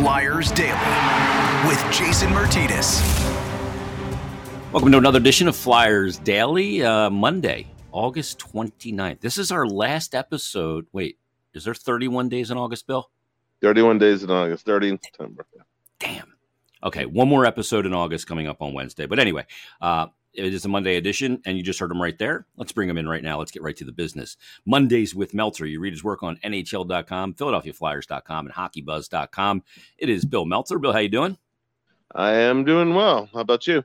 Flyers 0.00 0.50
Daily 0.52 0.72
with 1.68 1.78
Jason 1.92 2.30
Myrtetus. 2.30 3.02
Welcome 4.72 4.92
to 4.92 4.96
another 4.96 5.18
edition 5.18 5.46
of 5.46 5.54
Flyers 5.54 6.16
Daily, 6.16 6.82
uh, 6.82 7.10
Monday, 7.10 7.66
August 7.92 8.38
29th. 8.38 9.20
This 9.20 9.36
is 9.36 9.52
our 9.52 9.66
last 9.66 10.14
episode. 10.14 10.86
Wait, 10.92 11.18
is 11.52 11.64
there 11.64 11.74
31 11.74 12.30
days 12.30 12.50
in 12.50 12.56
August, 12.56 12.86
Bill? 12.86 13.10
31 13.60 13.98
days 13.98 14.22
in 14.22 14.30
August, 14.30 14.64
30 14.64 14.88
in 14.88 14.98
September. 15.02 15.44
Damn. 15.98 16.32
Okay, 16.82 17.04
one 17.04 17.28
more 17.28 17.44
episode 17.44 17.84
in 17.84 17.92
August 17.92 18.26
coming 18.26 18.46
up 18.46 18.62
on 18.62 18.72
Wednesday. 18.72 19.04
But 19.04 19.18
anyway, 19.18 19.44
uh, 19.82 20.06
it 20.32 20.54
is 20.54 20.64
a 20.64 20.68
Monday 20.68 20.96
edition, 20.96 21.40
and 21.44 21.56
you 21.56 21.62
just 21.62 21.78
heard 21.78 21.90
him 21.90 22.00
right 22.00 22.18
there. 22.18 22.46
Let's 22.56 22.72
bring 22.72 22.88
him 22.88 22.98
in 22.98 23.08
right 23.08 23.22
now. 23.22 23.38
Let's 23.38 23.50
get 23.50 23.62
right 23.62 23.76
to 23.76 23.84
the 23.84 23.92
business. 23.92 24.36
Mondays 24.64 25.14
with 25.14 25.34
Meltzer. 25.34 25.66
You 25.66 25.80
read 25.80 25.92
his 25.92 26.04
work 26.04 26.22
on 26.22 26.36
NHL.com, 26.44 27.34
PhiladelphiaFlyers.com, 27.34 28.46
and 28.46 28.54
HockeyBuzz.com. 28.54 29.62
It 29.98 30.08
is 30.08 30.24
Bill 30.24 30.44
Meltzer. 30.44 30.78
Bill, 30.78 30.92
how 30.92 30.98
you 30.98 31.08
doing? 31.08 31.36
I 32.14 32.32
am 32.32 32.64
doing 32.64 32.94
well. 32.94 33.28
How 33.32 33.40
about 33.40 33.66
you? 33.66 33.84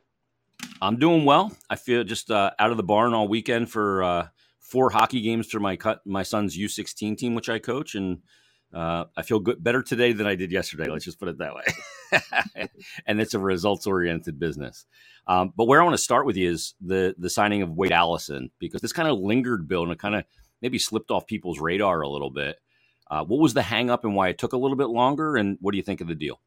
I'm 0.81 0.97
doing 0.97 1.25
well. 1.25 1.55
I 1.69 1.75
feel 1.75 2.03
just 2.03 2.31
uh, 2.31 2.51
out 2.59 2.71
of 2.71 2.77
the 2.77 2.83
barn 2.83 3.13
all 3.13 3.27
weekend 3.27 3.69
for 3.69 4.03
uh, 4.03 4.27
four 4.59 4.89
hockey 4.89 5.21
games 5.21 5.47
for 5.47 5.59
my 5.59 5.75
cut 5.75 6.01
my 6.05 6.23
son's 6.23 6.57
U16 6.57 7.17
team, 7.17 7.35
which 7.35 7.49
I 7.49 7.59
coach, 7.59 7.95
and 7.95 8.19
uh, 8.73 9.05
I 9.15 9.21
feel 9.21 9.39
good 9.39 9.63
better 9.63 9.81
today 9.81 10.13
than 10.13 10.27
I 10.27 10.35
did 10.35 10.51
yesterday. 10.51 10.89
Let's 10.89 11.05
just 11.05 11.19
put 11.19 11.29
it 11.29 11.37
that 11.37 11.53
way. 11.55 12.67
and 13.05 13.21
it's 13.21 13.33
a 13.33 13.39
results 13.39 13.87
oriented 13.87 14.39
business. 14.39 14.85
Um, 15.27 15.53
but 15.55 15.65
where 15.65 15.81
I 15.81 15.83
want 15.83 15.95
to 15.95 16.03
start 16.03 16.25
with 16.25 16.37
you 16.37 16.51
is 16.51 16.75
the 16.81 17.15
the 17.17 17.29
signing 17.29 17.61
of 17.61 17.71
Wade 17.71 17.91
Allison 17.91 18.51
because 18.59 18.81
this 18.81 18.93
kind 18.93 19.09
of 19.09 19.17
lingered, 19.19 19.67
Bill, 19.67 19.83
and 19.83 19.91
it 19.91 19.99
kind 19.99 20.15
of 20.15 20.25
maybe 20.61 20.77
slipped 20.77 21.11
off 21.11 21.25
people's 21.25 21.59
radar 21.59 22.01
a 22.01 22.09
little 22.09 22.31
bit. 22.31 22.57
Uh, 23.09 23.23
what 23.23 23.39
was 23.39 23.53
the 23.53 23.61
hangup 23.61 24.03
and 24.03 24.15
why 24.15 24.29
it 24.29 24.37
took 24.37 24.53
a 24.53 24.57
little 24.57 24.77
bit 24.77 24.89
longer? 24.89 25.35
And 25.35 25.57
what 25.61 25.71
do 25.71 25.77
you 25.77 25.83
think 25.83 26.01
of 26.01 26.07
the 26.07 26.15
deal? 26.15 26.41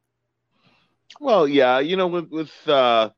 Well, 1.21 1.49
yeah, 1.49 1.79
you 1.79 1.97
know, 1.97 2.07
with 2.07 2.29
with 2.31 2.69
uh, 2.69 3.11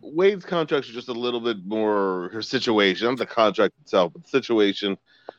Wade's 0.00 0.44
contract 0.44 0.86
is 0.86 0.94
just 0.94 1.08
a 1.08 1.12
little 1.12 1.40
bit 1.40 1.64
more 1.64 2.30
her 2.32 2.42
situation, 2.42 3.08
not 3.08 3.18
the 3.18 3.26
contract 3.26 3.74
itself, 3.80 4.12
but 4.12 4.22
the 4.22 4.28
situation 4.28 4.96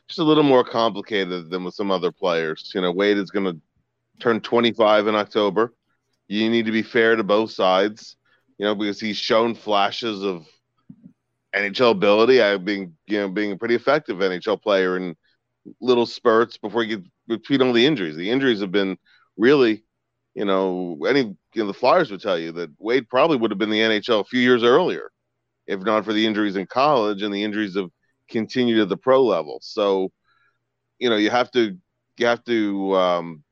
just 0.08 0.18
a 0.18 0.24
little 0.24 0.42
more 0.44 0.64
complicated 0.64 1.50
than 1.50 1.64
with 1.64 1.74
some 1.74 1.90
other 1.90 2.12
players. 2.12 2.70
You 2.74 2.80
know, 2.80 2.92
Wade 2.92 3.18
is 3.18 3.30
going 3.30 3.46
to 3.46 3.60
turn 4.20 4.40
25 4.40 5.06
in 5.06 5.14
October. 5.14 5.72
You 6.28 6.48
need 6.50 6.66
to 6.66 6.72
be 6.72 6.82
fair 6.82 7.16
to 7.16 7.24
both 7.24 7.50
sides, 7.50 8.16
you 8.58 8.64
know, 8.64 8.74
because 8.74 9.00
he's 9.00 9.16
shown 9.16 9.54
flashes 9.54 10.22
of 10.22 10.46
NHL 11.54 11.92
ability. 11.92 12.42
I 12.42 12.56
being 12.56 12.94
you 13.06 13.18
know 13.20 13.28
being 13.28 13.52
a 13.52 13.56
pretty 13.56 13.74
effective 13.74 14.18
NHL 14.18 14.60
player 14.60 14.96
in 14.96 15.16
little 15.80 16.06
spurts 16.06 16.58
before 16.58 16.82
he 16.82 16.88
gets 16.88 17.08
between 17.26 17.62
all 17.62 17.72
the 17.72 17.86
injuries. 17.86 18.16
The 18.16 18.30
injuries 18.30 18.60
have 18.60 18.72
been 18.72 18.98
really, 19.36 19.83
you 20.34 20.44
know, 20.44 20.98
any 21.08 21.20
you 21.20 21.36
know 21.62 21.66
the 21.66 21.74
Flyers 21.74 22.10
would 22.10 22.20
tell 22.20 22.38
you 22.38 22.52
that 22.52 22.70
Wade 22.78 23.08
probably 23.08 23.36
would 23.36 23.50
have 23.50 23.58
been 23.58 23.70
the 23.70 23.80
NHL 23.80 24.20
a 24.20 24.24
few 24.24 24.40
years 24.40 24.62
earlier, 24.62 25.10
if 25.66 25.80
not 25.80 26.04
for 26.04 26.12
the 26.12 26.26
injuries 26.26 26.56
in 26.56 26.66
college 26.66 27.22
and 27.22 27.32
the 27.32 27.44
injuries 27.44 27.76
of 27.76 27.90
continue 28.28 28.76
to 28.76 28.86
the 28.86 28.96
pro 28.96 29.24
level. 29.24 29.58
So, 29.62 30.10
you 30.98 31.08
know, 31.08 31.16
you 31.16 31.30
have 31.30 31.50
to 31.52 31.76
you 32.18 32.26
have 32.26 32.44
to 32.44 32.96
um, 32.96 33.44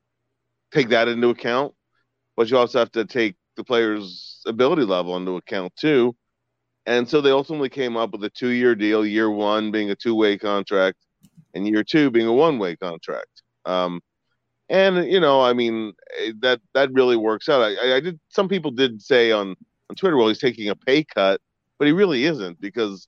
take 0.72 0.88
that 0.88 1.08
into 1.08 1.28
account, 1.28 1.74
but 2.36 2.50
you 2.50 2.58
also 2.58 2.78
have 2.78 2.92
to 2.92 3.04
take 3.04 3.36
the 3.56 3.64
player's 3.64 4.42
ability 4.46 4.82
level 4.82 5.16
into 5.16 5.36
account 5.36 5.72
too. 5.76 6.16
And 6.86 7.08
so 7.08 7.20
they 7.20 7.30
ultimately 7.30 7.68
came 7.68 7.96
up 7.96 8.10
with 8.10 8.24
a 8.24 8.30
two-year 8.30 8.74
deal. 8.74 9.06
Year 9.06 9.30
one 9.30 9.70
being 9.70 9.90
a 9.90 9.94
two-way 9.94 10.36
contract, 10.36 10.98
and 11.54 11.66
year 11.68 11.84
two 11.84 12.10
being 12.10 12.26
a 12.26 12.32
one-way 12.32 12.74
contract. 12.74 13.42
Um, 13.64 14.00
and 14.72 15.06
you 15.06 15.20
know, 15.20 15.42
I 15.42 15.52
mean, 15.52 15.92
eh, 16.18 16.32
that 16.40 16.60
that 16.74 16.92
really 16.92 17.16
works 17.16 17.48
out. 17.48 17.60
I, 17.60 17.96
I 17.96 18.00
did. 18.00 18.18
Some 18.30 18.48
people 18.48 18.70
did 18.70 19.02
say 19.02 19.30
on 19.30 19.54
on 19.90 19.96
Twitter, 19.96 20.16
well, 20.16 20.28
he's 20.28 20.40
taking 20.40 20.70
a 20.70 20.74
pay 20.74 21.04
cut, 21.04 21.40
but 21.78 21.86
he 21.86 21.92
really 21.92 22.24
isn't 22.24 22.58
because 22.60 23.06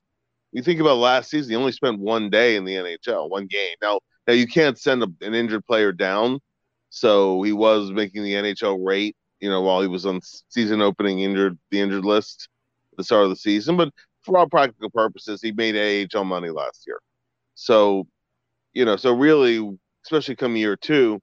you 0.51 0.61
think 0.61 0.79
about 0.79 0.97
last 0.97 1.31
season, 1.31 1.49
he 1.49 1.55
only 1.55 1.71
spent 1.71 1.99
one 1.99 2.29
day 2.29 2.55
in 2.55 2.63
the 2.65 2.75
NHL, 2.75 3.29
one 3.29 3.47
game. 3.47 3.75
Now, 3.81 3.99
now 4.27 4.33
you 4.35 4.47
can't 4.47 4.77
send 4.77 5.03
a, 5.03 5.07
an 5.21 5.33
injured 5.33 5.65
player 5.65 5.91
down, 5.91 6.39
so 6.91 7.41
he 7.41 7.51
was 7.51 7.91
making 7.91 8.23
the 8.23 8.33
NHL 8.33 8.85
rate, 8.85 9.17
you 9.39 9.49
know, 9.49 9.61
while 9.61 9.81
he 9.81 9.87
was 9.87 10.05
on 10.05 10.21
season 10.49 10.81
opening 10.81 11.21
injured 11.21 11.57
the 11.71 11.81
injured 11.81 12.05
list 12.05 12.47
at 12.93 12.97
the 12.97 13.03
start 13.03 13.23
of 13.23 13.31
the 13.31 13.35
season. 13.35 13.75
But 13.75 13.89
for 14.21 14.37
all 14.37 14.47
practical 14.47 14.91
purposes, 14.91 15.41
he 15.41 15.51
made 15.51 16.09
AHL 16.15 16.25
money 16.25 16.51
last 16.51 16.83
year. 16.85 16.99
So, 17.55 18.07
you 18.73 18.85
know, 18.85 18.97
so 18.97 19.13
really, 19.13 19.77
especially 20.03 20.35
come 20.35 20.55
year 20.55 20.75
two, 20.75 21.21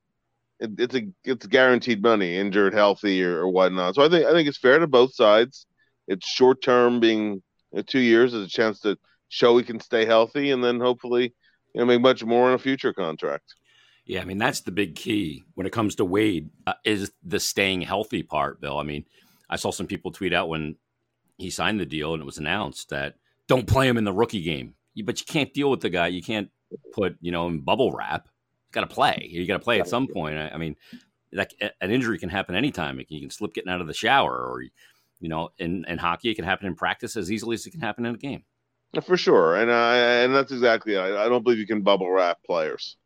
it, 0.63 0.71
it's 0.79 0.95
a 0.95 1.09
it's 1.25 1.47
guaranteed 1.47 2.03
money, 2.03 2.37
injured, 2.37 2.73
healthy, 2.73 3.23
or, 3.25 3.41
or 3.41 3.49
whatnot. 3.49 3.97
So 3.97 4.03
I 4.03 4.09
think 4.09 4.27
I 4.27 4.33
think 4.33 4.49
it's 4.49 4.59
fair 4.59 4.79
to 4.79 4.87
both 4.87 5.15
sides. 5.15 5.67
It's 6.09 6.27
short 6.27 6.63
term, 6.63 7.01
being 7.01 7.43
two 7.87 8.01
years 8.01 8.35
is 8.35 8.47
a 8.47 8.51
chance 8.51 8.81
to 8.81 8.97
show 9.29 9.57
he 9.57 9.65
can 9.65 9.81
stay 9.81 10.05
healthy, 10.05 10.51
and 10.51 10.63
then 10.63 10.81
hopefully, 10.81 11.35
you 11.75 11.81
know, 11.81 11.85
make 11.85 12.01
much 12.01 12.25
more 12.25 12.49
in 12.49 12.55
a 12.55 12.59
future 12.59 12.93
contract. 12.93 13.55
Yeah, 14.05 14.21
I 14.21 14.25
mean 14.25 14.39
that's 14.39 14.61
the 14.61 14.73
big 14.73 14.95
key 14.95 15.45
when 15.55 15.67
it 15.67 15.73
comes 15.73 15.97
to 15.97 16.05
Wade 16.05 16.51
uh, 16.67 16.75
is 16.85 17.13
the 17.25 17.41
staying 17.41 17.83
healthy 17.83 18.23
part, 18.23 18.61
Bill. 18.61 18.79
I 18.79 18.83
mean, 18.83 19.05
I 19.51 19.57
saw 19.57 19.71
some 19.71 19.87
people 19.87 20.13
tweet 20.13 20.33
out 20.33 20.49
when 20.49 20.77
he 21.39 21.51
signed 21.51 21.81
the 21.81 21.87
deal 21.87 22.15
and 22.15 22.23
it 22.23 22.27
was 22.27 22.39
announced 22.39 22.91
that 22.91 23.17
don't 23.49 23.67
play 23.67 23.89
him 23.89 23.97
in 23.97 24.05
the 24.05 24.13
rookie 24.13 24.43
game, 24.43 24.75
but 25.05 25.21
you 25.21 25.27
can't 25.27 25.53
deal 25.53 25.71
with 25.71 25.81
the 25.81 25.91
guy. 25.91 26.09
You 26.09 26.23
can't 26.23 26.51
put 26.93 27.17
you 27.21 27.33
know 27.33 27.49
in 27.49 27.61
bubble 27.61 27.93
wrap. 27.93 28.29
Got 28.73 28.81
to 28.83 28.87
play. 28.95 29.29
You 29.31 29.47
got 29.47 29.59
to 29.59 29.65
play 29.65 29.81
at 29.81 29.89
some 29.89 30.07
point. 30.07 30.37
I, 30.37 30.49
I 30.49 30.57
mean, 30.57 30.77
like 31.33 31.55
an 31.81 31.91
injury 31.91 32.19
can 32.19 32.29
happen 32.29 32.55
anytime. 32.55 33.01
You 33.09 33.21
can 33.21 33.31
slip 33.31 33.55
getting 33.55 33.71
out 33.71 33.81
of 33.81 33.87
the 33.87 33.95
shower, 33.95 34.33
or 34.33 34.63
you 35.21 35.29
know, 35.29 35.51
in, 35.59 35.85
in 35.87 35.99
hockey, 35.99 36.31
it 36.31 36.35
can 36.35 36.45
happen 36.45 36.67
in 36.67 36.75
practice 36.75 37.17
as 37.17 37.31
easily 37.31 37.55
as 37.55 37.67
it 37.67 37.71
can 37.71 37.81
happen 37.81 38.05
in 38.05 38.15
a 38.15 38.19
game. 38.19 38.45
For 39.05 39.17
sure, 39.17 39.57
and 39.57 39.73
I 39.73 39.97
and 39.97 40.35
that's 40.35 40.53
exactly. 40.53 40.99
I, 40.99 41.25
I 41.25 41.29
don't 41.29 41.43
believe 41.43 41.59
you 41.59 41.67
can 41.67 41.81
bubble 41.81 42.11
wrap 42.11 42.43
players. 42.45 42.97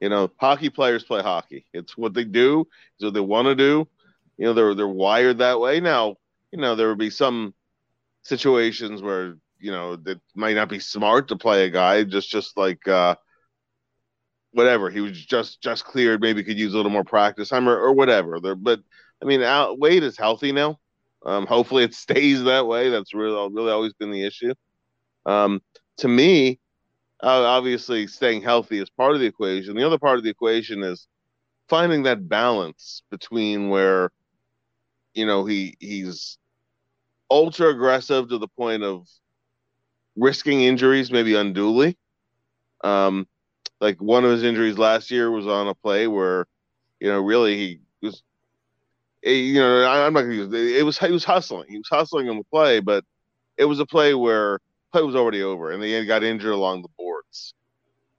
You 0.00 0.08
know, 0.08 0.30
hockey 0.38 0.70
players 0.70 1.04
play 1.04 1.22
hockey. 1.22 1.66
It's 1.74 1.96
what 1.96 2.14
they 2.14 2.24
do. 2.24 2.66
It's 2.94 3.04
what 3.04 3.12
they 3.12 3.20
want 3.20 3.46
to 3.46 3.54
do. 3.54 3.86
You 4.38 4.46
know, 4.46 4.54
they're 4.54 4.74
they're 4.74 4.88
wired 4.88 5.38
that 5.38 5.60
way. 5.60 5.80
Now, 5.80 6.16
you 6.52 6.58
know, 6.58 6.74
there 6.74 6.88
would 6.88 6.98
be 6.98 7.10
some 7.10 7.52
situations 8.22 9.02
where 9.02 9.36
you 9.58 9.70
know 9.70 9.96
that 9.96 10.20
might 10.34 10.54
not 10.56 10.70
be 10.70 10.78
smart 10.78 11.28
to 11.28 11.36
play 11.36 11.66
a 11.66 11.70
guy 11.70 12.02
just 12.04 12.30
just 12.30 12.56
like 12.56 12.86
uh, 12.88 13.14
whatever 14.56 14.88
he 14.88 15.00
was 15.00 15.24
just 15.24 15.60
just 15.60 15.84
cleared. 15.84 16.22
Maybe 16.22 16.42
could 16.42 16.58
use 16.58 16.72
a 16.72 16.76
little 16.76 16.90
more 16.90 17.04
practice 17.04 17.50
time 17.50 17.68
or, 17.68 17.76
or 17.78 17.92
whatever. 17.92 18.40
There, 18.40 18.54
but 18.54 18.80
I 19.22 19.26
mean, 19.26 19.42
Al, 19.42 19.76
Wade 19.76 20.02
is 20.02 20.16
healthy 20.16 20.50
now. 20.50 20.78
Um, 21.24 21.46
hopefully, 21.46 21.84
it 21.84 21.94
stays 22.06 22.42
that 22.44 22.66
way. 22.66 22.88
That's 22.88 23.14
really 23.14 23.52
really 23.52 23.70
always 23.70 23.92
been 23.92 24.10
the 24.10 24.24
issue. 24.24 24.54
Um, 25.26 25.60
to 25.98 26.08
me, 26.08 26.58
uh, 27.22 27.42
obviously, 27.44 28.06
staying 28.06 28.42
healthy 28.42 28.78
is 28.78 28.88
part 28.88 29.14
of 29.14 29.20
the 29.20 29.26
equation. 29.26 29.76
The 29.76 29.86
other 29.86 29.98
part 29.98 30.16
of 30.16 30.24
the 30.24 30.30
equation 30.30 30.82
is 30.82 31.06
finding 31.68 32.04
that 32.04 32.28
balance 32.28 33.02
between 33.10 33.68
where, 33.68 34.10
you 35.12 35.26
know, 35.26 35.44
he 35.44 35.76
he's 35.80 36.38
ultra 37.30 37.68
aggressive 37.68 38.28
to 38.30 38.38
the 38.38 38.48
point 38.48 38.82
of 38.82 39.06
risking 40.16 40.62
injuries, 40.62 41.10
maybe 41.10 41.34
unduly. 41.34 41.98
Um, 42.82 43.26
like 43.80 44.00
one 44.00 44.24
of 44.24 44.30
his 44.30 44.42
injuries 44.42 44.78
last 44.78 45.10
year 45.10 45.30
was 45.30 45.46
on 45.46 45.68
a 45.68 45.74
play 45.74 46.06
where, 46.06 46.46
you 47.00 47.08
know, 47.08 47.20
really 47.20 47.56
he 47.56 47.80
was, 48.02 48.22
eh, 49.24 49.30
you 49.30 49.60
know, 49.60 49.82
I, 49.82 50.06
am 50.06 50.12
not 50.12 50.22
gonna 50.22 50.34
use 50.34 50.52
it. 50.52 50.82
was 50.82 50.98
he 50.98 51.10
was 51.10 51.24
hustling. 51.24 51.68
He 51.68 51.78
was 51.78 51.88
hustling 51.90 52.28
on 52.28 52.38
the 52.38 52.44
play, 52.44 52.80
but 52.80 53.04
it 53.56 53.64
was 53.64 53.80
a 53.80 53.86
play 53.86 54.14
where 54.14 54.60
play 54.92 55.02
was 55.02 55.16
already 55.16 55.42
over, 55.42 55.70
and 55.70 55.82
they 55.82 56.04
got 56.06 56.24
injured 56.24 56.52
along 56.52 56.82
the 56.82 56.88
boards. 56.96 57.54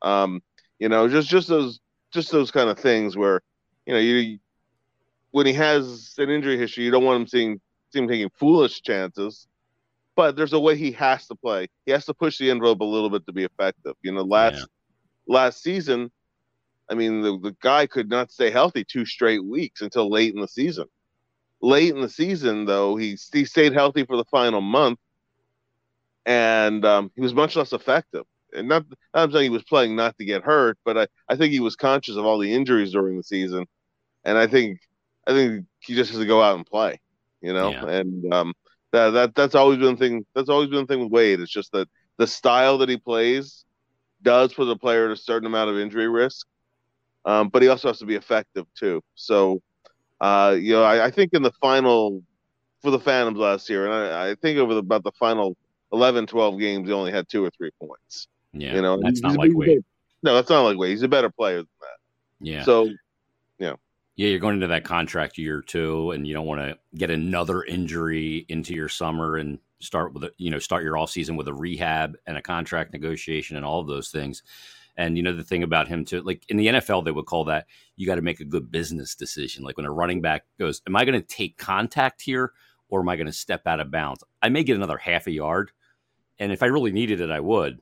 Um, 0.02 0.42
you 0.80 0.90
know, 0.90 1.08
just 1.08 1.30
just 1.30 1.48
those 1.48 1.80
just 2.12 2.32
those 2.32 2.52
kind 2.52 2.70
of 2.70 2.80
things 2.80 3.18
where, 3.18 3.42
you 3.86 3.94
know, 3.94 4.00
you 4.00 4.40
when 5.32 5.46
he 5.46 5.54
has 5.54 6.14
an 6.18 6.30
injury 6.30 6.58
history, 6.58 6.84
you 6.84 6.92
don't 6.92 7.04
want 7.04 7.22
him 7.22 7.28
seeing 7.28 7.62
see 7.92 8.00
him 8.00 8.08
taking 8.08 8.30
foolish 8.30 8.82
chances. 8.82 9.48
But 10.16 10.36
there's 10.36 10.54
a 10.54 10.60
way 10.60 10.76
he 10.76 10.92
has 10.94 11.28
to 11.28 11.36
play. 11.36 11.68
He 11.86 11.92
has 11.92 12.06
to 12.06 12.14
push 12.14 12.40
the 12.40 12.50
envelope 12.50 12.80
a 12.80 12.84
little 12.84 13.10
bit 13.10 13.26
to 13.28 13.34
be 13.34 13.44
effective. 13.44 13.94
You 14.02 14.14
know, 14.14 14.24
last 14.24 14.58
yeah. 14.58 14.66
Last 15.28 15.62
season, 15.62 16.12
I 16.90 16.96
mean, 16.96 17.22
the, 17.22 17.38
the 17.40 17.56
guy 17.62 17.88
could 17.88 18.10
not 18.10 18.32
stay 18.32 18.50
healthy 18.50 18.84
two 18.84 19.06
straight 19.06 19.44
weeks 19.44 19.82
until 19.82 20.10
late 20.10 20.34
in 20.34 20.42
the 20.42 20.48
season. 20.48 20.86
Late 21.62 21.94
in 21.94 22.02
the 22.02 22.10
season, 22.10 22.66
though, 22.66 22.96
he 22.96 23.18
he 23.34 23.46
stayed 23.46 23.74
healthy 23.74 24.06
for 24.06 24.16
the 24.16 24.26
final 24.26 24.62
month, 24.62 25.00
and 26.26 26.86
um, 26.86 27.12
he 27.16 27.22
was 27.22 27.34
much 27.34 27.56
less 27.56 27.74
effective. 27.74 28.26
And 28.54 28.70
not, 28.70 28.86
I'm 29.14 29.32
saying 29.32 29.44
he 29.44 29.50
was 29.50 29.64
playing 29.64 29.96
not 29.96 30.18
to 30.18 30.26
get 30.26 30.44
hurt, 30.44 30.78
but 30.86 30.98
I, 30.98 31.08
I 31.28 31.36
think 31.36 31.52
he 31.52 31.60
was 31.60 31.76
conscious 31.76 32.16
of 32.16 32.26
all 32.26 32.38
the 32.38 32.54
injuries 32.54 32.92
during 32.92 33.18
the 33.18 33.24
season, 33.24 33.66
and 34.24 34.38
I 34.38 34.46
think 34.46 34.80
I 35.26 35.32
think 35.32 35.66
he 35.80 35.96
just 35.96 36.12
has 36.12 36.20
to 36.20 36.28
go 36.28 36.42
out 36.42 36.58
and 36.58 36.66
play, 36.66 37.00
you 37.42 37.54
know. 37.54 37.72
Yeah. 37.72 37.86
And 37.88 38.34
um, 38.34 38.54
that 38.92 39.10
that 39.12 39.36
that's 39.36 39.56
always 39.56 39.80
been 39.80 39.96
the 39.96 39.98
thing. 39.98 40.26
That's 40.36 40.50
always 40.50 40.70
been 40.70 40.82
the 40.82 40.86
thing 40.86 41.02
with 41.02 41.12
Wade. 41.12 41.40
It's 41.40 41.52
just 41.52 41.72
that 41.72 41.90
the 42.18 42.28
style 42.28 42.78
that 42.78 42.90
he 42.90 42.98
plays 42.98 43.66
does 44.28 44.54
put 44.54 44.66
the 44.66 44.76
player 44.76 45.06
at 45.06 45.12
a 45.12 45.16
certain 45.16 45.48
amount 45.48 45.70
of 45.70 45.78
injury 45.78 46.10
risk, 46.10 46.46
um, 47.26 47.50
but 47.50 47.62
he 47.62 47.70
also 47.70 47.88
has 47.88 48.00
to 48.00 48.06
be 48.06 48.16
effective 48.16 48.66
too. 48.78 49.02
So, 49.16 49.62
Uh, 50.20 50.58
you 50.60 50.74
know, 50.74 50.84
I, 50.84 51.06
I 51.08 51.12
think 51.12 51.34
in 51.34 51.44
the 51.44 51.54
final 51.62 52.24
for 52.82 52.92
the 52.92 53.00
Phantoms 53.00 53.38
last 53.38 53.70
year, 53.70 53.86
and 53.86 53.94
I, 53.94 54.32
I 54.32 54.36
think 54.36 54.58
over 54.58 54.74
the, 54.74 54.80
about 54.80 55.04
the 55.04 55.12
final 55.12 55.56
11, 55.94 56.26
12 56.26 56.60
games, 56.60 56.88
he 56.88 56.94
only 56.94 57.12
had 57.12 57.30
two 57.30 57.46
or 57.46 57.52
three 57.52 57.72
points. 57.80 58.28
Yeah, 58.52 58.76
you 58.76 58.82
know, 58.82 59.00
that's 59.00 59.22
not 59.22 59.38
like 59.38 59.52
Wade. 59.54 59.84
No, 60.24 60.34
that's 60.34 60.50
not 60.50 60.64
like 60.64 60.78
Wade. 60.78 60.92
He's 60.92 61.04
a 61.04 61.08
better 61.08 61.30
player 61.30 61.58
than 61.58 61.78
that. 61.82 61.98
Yeah. 62.40 62.64
So 62.64 62.90
yeah. 63.60 63.76
Yeah, 64.16 64.30
you're 64.30 64.40
going 64.40 64.56
into 64.56 64.68
that 64.68 64.84
contract 64.84 65.38
year 65.38 65.62
too, 65.62 66.12
and 66.12 66.26
you 66.26 66.34
don't 66.34 66.48
want 66.48 66.62
to 66.62 66.78
get 66.96 67.12
another 67.12 67.62
injury 67.62 68.46
into 68.50 68.74
your 68.74 68.90
summer 68.90 69.38
and 69.38 69.60
start 69.80 70.14
with 70.14 70.24
a, 70.24 70.32
you 70.38 70.50
know 70.50 70.60
start 70.60 70.84
your 70.84 70.98
off 70.98 71.12
season 71.12 71.36
with 71.36 71.48
a 71.48 71.54
rehab 71.54 72.18
and 72.26 72.38
a 72.38 72.42
contract 72.42 72.94
negotiation 72.94 73.56
and 73.56 73.66
all 73.66 73.80
of 73.80 73.88
those 73.88 74.10
things. 74.10 74.44
And 74.96 75.16
you 75.16 75.24
know 75.24 75.34
the 75.34 75.44
thing 75.44 75.62
about 75.64 75.88
him 75.88 76.06
too, 76.06 76.22
like 76.22 76.44
in 76.50 76.58
the 76.58 76.68
NFL, 76.68 77.06
they 77.06 77.12
would 77.12 77.28
call 77.28 77.46
that 77.46 77.68
you 77.96 78.08
got 78.08 78.16
to 78.16 78.22
make 78.22 78.40
a 78.40 78.46
good 78.46 78.72
business 78.72 79.14
decision. 79.14 79.64
Like 79.64 79.78
when 79.78 79.86
a 79.86 79.92
running 79.92 80.22
back 80.22 80.46
goes, 80.60 80.82
"Am 80.88 80.96
I 80.96 81.06
going 81.06 81.20
to 81.20 81.28
take 81.28 81.58
contact 81.58 82.22
here, 82.22 82.54
or 82.90 83.02
am 83.02 83.10
I 83.10 83.16
going 83.16 83.28
to 83.28 83.34
step 83.34 83.68
out 83.68 83.80
of 83.80 83.92
bounds? 83.92 84.24
I 84.42 84.50
may 84.50 84.64
get 84.64 84.76
another 84.76 84.98
half 84.98 85.28
a 85.28 85.32
yard, 85.32 85.72
and 86.40 86.52
if 86.52 86.64
I 86.64 86.68
really 86.68 86.92
needed 86.92 87.22
it, 87.22 87.30
I 87.30 87.40
would. 87.40 87.80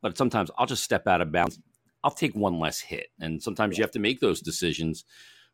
But 0.00 0.16
sometimes 0.16 0.50
I'll 0.56 0.66
just 0.66 0.84
step 0.84 1.06
out 1.06 1.20
of 1.20 1.32
bounds. 1.32 1.58
I'll 2.02 2.10
take 2.10 2.34
one 2.34 2.58
less 2.58 2.80
hit, 2.80 3.08
and 3.20 3.42
sometimes 3.42 3.76
you 3.76 3.84
have 3.84 3.90
to 3.92 3.98
make 3.98 4.20
those 4.20 4.40
decisions 4.40 5.04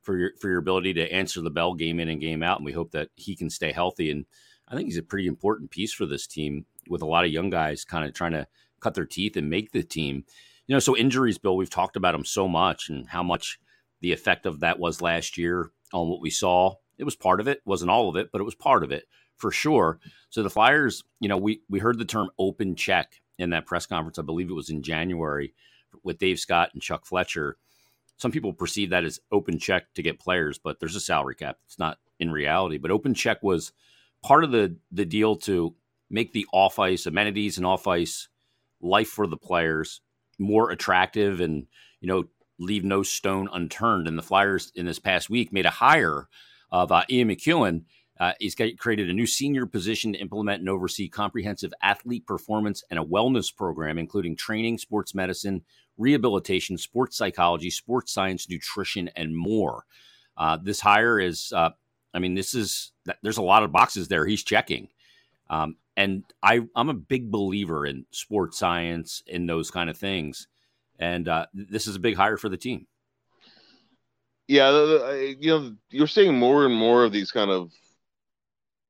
for 0.03 0.17
your 0.17 0.31
for 0.41 0.49
your 0.49 0.59
ability 0.59 0.95
to 0.95 1.13
answer 1.13 1.41
the 1.41 1.51
bell 1.51 1.75
game 1.75 2.01
in 2.01 2.09
and 2.09 2.21
game 2.21 2.43
out. 2.43 2.59
And 2.59 2.65
we 2.65 2.73
hope 2.73 2.93
that 2.93 3.09
he 3.17 3.37
can 3.37 3.51
stay 3.51 3.73
healthy. 3.73 4.11
And 4.11 4.27
I 4.71 4.75
think 4.75 4.87
he's 4.87 4.99
a 4.99 5.03
pretty 5.03 5.27
important 5.27 5.71
piece 5.71 5.93
for 5.93 6.07
this 6.07 6.27
team 6.27 6.65
with 6.89 7.03
a 7.03 7.07
lot 7.07 7.25
of 7.25 7.31
young 7.31 7.51
guys 7.51 7.85
kind 7.85 8.07
of 8.07 8.15
trying 8.15 8.33
to 8.33 8.47
cut 8.81 8.95
their 8.95 9.05
teeth 9.05 9.37
and 9.37 9.51
make 9.51 9.73
the 9.73 9.83
team. 9.83 10.25
You 10.67 10.75
know, 10.75 10.81
so 10.81 10.97
injuries, 10.97 11.39
Bill, 11.39 11.57
we've 11.57 11.71
talked 11.71 11.97
about 11.97 12.13
them 12.13 12.25
so 12.25 12.47
much 12.47 12.89
and 12.89 13.09
how 13.09 13.23
much 13.23 13.59
the 14.01 14.13
effect 14.13 14.47
of 14.47 14.61
that 14.61 14.79
was 14.79 15.03
last 15.03 15.37
year 15.37 15.71
on 15.93 16.09
what 16.09 16.21
we 16.21 16.31
saw. 16.31 16.75
It 16.99 17.05
was 17.05 17.17
part 17.17 17.41
of 17.41 17.49
it, 17.49 17.61
wasn't 17.65 17.91
all 17.91 18.09
of 18.09 18.17
it, 18.17 18.31
but 18.31 18.41
it 18.41 18.45
was 18.45 18.55
part 18.55 18.85
of 18.85 18.93
it 18.93 19.05
for 19.37 19.51
sure. 19.51 19.99
So 20.29 20.43
the 20.43 20.51
Flyers, 20.51 21.03
you 21.19 21.29
know, 21.29 21.37
we 21.37 21.63
we 21.69 21.81
heard 21.81 21.99
the 21.99 22.05
term 22.05 22.31
open 22.39 22.77
check 22.77 23.21
in 23.39 23.51
that 23.51 23.67
press 23.67 23.87
conference. 23.87 24.19
I 24.19 24.23
believe 24.23 24.51
it 24.51 24.55
was 24.55 24.71
in 24.71 24.83
January 24.83 25.55
with 26.05 26.19
Dave 26.19 26.39
Scott 26.39 26.71
and 26.73 26.83
Chuck 26.83 27.05
Fletcher 27.05 27.57
some 28.21 28.31
people 28.31 28.53
perceive 28.53 28.91
that 28.91 29.05
as 29.05 29.19
open 29.33 29.59
check 29.59 29.95
to 29.95 30.03
get 30.03 30.21
players, 30.21 30.59
but 30.59 30.79
there's 30.79 30.95
a 30.95 31.01
salary 31.01 31.35
cap. 31.35 31.57
It's 31.65 31.79
not 31.79 31.99
in 32.19 32.31
reality. 32.31 32.77
But 32.77 32.91
open 32.91 33.15
check 33.15 33.43
was 33.43 33.73
part 34.23 34.45
of 34.45 34.53
the 34.53 34.77
the 34.91 35.05
deal 35.05 35.37
to 35.37 35.75
make 36.11 36.33
the 36.33 36.47
off 36.53 36.79
ice 36.79 37.07
amenities 37.07 37.57
and 37.57 37.67
off 37.67 37.87
ice 37.87 38.29
life 38.81 39.09
for 39.09 39.27
the 39.27 39.37
players 39.37 40.01
more 40.39 40.71
attractive 40.71 41.41
and 41.41 41.67
you 42.01 42.09
know 42.09 42.25
leave 42.61 42.85
no 42.85 43.03
stone 43.03 43.49
unturned. 43.53 44.07
And 44.07 44.17
the 44.17 44.23
Flyers 44.23 44.71
in 44.75 44.87
this 44.87 44.99
past 44.99 45.31
week 45.31 45.53
made 45.53 45.67
a 45.67 45.71
hire 45.71 46.29
of 46.71 46.93
uh, 46.93 47.03
Ian 47.11 47.29
McKeown. 47.29 47.85
Uh, 48.21 48.33
he's 48.39 48.55
got, 48.55 48.77
created 48.79 49.09
a 49.09 49.15
new 49.15 49.27
senior 49.27 49.65
position 49.65 50.13
to 50.13 50.19
implement 50.19 50.61
and 50.61 50.69
oversee 50.69 51.09
comprehensive 51.09 51.73
athlete 51.83 52.27
performance 52.27 52.85
and 52.91 52.99
a 52.99 53.05
wellness 53.05 53.55
program, 53.55 53.99
including 53.99 54.37
training, 54.37 54.77
sports 54.77 55.15
medicine, 55.15 55.63
rehabilitation, 55.97 56.77
sports 56.77 57.17
psychology, 57.17 57.71
sports 57.71 58.13
science, 58.13 58.49
nutrition, 58.49 59.09
and 59.17 59.35
more. 59.35 59.85
Uh, 60.37 60.59
this 60.63 60.81
hire 60.81 61.19
is, 61.19 61.51
uh, 61.57 61.71
I 62.13 62.19
mean, 62.19 62.35
this 62.35 62.55
is, 62.55 62.93
there's 63.23 63.39
a 63.39 63.43
lot 63.43 63.63
of 63.63 63.73
boxes 63.73 64.09
there 64.09 64.27
he's 64.27 64.43
checking. 64.43 64.89
Um, 65.49 65.77
and 65.97 66.25
I, 66.43 66.61
I'm 66.77 66.89
a 66.89 66.95
big 66.95 67.31
believer 67.31 67.85
in 67.85 68.07
sports 68.11 68.59
science 68.59 69.23
and 69.31 69.49
those 69.49 69.71
kind 69.71 69.91
of 69.91 69.97
things. 69.97 70.49
And 70.99 71.29
uh, 71.29 71.47
this 71.53 71.87
is 71.87 71.97
a 71.97 72.01
big 72.01 72.17
hire 72.17 72.37
for 72.37 72.49
the 72.49 72.57
team. 72.57 72.87
yeah, 74.49 74.71
you 75.39 75.51
know, 75.51 75.77
you're 75.91 76.07
seeing 76.07 76.39
more 76.39 76.67
and 76.67 76.75
more 76.75 77.05
of 77.05 77.13
these 77.13 77.31
kind 77.31 77.51
of 77.51 77.71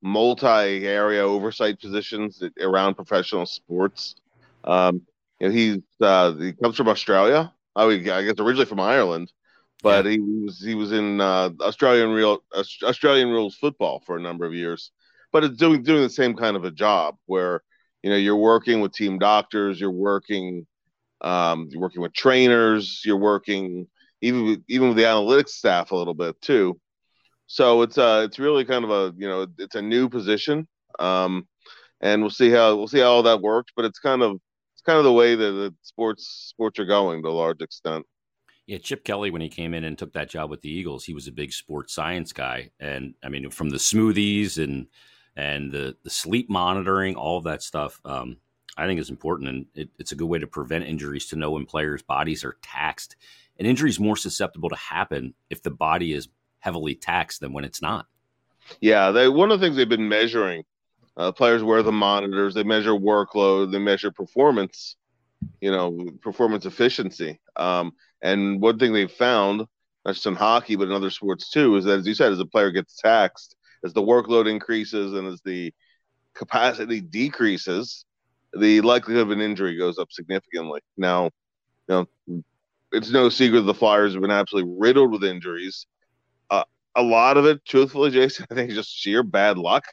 multi-area 0.02 1.22
oversight 1.22 1.78
positions 1.80 2.42
around 2.60 2.94
professional 2.94 3.44
sports. 3.44 4.14
Um, 4.64 5.02
you 5.38 5.48
know, 5.48 5.54
he's 5.54 5.82
uh, 6.00 6.32
he 6.34 6.52
comes 6.54 6.76
from 6.76 6.88
Australia. 6.88 7.52
I, 7.76 7.86
mean, 7.86 8.08
I 8.08 8.24
guess 8.24 8.34
originally 8.38 8.66
from 8.66 8.80
Ireland, 8.80 9.32
but 9.82 10.06
he 10.06 10.20
was 10.20 10.60
he 10.60 10.74
was 10.74 10.92
in 10.92 11.20
uh, 11.20 11.50
Australian 11.60 12.10
real 12.10 12.42
Australian 12.82 13.30
rules 13.30 13.56
football 13.56 14.02
for 14.06 14.16
a 14.16 14.20
number 14.20 14.44
of 14.44 14.54
years. 14.54 14.90
But 15.32 15.44
it's 15.44 15.56
doing 15.56 15.82
doing 15.82 16.02
the 16.02 16.10
same 16.10 16.34
kind 16.34 16.56
of 16.56 16.64
a 16.64 16.70
job 16.70 17.16
where 17.26 17.62
you 18.02 18.10
know 18.10 18.16
you're 18.16 18.36
working 18.36 18.80
with 18.80 18.92
team 18.92 19.18
doctors, 19.18 19.80
you're 19.80 19.90
working 19.90 20.66
um, 21.20 21.68
you're 21.70 21.80
working 21.80 22.02
with 22.02 22.12
trainers, 22.12 23.02
you're 23.04 23.16
working 23.16 23.86
even 24.22 24.44
with, 24.44 24.64
even 24.68 24.88
with 24.88 24.96
the 24.96 25.04
analytics 25.04 25.50
staff 25.50 25.92
a 25.92 25.96
little 25.96 26.14
bit 26.14 26.40
too. 26.40 26.78
So 27.46 27.82
it's 27.82 27.98
uh 27.98 28.22
it's 28.24 28.38
really 28.38 28.64
kind 28.64 28.84
of 28.84 28.90
a 28.90 29.14
you 29.16 29.28
know 29.28 29.46
it's 29.58 29.74
a 29.74 29.82
new 29.82 30.08
position, 30.08 30.68
um, 30.98 31.48
and 32.00 32.22
we'll 32.22 32.30
see 32.30 32.50
how 32.50 32.76
we'll 32.76 32.88
see 32.88 33.00
how 33.00 33.12
all 33.12 33.22
that 33.24 33.40
works. 33.42 33.72
But 33.74 33.86
it's 33.86 33.98
kind 33.98 34.22
of 34.22 34.40
it's 34.74 34.82
kind 34.82 34.98
of 34.98 35.04
the 35.04 35.12
way 35.12 35.34
that 35.34 35.52
the 35.52 35.74
sports 35.82 36.48
sports 36.50 36.78
are 36.78 36.84
going 36.86 37.22
to 37.22 37.28
a 37.28 37.30
large 37.30 37.60
extent. 37.60 38.06
Yeah, 38.70 38.78
Chip 38.78 39.02
Kelly, 39.02 39.32
when 39.32 39.42
he 39.42 39.48
came 39.48 39.74
in 39.74 39.82
and 39.82 39.98
took 39.98 40.12
that 40.12 40.30
job 40.30 40.48
with 40.48 40.60
the 40.60 40.70
Eagles, 40.70 41.04
he 41.04 41.12
was 41.12 41.26
a 41.26 41.32
big 41.32 41.52
sports 41.52 41.92
science 41.92 42.32
guy, 42.32 42.70
and 42.78 43.14
I 43.20 43.28
mean, 43.28 43.50
from 43.50 43.70
the 43.70 43.78
smoothies 43.78 44.62
and 44.62 44.86
and 45.34 45.72
the 45.72 45.96
the 46.04 46.10
sleep 46.10 46.48
monitoring, 46.48 47.16
all 47.16 47.36
of 47.36 47.42
that 47.42 47.64
stuff, 47.64 48.00
um, 48.04 48.36
I 48.76 48.86
think 48.86 49.00
is 49.00 49.10
important, 49.10 49.48
and 49.48 49.66
it, 49.74 49.88
it's 49.98 50.12
a 50.12 50.14
good 50.14 50.28
way 50.28 50.38
to 50.38 50.46
prevent 50.46 50.84
injuries 50.84 51.26
to 51.30 51.36
know 51.36 51.50
when 51.50 51.66
players' 51.66 52.04
bodies 52.04 52.44
are 52.44 52.58
taxed. 52.62 53.16
An 53.58 53.66
injury 53.66 53.90
is 53.90 53.98
more 53.98 54.16
susceptible 54.16 54.68
to 54.68 54.76
happen 54.76 55.34
if 55.50 55.64
the 55.64 55.72
body 55.72 56.12
is 56.12 56.28
heavily 56.60 56.94
taxed 56.94 57.40
than 57.40 57.52
when 57.52 57.64
it's 57.64 57.82
not. 57.82 58.06
Yeah, 58.80 59.10
they 59.10 59.28
one 59.28 59.50
of 59.50 59.58
the 59.58 59.66
things 59.66 59.78
they've 59.78 59.88
been 59.88 60.08
measuring. 60.08 60.62
Uh, 61.16 61.32
players 61.32 61.64
wear 61.64 61.82
the 61.82 61.90
monitors. 61.90 62.54
They 62.54 62.62
measure 62.62 62.92
workload. 62.92 63.72
They 63.72 63.80
measure 63.80 64.12
performance. 64.12 64.94
You 65.60 65.70
know, 65.70 66.06
performance 66.22 66.64
efficiency. 66.66 67.38
Um, 67.56 67.92
and 68.22 68.60
one 68.60 68.78
thing 68.78 68.92
they've 68.92 69.10
found, 69.10 69.66
not 70.04 70.14
just 70.14 70.26
in 70.26 70.34
hockey 70.34 70.76
but 70.76 70.88
in 70.88 70.92
other 70.92 71.10
sports 71.10 71.50
too, 71.50 71.76
is 71.76 71.84
that 71.84 72.00
as 72.00 72.06
you 72.06 72.14
said, 72.14 72.32
as 72.32 72.40
a 72.40 72.46
player 72.46 72.70
gets 72.70 72.96
taxed, 72.96 73.56
as 73.84 73.92
the 73.92 74.02
workload 74.02 74.48
increases 74.48 75.12
and 75.12 75.26
as 75.26 75.40
the 75.44 75.72
capacity 76.34 77.00
decreases, 77.00 78.04
the 78.52 78.80
likelihood 78.80 79.22
of 79.22 79.30
an 79.30 79.40
injury 79.40 79.76
goes 79.76 79.98
up 79.98 80.10
significantly. 80.10 80.80
Now, 80.96 81.30
you 81.88 82.06
know, 82.28 82.42
it's 82.92 83.10
no 83.10 83.28
secret 83.28 83.62
the 83.62 83.74
Flyers 83.74 84.12
have 84.12 84.22
been 84.22 84.30
absolutely 84.30 84.74
riddled 84.78 85.12
with 85.12 85.24
injuries. 85.24 85.86
Uh, 86.50 86.64
a 86.96 87.02
lot 87.02 87.36
of 87.36 87.46
it, 87.46 87.64
truthfully, 87.64 88.10
Jason, 88.10 88.46
I 88.50 88.54
think 88.54 88.70
is 88.70 88.76
just 88.76 88.94
sheer 88.96 89.22
bad 89.22 89.58
luck. 89.58 89.84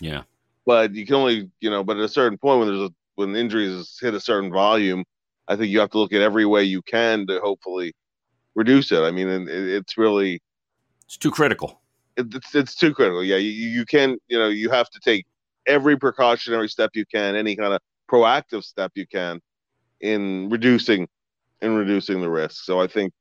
Yeah, 0.00 0.22
But 0.64 0.94
you 0.94 1.06
can 1.06 1.14
only, 1.14 1.50
you 1.60 1.70
know, 1.70 1.84
but 1.84 1.96
at 1.96 2.04
a 2.04 2.08
certain 2.08 2.38
point 2.38 2.60
when 2.60 2.68
there's 2.68 2.90
a 2.90 2.94
when 3.16 3.34
injuries 3.34 3.98
hit 4.00 4.14
a 4.14 4.20
certain 4.20 4.50
volume, 4.50 5.04
I 5.48 5.56
think 5.56 5.70
you 5.70 5.80
have 5.80 5.90
to 5.90 5.98
look 5.98 6.12
at 6.12 6.20
every 6.20 6.46
way 6.46 6.64
you 6.64 6.82
can 6.82 7.26
to 7.26 7.40
hopefully 7.40 7.92
reduce 8.54 8.92
it. 8.92 9.00
I 9.00 9.10
mean, 9.10 9.28
it, 9.28 9.48
it's 9.48 9.98
really 9.98 10.40
it's 11.04 11.16
too 11.16 11.30
critical. 11.30 11.80
it, 12.16 12.34
it's 12.34 12.54
it's 12.54 12.74
too 12.74 12.94
critical. 12.94 13.22
Yeah, 13.22 13.36
you 13.36 13.50
you 13.50 13.84
can 13.84 14.16
you 14.28 14.38
know 14.38 14.48
you 14.48 14.70
have 14.70 14.88
to 14.90 15.00
take 15.00 15.26
every 15.66 15.96
precautionary 15.98 16.68
step 16.68 16.90
you 16.94 17.04
can, 17.06 17.34
any 17.36 17.56
kind 17.56 17.72
of 17.72 17.80
proactive 18.10 18.62
step 18.62 18.92
you 18.94 19.06
can 19.06 19.40
in 20.00 20.48
reducing 20.48 21.08
in 21.62 21.74
reducing 21.74 22.20
the 22.20 22.30
risk. 22.30 22.64
So 22.64 22.80
I 22.80 22.86
think 22.86 23.12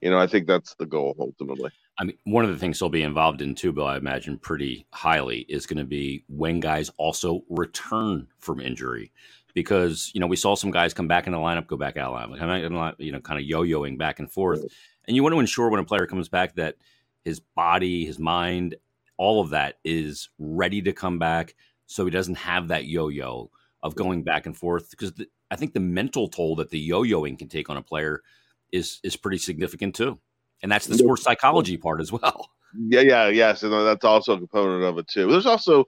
you 0.00 0.10
know 0.10 0.18
I 0.18 0.26
think 0.26 0.46
that's 0.46 0.74
the 0.76 0.86
goal 0.86 1.14
ultimately. 1.18 1.70
I 1.98 2.04
mean, 2.04 2.16
one 2.24 2.44
of 2.44 2.50
the 2.50 2.58
things 2.58 2.78
they'll 2.78 2.88
be 2.88 3.02
involved 3.02 3.42
in 3.42 3.54
too, 3.54 3.70
Bill, 3.70 3.86
I 3.86 3.98
imagine 3.98 4.38
pretty 4.38 4.86
highly, 4.92 5.40
is 5.40 5.66
going 5.66 5.78
to 5.78 5.84
be 5.84 6.24
when 6.26 6.58
guys 6.58 6.90
also 6.96 7.44
return 7.50 8.28
from 8.38 8.60
injury. 8.60 9.12
Because, 9.54 10.10
you 10.14 10.20
know, 10.20 10.26
we 10.26 10.36
saw 10.36 10.54
some 10.54 10.70
guys 10.70 10.94
come 10.94 11.08
back 11.08 11.26
in 11.26 11.32
the 11.32 11.38
lineup, 11.38 11.66
go 11.66 11.76
back 11.76 11.96
out 11.96 12.14
of 12.14 12.30
the 12.30 12.36
lineup, 12.38 12.94
you 12.98 13.12
know, 13.12 13.20
kind 13.20 13.38
of 13.38 13.44
yo 13.44 13.62
yoing 13.62 13.98
back 13.98 14.18
and 14.18 14.30
forth. 14.30 14.64
And 15.06 15.14
you 15.14 15.22
want 15.22 15.34
to 15.34 15.40
ensure 15.40 15.68
when 15.68 15.80
a 15.80 15.84
player 15.84 16.06
comes 16.06 16.28
back 16.28 16.54
that 16.54 16.76
his 17.24 17.40
body, 17.40 18.04
his 18.04 18.18
mind, 18.18 18.76
all 19.18 19.40
of 19.40 19.50
that 19.50 19.78
is 19.84 20.30
ready 20.38 20.80
to 20.82 20.92
come 20.92 21.18
back 21.18 21.54
so 21.86 22.04
he 22.04 22.10
doesn't 22.10 22.36
have 22.36 22.68
that 22.68 22.86
yo 22.86 23.08
yo 23.08 23.50
of 23.82 23.94
going 23.94 24.22
back 24.22 24.46
and 24.46 24.56
forth. 24.56 24.90
Because 24.90 25.12
the, 25.12 25.28
I 25.50 25.56
think 25.56 25.74
the 25.74 25.80
mental 25.80 26.28
toll 26.28 26.56
that 26.56 26.70
the 26.70 26.78
yo 26.78 27.02
yoing 27.02 27.38
can 27.38 27.48
take 27.48 27.68
on 27.68 27.76
a 27.76 27.82
player 27.82 28.22
is 28.70 29.00
is 29.02 29.16
pretty 29.16 29.38
significant 29.38 29.94
too. 29.94 30.18
And 30.62 30.72
that's 30.72 30.86
the 30.86 30.96
sports 30.96 31.22
psychology 31.22 31.76
part 31.76 32.00
as 32.00 32.10
well. 32.10 32.48
Yeah, 32.88 33.00
yeah, 33.00 33.28
yes, 33.28 33.62
and 33.64 33.72
that's 33.72 34.04
also 34.04 34.34
a 34.34 34.38
component 34.38 34.82
of 34.84 34.96
it 34.96 35.06
too. 35.06 35.30
There's 35.30 35.44
also, 35.44 35.84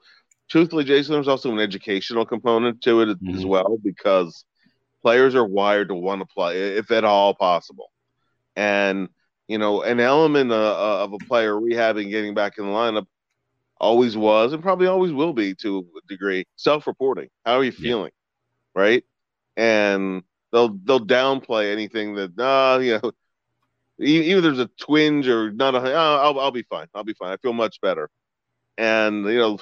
truthfully, 0.48 0.84
Jason, 0.84 1.14
there's 1.14 1.28
also 1.28 1.52
an 1.52 1.58
educational 1.60 2.24
component 2.26 2.82
to 2.82 3.00
it 3.02 3.08
as 3.10 3.44
Mhm. 3.44 3.46
well 3.46 3.78
because 3.82 4.44
players 5.02 5.34
are 5.34 5.46
wired 5.46 5.88
to 5.88 5.94
want 5.94 6.20
to 6.20 6.26
play 6.26 6.76
if 6.76 6.90
at 6.90 7.04
all 7.04 7.34
possible, 7.34 7.90
and 8.56 9.08
you 9.48 9.58
know, 9.58 9.82
an 9.82 10.00
element 10.00 10.50
uh, 10.52 11.02
of 11.04 11.12
a 11.12 11.20
player 11.20 11.54
rehabbing, 11.54 12.10
getting 12.10 12.34
back 12.34 12.58
in 12.58 12.64
the 12.66 12.70
lineup, 12.72 13.06
always 13.80 14.16
was 14.16 14.52
and 14.52 14.62
probably 14.62 14.86
always 14.86 15.12
will 15.12 15.32
be 15.32 15.54
to 15.56 15.78
a 15.80 16.08
degree 16.08 16.44
self-reporting. 16.56 17.28
How 17.44 17.58
are 17.58 17.64
you 17.64 17.72
Yeah. 17.72 17.90
feeling, 17.90 18.12
right? 18.74 19.04
And 19.56 20.22
they'll 20.52 20.78
they'll 20.84 21.04
downplay 21.06 21.72
anything 21.72 22.14
that 22.16 22.38
uh, 22.38 22.78
you 22.80 23.00
know 23.02 23.12
even 23.98 24.42
there's 24.42 24.58
a 24.58 24.68
twinge 24.78 25.28
or 25.28 25.52
not 25.52 25.74
a, 25.74 25.78
oh, 25.78 26.18
I'll 26.22 26.40
I'll 26.40 26.50
be 26.50 26.62
fine. 26.64 26.86
I'll 26.94 27.04
be 27.04 27.14
fine. 27.14 27.32
I 27.32 27.36
feel 27.36 27.52
much 27.52 27.80
better. 27.80 28.10
And 28.78 29.24
you 29.26 29.38
know, 29.38 29.58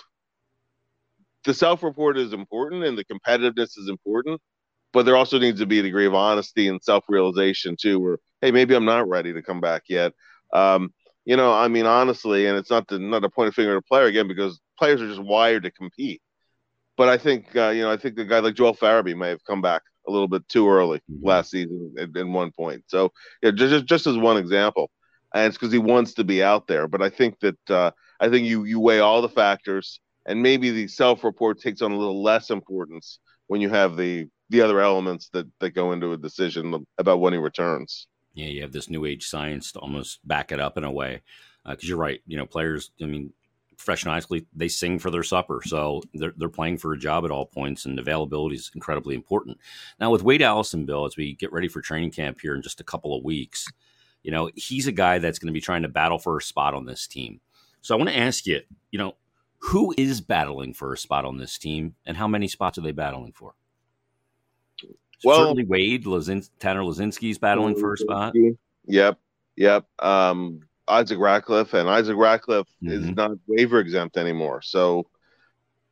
the 1.45 1.55
self-report 1.55 2.19
is 2.19 2.33
important 2.33 2.85
and 2.85 2.97
the 2.97 3.05
competitiveness 3.05 3.79
is 3.79 3.89
important, 3.89 4.41
but 4.93 5.05
there 5.05 5.17
also 5.17 5.39
needs 5.39 5.61
to 5.61 5.67
be 5.67 5.81
a 5.81 5.83
degree 5.83 6.07
of 6.07 6.15
honesty 6.15 6.69
and 6.69 6.83
self-realization 6.83 7.77
too, 7.81 7.99
where 7.99 8.19
hey, 8.41 8.51
maybe 8.51 8.75
I'm 8.75 8.85
not 8.85 9.09
ready 9.09 9.33
to 9.33 9.43
come 9.43 9.61
back 9.61 9.83
yet. 9.89 10.13
Um, 10.53 10.93
you 11.25 11.37
know, 11.37 11.53
I 11.53 11.69
mean, 11.69 11.87
honestly, 11.87 12.47
and 12.47 12.59
it's 12.59 12.71
not 12.71 12.89
the 12.89 12.99
not 12.99 13.25
a 13.25 13.31
point 13.31 13.49
of 13.49 13.55
finger 13.55 13.73
at 13.73 13.79
a 13.79 13.83
player 13.83 14.07
again 14.07 14.29
because 14.29 14.61
players 14.79 15.01
are 15.01 15.09
just 15.09 15.23
wired 15.23 15.63
to 15.63 15.71
compete. 15.71 16.21
But 16.97 17.09
I 17.09 17.17
think 17.17 17.55
uh, 17.57 17.69
you 17.69 17.83
know, 17.83 17.91
I 17.91 17.97
think 17.97 18.19
a 18.19 18.25
guy 18.25 18.41
like 18.41 18.55
Joel 18.55 18.75
Farabee 18.75 19.17
may 19.17 19.29
have 19.29 19.45
come 19.45 19.63
back 19.63 19.83
a 20.09 20.11
little 20.11 20.29
bit 20.29 20.49
too 20.49 20.69
early 20.69 20.99
mm-hmm. 20.99 21.27
last 21.27 21.51
season 21.51 21.95
at, 21.99 22.17
at, 22.17 22.27
one 22.27 22.51
point. 22.51 22.85
So 22.89 23.13
yeah, 23.43 23.53
just 23.53 23.87
just 23.87 24.07
as 24.07 24.17
one 24.17 24.37
example, 24.37 24.91
and 25.35 25.47
it's 25.47 25.57
because 25.57 25.73
he 25.73 25.79
wants 25.79 26.15
to 26.15 26.25
be 26.25 26.43
out 26.43 26.67
there. 26.67 26.89
But 26.89 27.03
I 27.03 27.09
think 27.09 27.39
that 27.41 27.71
uh, 27.71 27.93
I 28.21 28.29
think 28.29 28.47
you 28.47 28.65
you 28.65 28.81
weigh 28.81 29.01
all 29.01 29.23
the 29.23 29.29
factors, 29.29 30.01
and 30.27 30.43
maybe 30.43 30.71
the 30.71 30.89
self 30.89 31.25
report 31.25 31.61
takes 31.61 31.83
on 31.83 31.93
a 31.93 31.97
little 31.97 32.23
less 32.23 32.51
importance 32.51 33.19
when 33.47 33.61
you 33.61 33.69
have 33.69 33.97
the 33.97 34.29
the 34.51 34.61
other 34.61 34.81
elements 34.81 35.29
that 35.31 35.47
that 35.61 35.71
go 35.71 35.93
into 35.93 36.13
a 36.13 36.17
decision 36.17 36.85
about 36.99 37.21
when 37.21 37.33
he 37.33 37.39
returns 37.39 38.07
yeah, 38.35 38.47
you 38.47 38.63
have 38.63 38.73
this 38.73 38.89
new 38.89 39.05
age 39.05 39.27
science 39.27 39.73
to 39.73 39.79
almost 39.81 40.27
back 40.27 40.53
it 40.53 40.61
up 40.61 40.79
in 40.79 40.85
a 40.85 40.91
way. 40.91 41.23
Because 41.65 41.85
uh, 41.85 41.89
you're 41.89 41.99
right, 41.99 42.21
you 42.27 42.37
know, 42.37 42.47
players. 42.47 42.91
I 43.01 43.07
mean, 43.07 43.33
professional 43.77 44.15
athletes 44.15 44.47
they 44.55 44.69
sing 44.69 44.99
for 44.99 45.11
their 45.11 45.23
supper, 45.23 45.61
so 45.65 46.03
they're 46.15 46.35
they're 46.37 46.49
playing 46.49 46.79
for 46.79 46.93
a 46.93 46.99
job 46.99 47.25
at 47.25 47.31
all 47.31 47.47
points, 47.47 47.85
and 47.85 47.99
availability 47.99 48.57
is 48.57 48.71
incredibly 48.75 49.15
important. 49.15 49.59
Now 50.01 50.11
with 50.11 50.23
Wade 50.23 50.43
Allison, 50.43 50.87
Bill, 50.87 51.05
as 51.05 51.17
we 51.17 51.35
get 51.35 51.53
ready 51.53 51.69
for 51.69 51.81
training 51.81 52.11
camp 52.11 52.41
here 52.41 52.55
in 52.55 52.63
just 52.63 52.81
a 52.81 52.85
couple 52.85 53.17
of 53.17 53.23
weeks, 53.23 53.71
you 54.25 54.33
know, 54.33 54.51
he's 54.57 54.89
a 54.89 54.93
guy 54.93 55.19
that's 55.19 55.39
going 55.39 55.53
to 55.53 55.53
be 55.53 55.61
trying 55.61 55.83
to 55.83 55.89
battle 55.89 56.19
for 56.19 56.37
a 56.37 56.43
spot 56.43 56.75
on 56.75 56.87
this 56.87 57.07
team. 57.07 57.41
So 57.81 57.95
I 57.95 57.99
want 57.99 58.11
to 58.11 58.19
ask 58.19 58.47
you, 58.47 58.61
you 58.91 58.99
know, 58.99 59.15
who 59.63 59.95
is 59.97 60.21
battling 60.21 60.75
for 60.75 60.93
a 60.93 60.99
spot 60.99 61.25
on 61.25 61.39
this 61.39 61.57
team, 61.57 61.95
and 62.05 62.17
how 62.17 62.27
many 62.27 62.49
spots 62.49 62.79
are 62.79 62.83
they 62.83 62.93
battling 62.93 63.33
for? 63.33 63.55
well, 65.25 65.39
certainly 65.39 65.65
Wade, 65.65 66.05
Lazin- 66.05 66.49
Tanner 66.59 66.83
Laczynski's 66.83 67.39
battling 67.39 67.77
for 67.77 67.95
a 67.95 67.97
spot. 67.97 68.35
Yep, 68.87 69.19
yep. 69.57 69.87
Um, 70.01 70.61
Isaac 70.89 71.19
Ratcliffe 71.19 71.75
and 71.75 71.89
Isaac 71.89 72.17
Ratcliffe 72.17 72.67
mm-hmm. 72.83 72.93
is 72.93 73.11
not 73.11 73.33
waiver 73.47 73.79
exempt 73.79 74.17
anymore. 74.17 74.63
So 74.63 75.07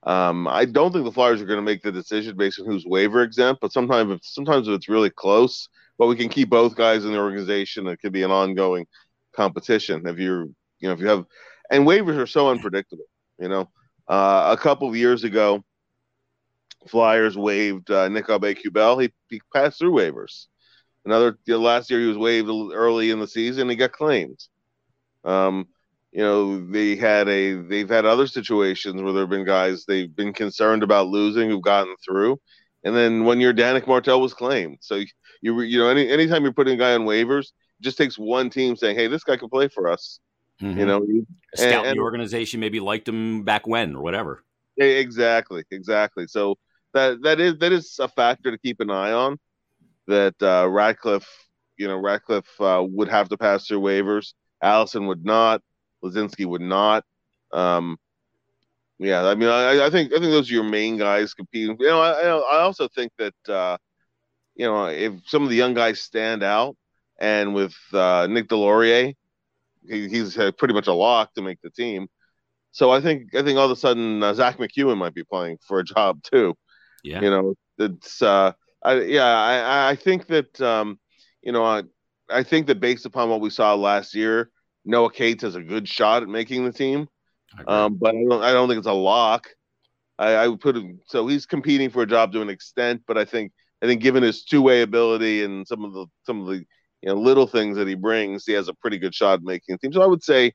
um, 0.03 0.49
I 0.49 0.65
don't 0.65 0.93
think 0.93 1.05
the 1.05 1.13
Flyers 1.13 1.41
are 1.41 1.47
going 1.47 1.59
to 1.59 1.63
make 1.63 1.83
the 1.83 1.93
decision 1.93 2.37
based 2.37 2.59
on 2.59 2.67
who's 2.67 2.85
waiver 2.85 3.23
exempt. 3.23 3.61
But 3.61 3.73
sometimes, 3.73 4.13
if, 4.13 4.21
sometimes 4.25 4.67
if 4.67 4.75
it's 4.75 4.89
really 4.89 5.11
close, 5.11 5.69
but 5.97 6.09
we 6.09 6.17
can 6.17 6.29
keep 6.29 6.51
both 6.51 6.75
guys 6.75 7.05
in 7.05 7.13
the 7.13 7.19
organization. 7.19 7.87
It 7.87 8.01
could 8.01 8.13
be 8.13 8.25
an 8.25 8.33
ongoing 8.33 8.87
competition 9.33 10.07
if 10.07 10.19
you're, 10.19 10.47
you 10.81 10.89
know, 10.89 10.93
if 10.93 11.01
you 11.01 11.07
have, 11.07 11.25
and 11.71 11.87
waivers 11.87 12.19
are 12.19 12.27
so 12.27 12.51
unpredictable. 12.51 13.05
You 13.41 13.49
know, 13.49 13.71
uh, 14.09 14.55
a 14.57 14.61
couple 14.61 14.89
of 14.89 14.97
years 14.97 15.25
ago, 15.25 15.65
Flyers 16.89 17.37
waived 17.37 17.91
uh, 17.91 18.09
Nick 18.09 18.27
Aube-Kubel. 18.27 19.03
He, 19.03 19.13
he 19.29 19.41
passed 19.53 19.79
through 19.79 19.93
waivers. 19.93 20.47
Another 21.05 21.39
last 21.47 21.91
year 21.91 22.01
he 22.01 22.07
was 22.07 22.19
waived 22.19 22.49
early 22.49 23.11
in 23.11 23.21
the 23.21 23.27
season. 23.27 23.69
He 23.69 23.77
got 23.77 23.93
claimed. 23.93 24.39
Um, 25.25 25.69
you 26.13 26.23
know 26.23 26.67
they 26.71 26.97
had 26.97 27.29
a 27.29 27.55
they've 27.55 27.89
had 27.89 28.05
other 28.05 28.27
situations 28.27 29.01
where 29.01 29.13
there 29.13 29.23
have 29.23 29.31
been 29.31 29.45
guys 29.45 29.85
they've 29.85 30.15
been 30.15 30.33
concerned 30.33 30.83
about 30.83 31.09
losing 31.09 31.49
who've 31.49 31.63
gotten 31.63 31.95
through, 32.05 32.41
and 32.85 32.97
then 32.97 33.25
one 33.25 33.41
year 33.41 33.53
Danick 33.53 33.87
Martel 33.87 34.21
was 34.21 34.35
claimed. 34.35 34.79
So 34.81 35.03
you 35.41 35.61
you 35.61 35.79
know 35.79 35.89
any 35.89 36.09
anytime 36.09 36.43
you're 36.43 36.53
putting 36.53 36.75
a 36.75 36.79
guy 36.79 36.95
on 36.95 37.03
waivers, 37.03 37.47
it 37.47 37.83
just 37.83 37.97
takes 37.99 38.19
one 38.19 38.51
team 38.51 38.77
saying, 38.77 38.97
"Hey, 38.97 39.07
this 39.07 39.25
guy 39.25 39.37
can 39.37 39.49
play 39.49 39.69
for 39.69 39.89
us." 39.89 40.19
Mm-hmm. 40.63 40.79
You 40.79 40.87
know, 40.87 41.07
scout 41.55 41.87
and, 41.87 41.99
the 41.99 42.03
organization 42.03 42.61
maybe 42.61 42.81
liked 42.81 43.09
him 43.09 43.45
back 43.45 43.67
when 43.67 43.97
or 43.97 44.03
whatever. 44.03 44.45
Exactly, 44.77 45.65
exactly. 45.71 46.27
So 46.27 46.57
that 46.93 47.23
that 47.23 47.41
is 47.41 47.59
that 47.59 47.73
is 47.73 47.99
a 47.99 48.09
factor 48.09 48.51
to 48.51 48.59
keep 48.59 48.81
an 48.81 48.91
eye 48.91 49.13
on. 49.13 49.39
That 50.07 50.35
uh, 50.43 50.69
Ratcliffe, 50.69 51.29
you 51.79 51.87
know, 51.87 51.97
Ratcliffe 51.97 52.61
uh, 52.61 52.85
would 52.87 53.09
have 53.09 53.29
to 53.31 53.37
pass 53.37 53.67
through 53.67 53.81
waivers. 53.81 54.35
Allison 54.63 55.07
would 55.07 55.25
not. 55.25 55.63
Laczynski 56.05 56.47
would 56.47 56.63
not. 56.63 57.05
Um, 57.53 57.99
yeah, 58.99 59.25
I 59.25 59.35
mean, 59.35 59.49
I, 59.49 59.87
I, 59.87 59.91
think 59.91 60.13
I 60.13 60.19
think 60.19 60.31
those 60.31 60.51
are 60.51 60.55
your 60.55 60.65
main 60.65 60.99
guys 60.99 61.33
competing. 61.33 61.77
You 61.81 61.87
know, 61.87 62.01
I, 62.01 62.57
I 62.57 62.61
also 62.61 62.89
think 62.89 63.13
that 63.19 63.35
uh, 63.49 63.79
you 64.55 64.67
know 64.67 64.87
if 64.87 65.13
some 65.27 65.43
of 65.43 65.49
the 65.49 65.57
young 65.57 65.75
guys 65.75 66.01
stand 66.01 66.43
out, 66.43 66.77
and 67.19 67.55
with 67.55 67.75
uh, 67.93 68.27
Nick 68.29 68.49
Deslauriers, 68.49 69.15
he, 69.89 70.09
he's 70.09 70.35
pretty 70.35 70.75
much 70.75 70.87
a 70.87 70.93
lock 70.93 71.35
to 71.35 71.43
make 71.43 71.61
the 71.63 71.71
team. 71.71 72.09
So 72.73 72.91
I 72.91 73.01
think 73.01 73.35
I 73.35 73.43
think 73.43 73.59
all 73.59 73.65
of 73.65 73.71
a 73.71 73.77
sudden 73.77 74.23
uh, 74.23 74.35
Zack 74.35 74.59
MacEwen 74.59 74.97
might 74.97 75.15
be 75.15 75.25
playing 75.25 75.59
for 75.67 75.81
a 75.81 75.85
job 75.97 76.23
too. 76.23 76.57
Yeah. 77.03 77.21
You 77.21 77.31
know, 77.31 77.55
it's 77.79 78.23
uh 78.23 78.53
I 78.83 79.01
yeah, 79.01 79.25
I 79.27 79.91
I 79.91 79.97
think 79.97 80.27
that 80.29 80.61
um 80.61 80.99
you 81.43 81.53
know, 81.53 81.65
I 81.65 81.83
I 82.31 82.43
think 82.43 82.67
that 82.69 82.81
based 82.81 83.07
upon 83.07 83.29
what 83.29 83.41
we 83.41 83.51
saw 83.51 83.75
last 83.75 84.15
year, 84.15 84.51
Noah 84.85 85.11
Cates 85.11 85.43
has 85.43 85.57
a 85.57 85.63
good 85.63 85.89
shot 85.89 86.23
at 86.23 86.29
making 86.29 86.65
the 86.65 86.73
team. 86.73 87.09
Um, 87.67 87.97
but 87.97 88.15
I 88.15 88.25
don't 88.29 88.43
I 88.43 88.53
don't 88.53 88.69
think 88.69 88.79
it's 88.79 88.87
a 88.87 88.93
lock. 88.93 89.49
I, 90.19 90.33
I 90.35 90.49
would 90.49 90.61
put 90.61 90.77
him 90.77 91.01
so 91.07 91.27
he's 91.27 91.47
competing 91.47 91.91
for 91.91 92.03
a 92.03 92.07
job 92.07 92.33
to 92.33 92.43
an 92.43 92.51
extent, 92.51 93.03
but 93.07 93.19
I 93.19 93.25
think 93.25 93.53
I 93.83 93.87
think 93.87 94.03
given 94.03 94.23
his 94.23 94.45
two 94.45 94.63
way 94.63 94.83
ability 94.83 95.43
and 95.43 95.67
some 95.67 95.85
of 95.85 95.93
the 95.93 96.07
some 96.25 96.43
of 96.43 96.47
the 96.47 96.65
you 97.03 97.09
know 97.09 97.15
little 97.15 97.47
things 97.47 97.77
that 97.77 97.89
he 97.89 97.95
brings, 97.95 98.45
he 98.47 98.53
has 98.53 98.69
a 98.69 98.75
pretty 98.75 98.99
good 98.99 99.15
shot 99.15 99.35
at 99.35 99.43
making 99.43 99.75
the 99.75 99.79
team. 99.79 99.93
So 99.93 100.03
I 100.03 100.07
would 100.07 100.23
say 100.23 100.53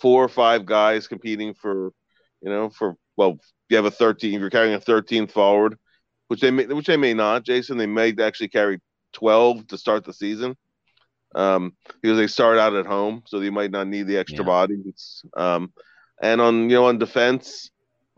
four 0.00 0.24
or 0.24 0.28
five 0.28 0.66
guys 0.66 1.06
competing 1.08 1.54
for 1.54 1.92
you 2.40 2.50
know 2.50 2.70
for 2.70 2.94
well 3.16 3.38
you 3.72 3.76
have 3.76 3.86
a 3.86 3.90
13, 3.90 4.34
if 4.34 4.40
you're 4.40 4.50
carrying 4.50 4.74
a 4.74 4.78
13th 4.78 5.32
forward, 5.32 5.78
which 6.28 6.40
they 6.40 6.50
may, 6.50 6.66
which 6.66 6.86
they 6.86 6.96
may 6.96 7.14
not, 7.14 7.42
Jason, 7.42 7.78
they 7.78 7.86
may 7.86 8.14
actually 8.20 8.48
carry 8.48 8.78
12 9.14 9.66
to 9.68 9.78
start 9.78 10.04
the 10.04 10.12
season, 10.12 10.54
um, 11.34 11.72
because 12.00 12.18
they 12.18 12.26
start 12.26 12.58
out 12.58 12.74
at 12.74 12.86
home, 12.86 13.22
so 13.26 13.40
they 13.40 13.50
might 13.50 13.70
not 13.70 13.88
need 13.88 14.06
the 14.06 14.18
extra 14.18 14.40
yeah. 14.40 14.46
bodies. 14.46 15.24
Um, 15.36 15.72
and 16.22 16.40
on 16.40 16.68
you 16.68 16.76
know 16.76 16.84
on 16.84 16.98
defense, 16.98 17.70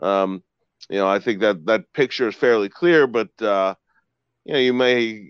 um, 0.03 0.43
you 0.91 0.99
know 0.99 1.09
I 1.09 1.21
think 1.21 1.41
that 1.41 1.65
that 1.67 1.93
picture 1.95 2.29
is 2.29 2.35
fairly 2.35 2.69
clear, 2.69 3.07
but 3.07 3.31
uh, 3.41 3.75
you 4.45 4.55
know 4.55 4.59
you 4.59 4.75
may 4.75 5.25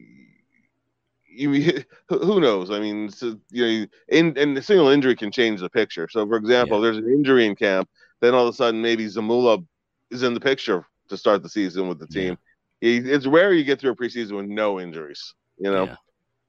you 1.35 1.85
who 2.09 2.41
knows? 2.41 2.71
I 2.71 2.81
mean, 2.81 3.09
so, 3.11 3.39
you 3.51 3.67
know, 3.67 3.87
in 4.09 4.39
and 4.39 4.57
the 4.57 4.63
single 4.63 4.89
injury 4.89 5.17
can 5.17 5.31
change 5.31 5.61
the 5.61 5.71
picture. 5.71 6.09
So, 6.11 6.27
for 6.27 6.37
example, 6.37 6.79
yeah. 6.79 6.83
there's 6.83 6.99
an 6.99 7.11
injury 7.11 7.47
in 7.47 7.57
camp, 7.57 7.89
then 8.21 8.35
all 8.35 8.47
of 8.47 8.55
a 8.55 8.57
sudden 8.57 8.81
maybe 8.81 9.07
Zamula 9.07 9.65
is 10.11 10.23
in 10.23 10.35
the 10.35 10.41
picture 10.41 10.87
to 11.09 11.17
start 11.17 11.43
the 11.43 11.49
season 11.49 11.89
with 11.89 11.99
the 11.99 12.07
team. 12.07 12.39
Yeah. 12.81 13.01
it's 13.15 13.27
rare 13.27 13.53
you 13.53 13.65
get 13.65 13.81
through 13.81 13.93
a 13.93 13.97
preseason 13.97 14.33
with 14.33 14.47
no 14.47 14.81
injuries, 14.81 15.35
you 15.59 15.71
know. 15.71 15.85
Yeah. 15.85 15.97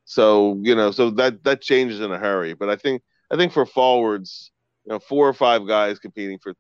So 0.06 0.60
you 0.62 0.76
know, 0.76 0.92
so 0.92 1.10
that 1.12 1.44
that 1.44 1.62
changes 1.62 2.00
in 2.00 2.12
a 2.12 2.18
hurry. 2.18 2.54
But 2.54 2.70
I 2.70 2.76
think 2.76 3.02
I 3.32 3.36
think 3.36 3.52
for 3.52 3.66
forwards, 3.66 4.52
you 4.86 4.94
know, 4.94 5.00
four 5.00 5.28
or 5.28 5.34
five 5.34 5.68
guys 5.68 6.00
competing 6.00 6.40
for 6.40 6.54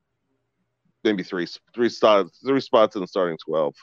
maybe 1.04 1.24
three 1.24 1.48
three 1.74 1.90
spots 1.90 2.40
three 2.46 2.60
spots 2.60 2.96
in 2.96 3.02
the 3.02 3.08
starting 3.08 3.38
twelve. 3.38 3.76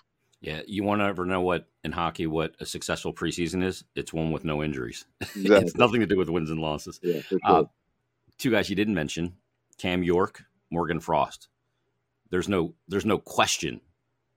Yeah, 0.43 0.61
you 0.67 0.85
want 0.85 1.01
to 1.01 1.07
ever 1.07 1.25
know 1.25 1.41
what 1.41 1.69
in 1.85 1.93
hockey 1.93 2.27
what 2.27 2.55
a 2.61 2.67
successful 2.67 3.15
preseason 3.15 3.65
is? 3.65 3.85
It's 3.95 4.13
one 4.13 4.31
with 4.33 4.45
no 4.45 4.63
injuries. 4.63 5.07
Exactly. 5.21 5.57
it's 5.57 5.77
nothing 5.77 6.01
to 6.01 6.07
do 6.07 6.19
with 6.19 6.29
wins 6.29 6.51
and 6.51 6.61
losses. 6.61 7.01
Yeah, 7.03 7.23
sure. 7.23 7.39
uh, 7.45 7.65
two 8.39 8.51
guys 8.51 8.69
you 8.69 8.77
didn't 8.77 8.95
mention: 8.95 9.37
Cam 9.79 10.03
York, 10.03 10.45
Morgan 10.71 11.01
Frost 11.01 11.49
there's 12.33 12.49
no 12.49 12.75
there's 12.89 13.07
no 13.07 13.19
question 13.19 13.81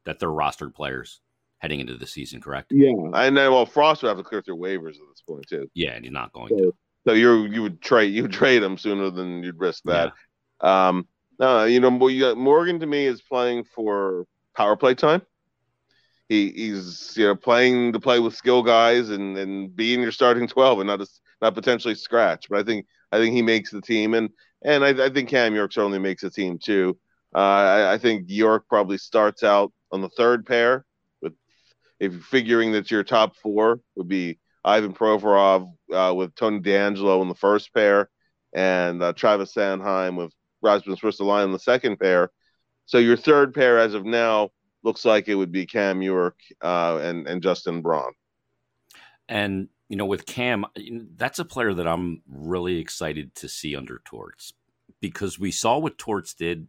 that 0.04 0.20
they're 0.20 0.30
rostered 0.30 0.76
players 0.76 1.22
heading 1.58 1.80
into 1.80 1.96
the 1.96 2.06
season, 2.06 2.40
correct? 2.40 2.72
Yeah, 2.72 2.92
and 3.14 3.36
then 3.36 3.52
well, 3.52 3.66
Frost 3.66 4.04
would 4.04 4.10
have 4.10 4.18
to 4.18 4.24
clear 4.24 4.44
through 4.44 4.58
waivers 4.58 4.96
at 4.96 5.08
this 5.10 5.24
point 5.28 5.48
too. 5.50 5.68
Yeah, 5.74 5.94
and 5.94 6.04
he's 6.04 6.14
not 6.14 6.32
going 6.34 6.50
so, 6.50 6.58
to. 6.58 6.76
So 7.08 7.14
you 7.14 7.46
you 7.46 7.64
would 7.64 7.82
trade 7.82 8.14
you 8.14 8.22
would 8.24 8.34
trade 8.34 8.62
him 8.62 8.78
sooner 8.78 9.10
than 9.10 9.42
you'd 9.42 9.60
risk 9.60 9.84
that. 9.86 10.14
Yeah. 10.62 10.88
Um, 10.88 11.08
no, 11.40 11.64
you 11.64 11.80
know 11.80 11.90
Morgan 11.90 12.80
to 12.80 12.86
me 12.86 13.06
is 13.06 13.22
playing 13.22 13.64
for 13.64 14.26
power 14.56 14.76
play 14.76 14.94
time. 14.94 15.22
He 16.30 16.52
he's 16.52 17.14
you 17.16 17.26
know 17.26 17.36
playing 17.36 17.94
to 17.94 18.00
play 18.00 18.20
with 18.20 18.36
skill 18.36 18.64
guys 18.64 19.10
and 19.10 19.38
and 19.38 19.76
being 19.76 20.02
your 20.02 20.12
starting 20.12 20.48
twelve 20.48 20.80
and 20.80 20.88
not 20.88 21.02
a, 21.02 21.08
not 21.42 21.54
potentially 21.54 21.96
scratch. 21.96 22.48
But 22.50 22.60
I 22.60 22.64
think 22.64 22.88
I 23.12 23.18
think 23.18 23.36
he 23.36 23.42
makes 23.42 23.72
the 23.72 23.82
team 23.82 24.14
and 24.14 24.30
and 24.66 24.84
I, 24.84 25.06
I 25.06 25.10
think 25.10 25.30
Cam 25.30 25.54
York 25.54 25.72
certainly 25.72 26.00
makes 26.00 26.24
the 26.24 26.30
team 26.32 26.58
too. 26.58 26.98
Uh, 27.34 27.38
I, 27.38 27.94
I, 27.94 27.98
think 27.98 28.26
York 28.28 28.66
probably 28.70 28.98
starts 28.98 29.44
out 29.44 29.72
on 29.92 30.02
the 30.02 30.10
third 30.10 30.46
pair, 30.46 30.86
with 31.22 31.34
if 32.00 32.14
you're 32.14 32.22
figuring 32.22 32.72
that 32.72 32.90
your 32.90 33.04
top 33.04 33.36
four 33.36 33.82
would 33.96 34.08
be 34.08 34.40
Ivan 34.64 34.94
Provorov 34.94 35.72
uh, 35.94 36.14
with 36.16 36.34
Tony 36.36 36.62
DeAngelo 36.62 37.22
in 37.22 37.28
the 37.28 37.36
first 37.36 37.74
pair, 37.74 38.10
and 38.54 39.04
uh, 39.04 39.14
Travis 39.14 39.54
Sanheim 39.54 40.16
with 40.16 40.34
Rasmus 40.62 41.02
Ristolainen 41.02 41.46
in 41.46 41.52
the 41.52 41.60
second 41.60 42.00
pair. 42.00 42.32
So 42.86 42.98
your 42.98 43.18
third 43.18 43.54
pair, 43.54 43.80
as 43.80 43.94
of 43.94 44.06
now, 44.06 44.50
looks 44.86 45.04
like 45.04 45.28
it 45.28 45.36
would 45.36 45.52
be 45.52 45.66
Cam 45.66 46.02
York 46.02 46.40
uh, 46.62 47.00
and 47.02 47.28
and 47.28 47.42
Justin 47.42 47.82
Braun. 47.82 48.14
And 49.28 49.68
you 49.90 49.98
know, 49.98 50.06
with 50.06 50.26
Cam, 50.26 50.66
that's 51.18 51.40
a 51.40 51.46
player 51.46 51.74
that 51.74 51.88
I'm 51.88 52.22
really 52.30 52.78
excited 52.78 53.36
to 53.36 53.50
see 53.50 53.76
under 53.76 54.02
Torts 54.06 54.54
because 55.02 55.38
we 55.38 55.52
saw 55.52 55.78
what 55.78 55.98
Torts 55.98 56.34
did 56.34 56.68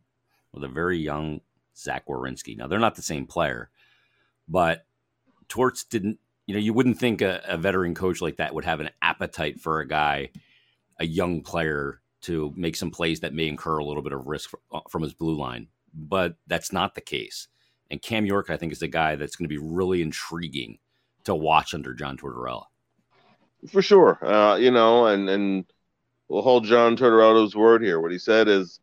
with 0.53 0.65
a 0.65 0.69
very 0.69 0.99
young 0.99 1.41
Zach 1.77 2.07
Werenski. 2.07 2.57
Now 2.57 2.67
they're 2.67 2.79
not 2.79 2.97
the 2.97 3.03
same 3.03 3.27
player, 3.27 3.71
but 4.49 4.87
Torts 5.49 5.85
didn't. 5.85 6.19
You 6.47 6.55
know, 6.55 6.61
you 6.61 6.73
wouldn't 6.73 6.99
think 6.99 7.23
a, 7.23 7.43
a 7.47 7.57
veteran 7.57 7.95
coach 7.95 8.21
like 8.21 8.37
that 8.37 8.55
would 8.55 8.65
have 8.65 8.81
an 8.81 8.91
appetite 9.03 9.61
for 9.61 9.81
a 9.81 9.89
guy, 9.89 10.31
a 11.01 11.05
young 11.05 11.43
player, 11.43 12.01
to 12.23 12.53
make 12.57 12.77
some 12.77 12.91
plays 12.91 13.21
that 13.21 13.35
may 13.35 13.49
incur 13.49 13.79
a 13.79 13.85
little 13.85 14.03
bit 14.03 14.13
of 14.13 14.27
risk 14.27 14.53
uh, 14.73 14.81
from 14.89 15.03
his 15.03 15.13
blue 15.13 15.37
line. 15.37 15.67
But 15.93 16.37
that's 16.47 16.73
not 16.73 16.95
the 16.95 17.01
case. 17.01 17.49
And 17.91 18.03
Cam 18.03 18.27
York, 18.27 18.51
I 18.51 18.57
think, 18.57 18.73
is 18.73 18.81
the 18.81 18.89
guy 18.89 19.17
that's 19.17 19.37
going 19.37 19.45
to 19.45 19.55
be 19.55 19.59
really 19.59 20.03
intriguing 20.03 20.79
to 21.25 21.35
watch 21.35 21.75
under 21.75 21.95
John 21.95 22.17
Tortorella. 22.17 22.65
For 23.71 23.83
sure, 23.83 24.25
uh, 24.25 24.57
you 24.57 24.71
know, 24.71 25.07
and 25.07 25.29
and 25.29 25.65
we'll 26.29 26.43
hold 26.43 26.65
John 26.65 26.97
Tortorella's 26.97 27.57
word 27.57 27.83
here. 27.83 28.01
What 28.01 28.13
he 28.13 28.19
said 28.19 28.49
is 28.49 28.81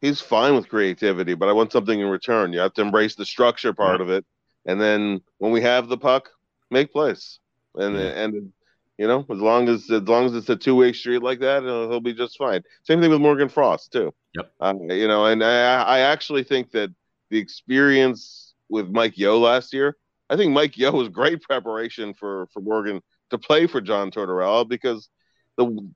he's 0.00 0.20
fine 0.20 0.54
with 0.54 0.68
creativity, 0.68 1.34
but 1.34 1.48
I 1.48 1.52
want 1.52 1.72
something 1.72 1.98
in 1.98 2.06
return. 2.06 2.52
You 2.52 2.60
have 2.60 2.74
to 2.74 2.82
embrace 2.82 3.16
the 3.16 3.26
structure 3.26 3.72
part 3.72 4.00
yeah. 4.00 4.04
of 4.04 4.10
it, 4.10 4.24
and 4.66 4.80
then 4.80 5.20
when 5.38 5.52
we 5.52 5.60
have 5.62 5.88
the 5.88 5.98
puck, 5.98 6.30
make 6.70 6.92
plays. 6.92 7.40
And 7.74 7.96
yeah. 7.96 8.24
and 8.24 8.52
you 8.98 9.06
know, 9.06 9.26
as 9.30 9.38
long 9.38 9.68
as 9.68 9.90
as 9.90 10.02
long 10.02 10.26
as 10.26 10.34
it's 10.34 10.48
a 10.48 10.56
two 10.56 10.74
way 10.74 10.92
street 10.92 11.22
like 11.22 11.40
that, 11.40 11.62
he'll, 11.62 11.88
he'll, 11.88 12.00
be 12.00 12.14
just 12.14 12.38
fine. 12.38 12.62
Same 12.82 13.00
thing 13.00 13.10
with 13.10 13.20
Morgan 13.20 13.48
Frost 13.48 13.92
too. 13.92 14.12
Yep. 14.34 14.52
Uh, 14.60 14.74
you 14.88 15.08
know, 15.08 15.26
and 15.26 15.42
I 15.42 15.82
I 15.82 15.98
actually 16.00 16.44
think 16.44 16.72
that 16.72 16.90
the 17.30 17.38
experience 17.38 18.54
with 18.68 18.88
Mike 18.88 19.16
Yeo 19.18 19.38
last 19.38 19.72
year, 19.72 19.96
I 20.30 20.36
think 20.36 20.52
Mike 20.52 20.76
Yeo 20.76 20.92
was 20.92 21.08
great 21.08 21.42
preparation 21.42 22.14
for 22.14 22.48
for 22.52 22.60
Morgan 22.60 23.00
to 23.30 23.38
play 23.38 23.66
for 23.66 23.80
John 23.80 24.10
Tortorella 24.10 24.68
because 24.68 25.08
the 25.56 25.90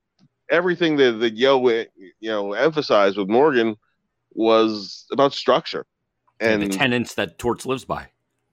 everything 0.51 0.97
that 0.97 1.13
that 1.21 1.35
Yeo 1.35 1.67
eh, 1.69 1.85
you 2.21 2.31
know 2.31 2.53
emphasized 2.53 3.17
with 3.17 3.29
Morgan 3.29 3.77
was 4.35 5.07
about 5.13 5.33
structure 5.33 5.87
and, 6.41 6.63
and 6.63 6.73
the 6.73 6.77
tenets 6.77 7.15
that 7.15 7.39
Torts 7.39 7.67
lives 7.67 7.85
by. 7.85 8.09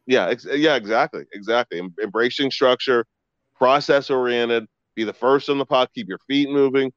Yeah, 0.06 0.28
ex- 0.28 0.48
yeah, 0.50 0.76
exactly, 0.76 1.26
exactly. 1.34 1.80
Em- 1.80 1.94
embracing 2.02 2.52
structure, 2.52 3.06
process 3.56 4.10
oriented, 4.10 4.66
be 4.96 5.04
the 5.04 5.14
first 5.14 5.50
on 5.50 5.58
the 5.58 5.66
puck, 5.66 5.92
keep 5.94 6.08
your 6.08 6.20
feet 6.28 6.50
moving, 6.50 6.92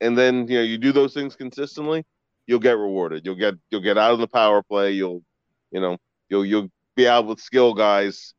and 0.00 0.16
then 0.18 0.48
you 0.48 0.58
know 0.58 0.64
you 0.64 0.78
do 0.78 0.92
those 0.92 1.14
things 1.14 1.36
consistently, 1.36 2.04
you'll 2.46 2.58
get 2.58 2.78
rewarded. 2.78 3.24
You'll 3.24 3.34
get 3.36 3.54
you'll 3.70 3.82
get 3.82 3.98
out 3.98 4.12
of 4.12 4.18
the 4.18 4.28
power 4.28 4.62
play. 4.62 4.92
You'll 4.92 5.22
you 5.70 5.80
know 5.80 5.98
you'll 6.28 6.44
you'll 6.44 6.68
be 6.94 7.08
out 7.08 7.26
with 7.26 7.40
skill 7.40 7.74
guys, 7.74 8.34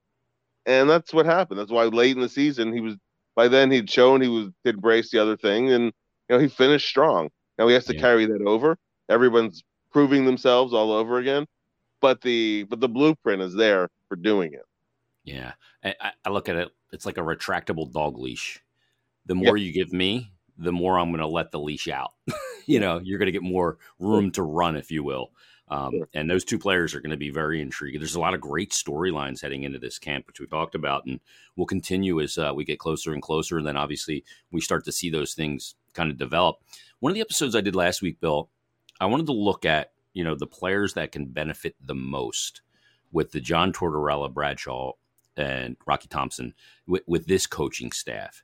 and 0.66 0.90
that's 0.90 1.14
what 1.14 1.26
happened. 1.26 1.60
That's 1.60 1.72
why 1.72 1.84
late 1.86 2.16
in 2.16 2.22
the 2.22 2.30
season 2.30 2.74
he 2.74 2.82
was. 2.82 2.96
By 3.36 3.48
then 3.48 3.70
he'd 3.70 3.90
shown 3.90 4.22
he 4.22 4.28
was 4.28 4.50
did 4.66 4.82
brace 4.82 5.12
the 5.12 5.20
other 5.20 5.38
thing, 5.38 5.72
and 5.72 5.86
you 5.86 5.92
know 6.30 6.40
he 6.40 6.48
finished 6.48 6.88
strong. 6.88 7.30
Now 7.60 7.68
he 7.68 7.74
has 7.76 7.86
to 7.86 7.94
yeah. 7.94 8.02
carry 8.02 8.26
that 8.26 8.42
over 8.42 8.78
everyone's 9.10 9.64
proving 9.92 10.26
themselves 10.26 10.74
all 10.74 10.92
over 10.92 11.18
again 11.18 11.46
but 12.02 12.22
the 12.22 12.64
but 12.64 12.80
the 12.80 12.90
blueprint 12.90 13.42
is 13.42 13.54
there 13.56 13.90
for 14.08 14.16
doing 14.16 14.54
it 14.54 14.66
yeah 15.24 15.54
i, 15.84 16.12
I 16.26 16.30
look 16.30 16.50
at 16.50 16.56
it 16.56 16.70
it's 16.92 17.06
like 17.06 17.18
a 17.18 17.22
retractable 17.22 17.92
dog 17.92 18.18
leash 18.18 18.60
the 19.26 19.36
more 19.36 19.58
yeah. 19.58 19.66
you 19.66 19.74
give 19.74 19.94
me 19.94 20.32
the 20.58 20.72
more 20.72 21.00
i'm 21.00 21.10
going 21.10 21.20
to 21.20 21.28
let 21.28 21.52
the 21.52 21.60
leash 21.60 21.88
out. 21.88 22.12
You 22.70 22.82
know 22.82 23.00
you're 23.02 23.18
going 23.18 23.28
to 23.28 23.32
get 23.32 23.44
more 23.44 23.78
room 23.98 24.30
to 24.32 24.44
run 24.44 24.76
if 24.76 24.92
you 24.92 25.02
will. 25.02 25.32
Um, 25.70 25.92
sure. 25.94 26.10
and 26.14 26.30
those 26.30 26.44
two 26.44 26.60
players 26.60 26.94
are 26.94 27.00
going 27.00 27.12
to 27.12 27.16
be 27.18 27.30
very 27.30 27.62
intriguing. 27.62 28.02
There's 28.02 28.16
a 28.16 28.20
lot 28.20 28.34
of 28.34 28.42
great 28.42 28.72
storylines 28.72 29.42
heading 29.42 29.64
into 29.64 29.80
this 29.80 29.98
camp 29.98 30.28
which 30.28 30.42
we 30.42 30.48
talked 30.48 30.76
about 30.76 31.06
and 31.06 31.22
will 31.56 31.66
continue 31.66 32.20
as 32.20 32.38
uh, 32.38 32.52
we 32.54 32.66
get 32.66 32.78
closer 32.78 33.14
and 33.14 33.22
closer 33.22 33.58
and 33.58 33.66
then 33.66 33.78
obviously 33.78 34.26
we 34.52 34.60
start 34.60 34.84
to 34.84 34.92
see 34.92 35.10
those 35.10 35.34
things 35.34 35.76
kind 35.94 36.12
of 36.12 36.18
develop. 36.18 36.58
One 37.00 37.10
of 37.10 37.14
the 37.14 37.22
episodes 37.22 37.56
i 37.56 37.62
did 37.62 37.74
last 37.74 38.02
week 38.02 38.20
bill 38.20 38.50
I 39.00 39.06
wanted 39.06 39.28
to 39.28 39.34
look 39.34 39.66
at 39.66 39.92
you 40.14 40.24
know 40.24 40.36
the 40.36 40.48
players 40.48 40.94
that 40.96 41.12
can 41.12 41.28
benefit 41.28 41.76
the 41.80 41.96
most 41.96 42.62
with 43.12 43.32
the 43.32 43.40
John 43.40 43.72
Tortorella, 43.72 44.34
Brad 44.34 44.60
Shaw, 44.60 44.94
and 45.36 45.78
Rocky 45.86 46.08
Thompson 46.08 46.54
with, 46.86 47.04
with 47.08 47.28
this 47.28 47.48
coaching 47.48 47.92
staff. 47.92 48.44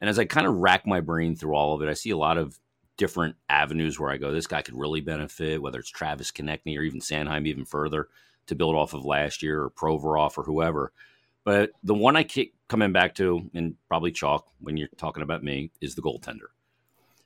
And 0.00 0.08
as 0.08 0.18
I 0.18 0.24
kind 0.24 0.46
of 0.46 0.56
rack 0.56 0.86
my 0.86 1.00
brain 1.00 1.34
through 1.34 1.54
all 1.54 1.74
of 1.74 1.82
it, 1.82 1.88
I 1.88 1.94
see 1.94 2.10
a 2.10 2.16
lot 2.16 2.38
of 2.38 2.58
different 2.96 3.36
avenues 3.48 3.98
where 3.98 4.10
I 4.10 4.16
go, 4.16 4.32
this 4.32 4.46
guy 4.46 4.62
could 4.62 4.78
really 4.78 5.00
benefit, 5.00 5.62
whether 5.62 5.78
it's 5.78 5.90
Travis 5.90 6.30
Konecny 6.30 6.76
or 6.78 6.82
even 6.82 7.00
Sanheim 7.00 7.46
even 7.46 7.64
further 7.64 8.08
to 8.46 8.54
build 8.54 8.74
off 8.74 8.94
of 8.94 9.04
last 9.04 9.42
year 9.42 9.62
or 9.62 9.70
Provorov 9.70 10.36
or 10.36 10.42
whoever. 10.42 10.92
But 11.44 11.70
the 11.82 11.94
one 11.94 12.16
I 12.16 12.24
keep 12.24 12.54
coming 12.68 12.92
back 12.92 13.14
to, 13.16 13.48
and 13.54 13.76
probably 13.88 14.12
chalk 14.12 14.48
when 14.60 14.76
you're 14.76 14.88
talking 14.96 15.22
about 15.22 15.44
me, 15.44 15.70
is 15.80 15.94
the 15.94 16.02
goaltender 16.02 16.48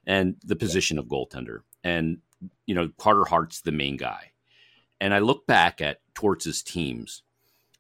and 0.07 0.37
the 0.45 0.57
position 0.57 0.99
of 0.99 1.07
goaltender. 1.07 1.61
And 1.83 2.19
you 2.67 2.75
know, 2.75 2.91
Carter 2.99 3.25
Hart's 3.25 3.61
the 3.61 3.73
main 3.73 3.97
guy. 3.97 4.33
And 5.01 5.13
I 5.13 5.19
look 5.19 5.47
back 5.47 5.81
at 5.81 6.01
Torts' 6.15 6.63
teams 6.63 7.23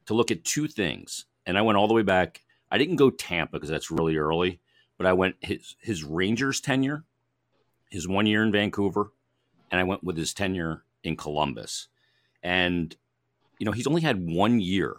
to 0.06 0.14
look 0.14 0.30
at 0.30 0.44
two 0.44 0.66
things. 0.66 1.26
And 1.46 1.56
I 1.56 1.62
went 1.62 1.78
all 1.78 1.88
the 1.88 1.94
way 1.94 2.02
back. 2.02 2.42
I 2.70 2.78
didn't 2.78 2.96
go 2.96 3.10
Tampa 3.10 3.52
because 3.52 3.68
that's 3.68 3.90
really 3.90 4.16
early, 4.16 4.60
but 5.02 5.08
I 5.08 5.14
went 5.14 5.34
his 5.40 5.74
his 5.80 6.04
Rangers 6.04 6.60
tenure, 6.60 7.02
his 7.90 8.06
one 8.06 8.24
year 8.26 8.44
in 8.44 8.52
Vancouver, 8.52 9.10
and 9.68 9.80
I 9.80 9.84
went 9.84 10.04
with 10.04 10.16
his 10.16 10.32
tenure 10.32 10.84
in 11.02 11.16
Columbus. 11.16 11.88
And 12.40 12.94
you 13.58 13.66
know, 13.66 13.72
he's 13.72 13.88
only 13.88 14.02
had 14.02 14.30
one 14.30 14.60
year 14.60 14.98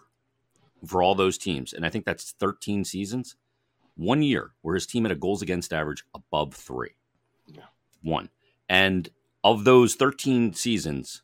for 0.86 1.02
all 1.02 1.16
those 1.16 1.38
teams, 1.38 1.72
and 1.72 1.86
I 1.86 1.90
think 1.90 2.04
that's 2.04 2.34
13 2.34 2.84
seasons. 2.84 3.38
One 3.96 4.22
year 4.22 4.52
where 4.62 4.76
his 4.76 4.86
team 4.86 5.06
had 5.06 5.14
a 5.14 5.16
goals 5.16 5.42
against 5.42 5.72
average 5.72 6.04
above 6.14 6.54
three. 6.54 6.96
Yeah. 7.48 7.68
One. 8.02 8.28
And 8.68 9.08
of 9.42 9.64
those 9.64 9.96
13 9.96 10.54
seasons, 10.54 11.22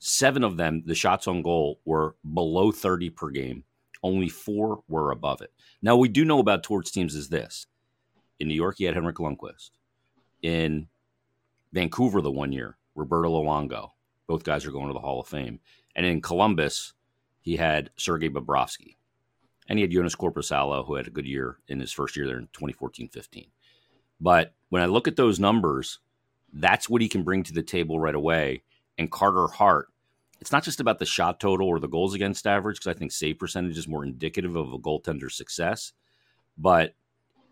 seven 0.00 0.42
of 0.42 0.56
them, 0.56 0.82
the 0.86 0.96
shots 0.96 1.28
on 1.28 1.42
goal 1.42 1.78
were 1.84 2.16
below 2.34 2.72
30 2.72 3.10
per 3.10 3.30
game. 3.30 3.62
Only 4.02 4.28
four 4.28 4.82
were 4.88 5.12
above 5.12 5.40
it. 5.42 5.52
Now, 5.80 5.96
we 5.96 6.08
do 6.08 6.24
know 6.24 6.40
about 6.40 6.64
Torts 6.64 6.90
teams 6.90 7.14
is 7.14 7.28
this. 7.28 7.66
In 8.42 8.48
New 8.48 8.54
York, 8.54 8.74
he 8.78 8.84
had 8.84 8.94
Henrik 8.94 9.18
Lundqvist. 9.18 9.70
In 10.42 10.88
Vancouver, 11.72 12.20
the 12.20 12.32
one 12.32 12.50
year, 12.50 12.76
Roberto 12.96 13.30
Luongo. 13.30 13.90
Both 14.26 14.42
guys 14.42 14.66
are 14.66 14.72
going 14.72 14.88
to 14.88 14.92
the 14.92 14.98
Hall 14.98 15.20
of 15.20 15.28
Fame. 15.28 15.60
And 15.94 16.04
in 16.04 16.20
Columbus, 16.20 16.94
he 17.40 17.56
had 17.56 17.90
Sergei 17.96 18.28
Bobrovsky. 18.28 18.96
And 19.68 19.78
he 19.78 19.82
had 19.82 19.92
Jonas 19.92 20.16
Korpisalo, 20.16 20.84
who 20.84 20.96
had 20.96 21.06
a 21.06 21.10
good 21.10 21.24
year 21.24 21.58
in 21.68 21.78
his 21.78 21.92
first 21.92 22.16
year 22.16 22.26
there 22.26 22.38
in 22.38 22.48
2014 22.52 23.10
15. 23.10 23.46
But 24.20 24.54
when 24.70 24.82
I 24.82 24.86
look 24.86 25.06
at 25.06 25.14
those 25.14 25.38
numbers, 25.38 26.00
that's 26.52 26.90
what 26.90 27.00
he 27.00 27.08
can 27.08 27.22
bring 27.22 27.44
to 27.44 27.52
the 27.52 27.62
table 27.62 28.00
right 28.00 28.12
away. 28.12 28.64
And 28.98 29.08
Carter 29.08 29.46
Hart, 29.46 29.86
it's 30.40 30.50
not 30.50 30.64
just 30.64 30.80
about 30.80 30.98
the 30.98 31.06
shot 31.06 31.38
total 31.38 31.68
or 31.68 31.78
the 31.78 31.86
goals 31.86 32.12
against 32.12 32.48
average, 32.48 32.78
because 32.78 32.92
I 32.92 32.98
think 32.98 33.12
save 33.12 33.38
percentage 33.38 33.78
is 33.78 33.86
more 33.86 34.04
indicative 34.04 34.56
of 34.56 34.72
a 34.72 34.78
goaltender's 34.78 35.36
success. 35.36 35.92
But 36.58 36.96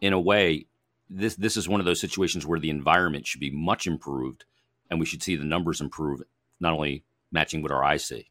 in 0.00 0.12
a 0.12 0.20
way, 0.20 0.66
this 1.10 1.34
this 1.34 1.56
is 1.56 1.68
one 1.68 1.80
of 1.80 1.86
those 1.86 2.00
situations 2.00 2.46
where 2.46 2.60
the 2.60 2.70
environment 2.70 3.26
should 3.26 3.40
be 3.40 3.50
much 3.50 3.86
improved, 3.86 4.44
and 4.90 5.00
we 5.00 5.06
should 5.06 5.22
see 5.22 5.36
the 5.36 5.44
numbers 5.44 5.80
improve, 5.80 6.22
not 6.60 6.72
only 6.72 7.04
matching 7.32 7.62
what 7.62 7.72
our 7.72 7.84
eyes 7.84 8.04
see. 8.04 8.30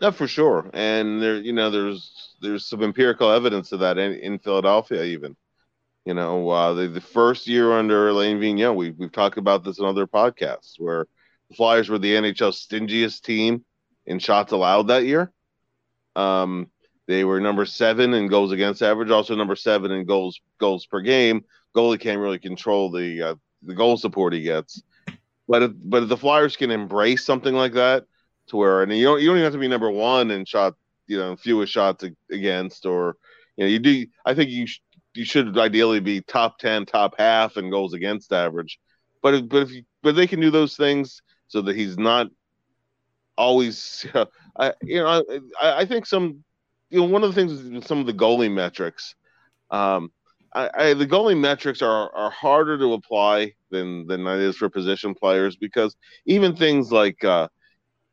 No, 0.00 0.10
for 0.12 0.28
sure, 0.28 0.70
and 0.72 1.20
there, 1.20 1.36
you 1.36 1.52
know, 1.52 1.70
there's 1.70 2.34
there's 2.40 2.64
some 2.66 2.82
empirical 2.82 3.30
evidence 3.30 3.72
of 3.72 3.80
that 3.80 3.98
in, 3.98 4.12
in 4.14 4.38
Philadelphia, 4.38 5.02
even. 5.02 5.36
You 6.04 6.14
know, 6.14 6.50
uh, 6.50 6.74
the, 6.74 6.88
the 6.88 7.00
first 7.00 7.46
year 7.46 7.72
under 7.72 8.08
Alain 8.08 8.38
Vigneault, 8.38 8.76
we, 8.76 8.90
we've 8.90 9.10
talked 9.10 9.38
about 9.38 9.64
this 9.64 9.78
in 9.78 9.86
other 9.86 10.06
podcasts 10.06 10.74
where 10.78 11.06
the 11.48 11.56
Flyers 11.56 11.88
were 11.88 11.98
the 11.98 12.12
NHL 12.12 12.52
stingiest 12.52 13.22
team 13.22 13.64
in 14.04 14.18
shots 14.18 14.52
allowed 14.52 14.88
that 14.88 15.06
year. 15.06 15.32
Um, 16.14 16.70
they 17.06 17.24
were 17.24 17.40
number 17.40 17.64
seven 17.64 18.12
in 18.12 18.28
goals 18.28 18.52
against 18.52 18.82
average, 18.82 19.10
also 19.10 19.34
number 19.34 19.56
seven 19.56 19.90
in 19.90 20.04
goals 20.04 20.40
goals 20.58 20.86
per 20.86 21.00
game. 21.00 21.44
Goalie 21.74 22.00
can't 22.00 22.20
really 22.20 22.38
control 22.38 22.90
the 22.90 23.22
uh, 23.22 23.34
the 23.62 23.74
goal 23.74 23.96
support 23.96 24.32
he 24.32 24.42
gets, 24.42 24.82
but 25.48 25.62
if, 25.62 25.72
but 25.84 26.04
if 26.04 26.08
the 26.08 26.16
Flyers 26.16 26.56
can 26.56 26.70
embrace 26.70 27.24
something 27.24 27.54
like 27.54 27.72
that, 27.74 28.04
to 28.48 28.56
where 28.56 28.82
and 28.82 28.92
you 28.96 29.04
don't 29.04 29.20
you 29.20 29.28
don't 29.28 29.36
even 29.36 29.44
have 29.44 29.52
to 29.54 29.58
be 29.58 29.68
number 29.68 29.90
one 29.90 30.30
in 30.30 30.44
shot, 30.44 30.74
you 31.06 31.18
know, 31.18 31.36
fewest 31.36 31.72
shots 31.72 32.04
against, 32.30 32.86
or 32.86 33.16
you 33.56 33.64
know, 33.64 33.70
you 33.70 33.78
do. 33.78 34.06
I 34.24 34.34
think 34.34 34.50
you 34.50 34.66
sh- 34.66 34.80
you 35.14 35.24
should 35.24 35.56
ideally 35.58 36.00
be 36.00 36.20
top 36.20 36.58
ten, 36.58 36.86
top 36.86 37.14
half 37.18 37.56
in 37.56 37.70
goals 37.70 37.94
against 37.94 38.32
average. 38.32 38.78
But 39.22 39.34
if, 39.34 39.48
but 39.48 39.62
if 39.62 39.70
you, 39.70 39.84
but 40.02 40.14
they 40.16 40.26
can 40.26 40.40
do 40.40 40.50
those 40.50 40.76
things 40.76 41.22
so 41.48 41.62
that 41.62 41.76
he's 41.76 41.98
not 41.98 42.28
always. 43.36 44.06
Uh, 44.14 44.26
I 44.56 44.72
you 44.84 45.00
know 45.02 45.24
I, 45.60 45.80
I 45.80 45.84
think 45.84 46.06
some 46.06 46.44
you 46.88 47.00
know 47.00 47.06
one 47.06 47.24
of 47.24 47.34
the 47.34 47.34
things 47.34 47.52
is 47.52 47.86
some 47.86 47.98
of 47.98 48.06
the 48.06 48.12
goalie 48.12 48.52
metrics. 48.52 49.16
Um, 49.70 50.12
I, 50.54 50.70
I, 50.74 50.94
the 50.94 51.06
goalie 51.06 51.38
metrics 51.38 51.82
are 51.82 52.14
are 52.14 52.30
harder 52.30 52.78
to 52.78 52.92
apply 52.92 53.54
than 53.70 54.06
than 54.06 54.26
it 54.26 54.40
is 54.40 54.56
for 54.56 54.68
position 54.68 55.14
players 55.14 55.56
because 55.56 55.96
even 56.26 56.54
things 56.54 56.92
like 56.92 57.24
uh, 57.24 57.48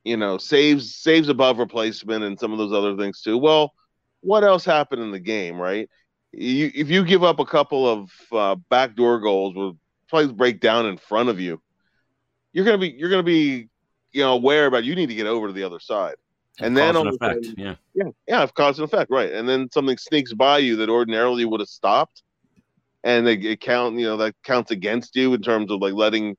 you 0.03 0.17
know 0.17 0.37
saves 0.37 0.95
saves 0.95 1.29
above 1.29 1.59
replacement 1.59 2.23
and 2.23 2.39
some 2.39 2.51
of 2.51 2.57
those 2.57 2.73
other 2.73 2.97
things 2.97 3.21
too. 3.21 3.37
Well, 3.37 3.73
what 4.21 4.43
else 4.43 4.65
happened 4.65 5.01
in 5.01 5.11
the 5.11 5.19
game, 5.19 5.57
right? 5.57 5.89
you, 6.33 6.71
if 6.73 6.89
you 6.89 7.03
give 7.03 7.23
up 7.23 7.39
a 7.39 7.45
couple 7.45 7.87
of 7.87 8.09
uh, 8.31 8.55
backdoor 8.69 9.19
goals 9.19 9.55
where 9.55 9.71
plays 10.09 10.31
break 10.31 10.59
down 10.59 10.85
in 10.85 10.97
front 10.97 11.29
of 11.29 11.39
you, 11.39 11.61
you're 12.53 12.65
gonna 12.65 12.77
be 12.77 12.89
you're 12.89 13.09
gonna 13.09 13.23
be 13.23 13.69
you 14.11 14.21
know 14.21 14.33
aware 14.33 14.65
about 14.65 14.83
you 14.83 14.95
need 14.95 15.07
to 15.07 15.15
get 15.15 15.27
over 15.27 15.47
to 15.47 15.53
the 15.53 15.63
other 15.63 15.79
side. 15.79 16.15
And, 16.59 16.75
then 16.75 16.95
on 16.95 17.07
effect, 17.07 17.47
yeah, 17.57 17.75
yeah, 17.93 18.09
yeah, 18.27 18.47
cause 18.47 18.77
and 18.77 18.85
effect, 18.85 19.09
right? 19.09 19.31
And 19.31 19.47
then 19.47 19.69
something 19.71 19.97
sneaks 19.97 20.33
by 20.33 20.59
you 20.59 20.75
that 20.77 20.89
ordinarily 20.89 21.45
would 21.45 21.59
have 21.59 21.69
stopped, 21.69 22.23
and 23.03 23.25
they 23.25 23.33
it 23.33 23.61
count, 23.61 23.97
you 23.97 24.05
know, 24.05 24.17
that 24.17 24.35
counts 24.43 24.71
against 24.71 25.15
you 25.15 25.33
in 25.33 25.41
terms 25.41 25.71
of 25.71 25.81
like 25.81 25.93
letting, 25.93 26.35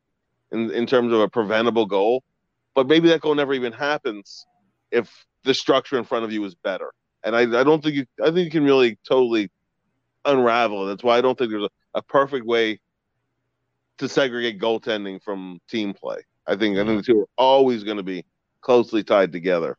in 0.50 0.70
in 0.70 0.86
terms 0.86 1.12
of 1.12 1.20
a 1.20 1.28
preventable 1.28 1.86
goal, 1.86 2.22
but 2.74 2.86
maybe 2.86 3.08
that 3.08 3.20
goal 3.20 3.34
never 3.34 3.54
even 3.54 3.72
happens 3.72 4.46
if 4.90 5.26
the 5.44 5.54
structure 5.54 5.98
in 5.98 6.04
front 6.04 6.24
of 6.24 6.32
you 6.32 6.44
is 6.44 6.54
better. 6.54 6.92
And 7.24 7.34
I, 7.36 7.42
I 7.42 7.64
don't 7.64 7.82
think 7.82 7.96
you, 7.96 8.06
I 8.20 8.26
think 8.26 8.44
you 8.44 8.50
can 8.50 8.64
really 8.64 8.98
totally 9.08 9.50
unravel. 10.24 10.86
That's 10.86 11.02
why 11.02 11.18
I 11.18 11.20
don't 11.20 11.36
think 11.36 11.50
there's 11.50 11.64
a, 11.64 11.98
a 11.98 12.02
perfect 12.02 12.46
way 12.46 12.80
to 13.98 14.08
segregate 14.08 14.60
goaltending 14.60 15.22
from 15.22 15.60
team 15.68 15.94
play. 15.94 16.18
I 16.46 16.56
think 16.56 16.78
I 16.78 16.84
think 16.84 17.04
the 17.04 17.12
two 17.12 17.20
are 17.20 17.28
always 17.38 17.84
going 17.84 17.98
to 17.98 18.02
be 18.02 18.24
closely 18.60 19.04
tied 19.04 19.32
together. 19.32 19.76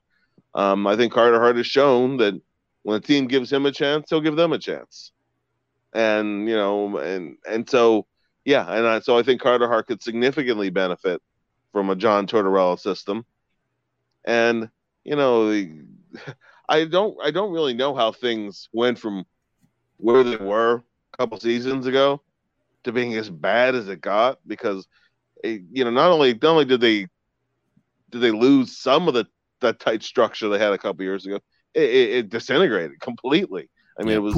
Um, 0.56 0.88
I 0.88 0.96
think 0.96 1.13
Carter 1.13 1.39
Hart 1.39 1.58
has 1.58 1.67
shown 1.67 2.17
that 2.17 2.39
when 2.84 2.98
a 2.98 3.02
team 3.02 3.28
gives 3.28 3.52
him 3.52 3.65
a 3.65 3.72
chance, 3.72 4.10
he'll 4.10 4.22
give 4.22 4.36
them 4.36 4.54
a 4.54 4.60
chance. 4.60 5.12
And 5.93 6.47
you 6.47 6.56
know, 6.56 6.97
and 6.97 7.38
and 7.49 7.69
so 7.69 8.08
yeah, 8.45 8.65
and 8.67 8.88
I, 8.88 8.99
so 8.99 9.17
I 9.17 9.23
think 9.23 9.41
Carter 9.41 9.67
Hart 9.67 9.88
could 9.88 10.01
significantly 10.01 10.69
benefit 10.69 11.21
from 11.71 11.89
a 11.89 11.95
John 11.95 12.27
Tortorella 12.27 12.79
system. 12.79 13.25
And 14.25 14.69
you 15.03 15.15
know, 15.15 15.51
I 16.69 16.86
don't 16.86 17.17
I 17.23 17.32
don't 17.32 17.51
really 17.51 17.73
know 17.73 17.95
how 17.95 18.12
things 18.12 18.69
went 18.73 18.99
from 18.99 19.25
where 19.97 20.23
they 20.23 20.38
were 20.38 20.84
a 21.13 21.17
couple 21.17 21.39
seasons 21.39 21.86
ago 21.86 22.21
to 22.84 22.91
being 22.91 23.13
as 23.15 23.29
bad 23.29 23.75
as 23.75 23.88
it 23.88 24.01
got 24.01 24.39
because 24.45 24.88
it, 25.43 25.62
you 25.71 25.84
know 25.84 25.91
not 25.91 26.12
only 26.12 26.34
not 26.34 26.43
only 26.45 26.65
did 26.65 26.82
they 26.82 27.08
did 28.10 28.21
they 28.21 28.32
lose 28.32 28.77
some 28.77 29.08
of 29.08 29.13
the 29.13 29.25
that 29.62 29.79
tight 29.79 30.03
structure 30.03 30.49
they 30.49 30.60
had 30.60 30.73
a 30.73 30.77
couple 30.77 31.03
years 31.03 31.25
ago 31.25 31.39
it, 31.73 31.84
it, 31.84 32.10
it 32.12 32.29
disintegrated 32.29 32.99
completely 32.99 33.69
i 33.99 34.03
mean 34.03 34.12
yeah, 34.12 34.17
it 34.17 34.21
was 34.21 34.34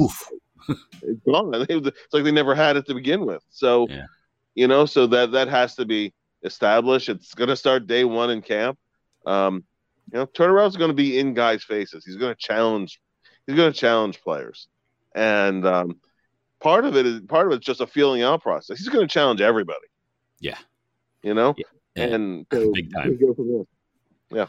it's 1.02 1.20
gone 1.24 1.50
it's 1.54 2.12
like 2.12 2.24
they 2.24 2.32
never 2.32 2.54
had 2.54 2.76
it 2.76 2.86
to 2.86 2.94
begin 2.94 3.24
with 3.24 3.42
so 3.50 3.86
yeah. 3.88 4.06
you 4.54 4.66
know 4.66 4.86
so 4.86 5.06
that 5.06 5.32
that 5.32 5.48
has 5.48 5.74
to 5.74 5.84
be 5.84 6.12
established 6.44 7.08
it's 7.08 7.34
going 7.34 7.48
to 7.48 7.56
start 7.56 7.86
day 7.86 8.04
one 8.04 8.30
in 8.30 8.42
camp 8.42 8.78
um 9.26 9.64
you 10.12 10.18
know 10.18 10.26
turnaround's 10.26 10.76
going 10.76 10.90
to 10.90 10.94
be 10.94 11.18
in 11.18 11.34
guys 11.34 11.64
faces 11.64 12.04
he's 12.04 12.16
going 12.16 12.32
to 12.34 12.38
challenge 12.40 13.00
he's 13.46 13.56
going 13.56 13.72
to 13.72 13.78
challenge 13.78 14.20
players 14.22 14.68
and 15.16 15.66
um, 15.66 15.98
part 16.60 16.84
of 16.84 16.96
it 16.96 17.06
is 17.06 17.20
part 17.22 17.46
of 17.46 17.52
it's 17.54 17.66
just 17.66 17.80
a 17.80 17.86
feeling 17.86 18.22
out 18.22 18.42
process. 18.42 18.78
He's 18.78 18.88
going 18.88 19.06
to 19.06 19.12
challenge 19.12 19.40
everybody. 19.40 19.86
Yeah, 20.40 20.58
you 21.22 21.34
know, 21.34 21.54
yeah. 21.56 22.04
and 22.04 22.46
so 22.52 22.70
big 22.72 22.92
time. 22.92 23.18
Yeah, 24.30 24.46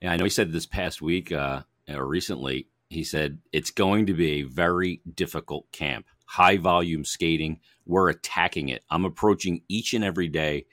yeah. 0.00 0.12
I 0.12 0.16
know 0.16 0.24
he 0.24 0.30
said 0.30 0.52
this 0.52 0.66
past 0.66 1.02
week 1.02 1.32
uh, 1.32 1.62
or 1.88 2.06
recently. 2.06 2.68
He 2.90 3.04
said 3.04 3.38
it's 3.52 3.70
going 3.70 4.06
to 4.06 4.14
be 4.14 4.40
a 4.40 4.42
very 4.42 5.00
difficult 5.14 5.70
camp, 5.70 6.06
high 6.26 6.56
volume 6.56 7.04
skating. 7.04 7.60
We're 7.86 8.10
attacking 8.10 8.68
it. 8.68 8.82
I'm 8.90 9.04
approaching 9.04 9.62
each 9.68 9.94
and 9.94 10.04
every 10.04 10.28
day 10.28 10.66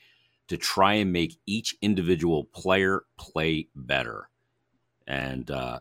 to 0.48 0.58
try 0.58 0.94
and 0.94 1.14
make 1.14 1.38
each 1.46 1.76
individual 1.82 2.46
player 2.46 3.04
play 3.18 3.68
better. 3.76 4.30
And 5.06 5.50
uh, 5.52 5.80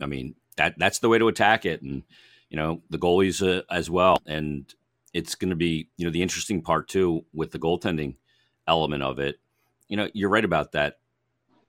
I 0.00 0.06
mean 0.06 0.34
that 0.56 0.76
that's 0.78 1.00
the 1.00 1.10
way 1.10 1.18
to 1.18 1.28
attack 1.28 1.66
it. 1.66 1.82
And 1.82 2.04
you 2.48 2.56
know, 2.56 2.80
the 2.88 2.98
goalies 2.98 3.46
uh, 3.46 3.62
as 3.70 3.90
well. 3.90 4.16
And 4.26 4.72
it's 5.12 5.34
going 5.34 5.50
to 5.50 5.56
be, 5.56 5.90
you 5.98 6.06
know, 6.06 6.12
the 6.12 6.22
interesting 6.22 6.62
part 6.62 6.88
too 6.88 7.26
with 7.34 7.52
the 7.52 7.58
goaltending 7.58 8.16
element 8.66 9.02
of 9.02 9.18
it. 9.18 9.36
You 9.88 9.98
know, 9.98 10.08
you're 10.14 10.30
right 10.30 10.44
about 10.44 10.72
that. 10.72 10.98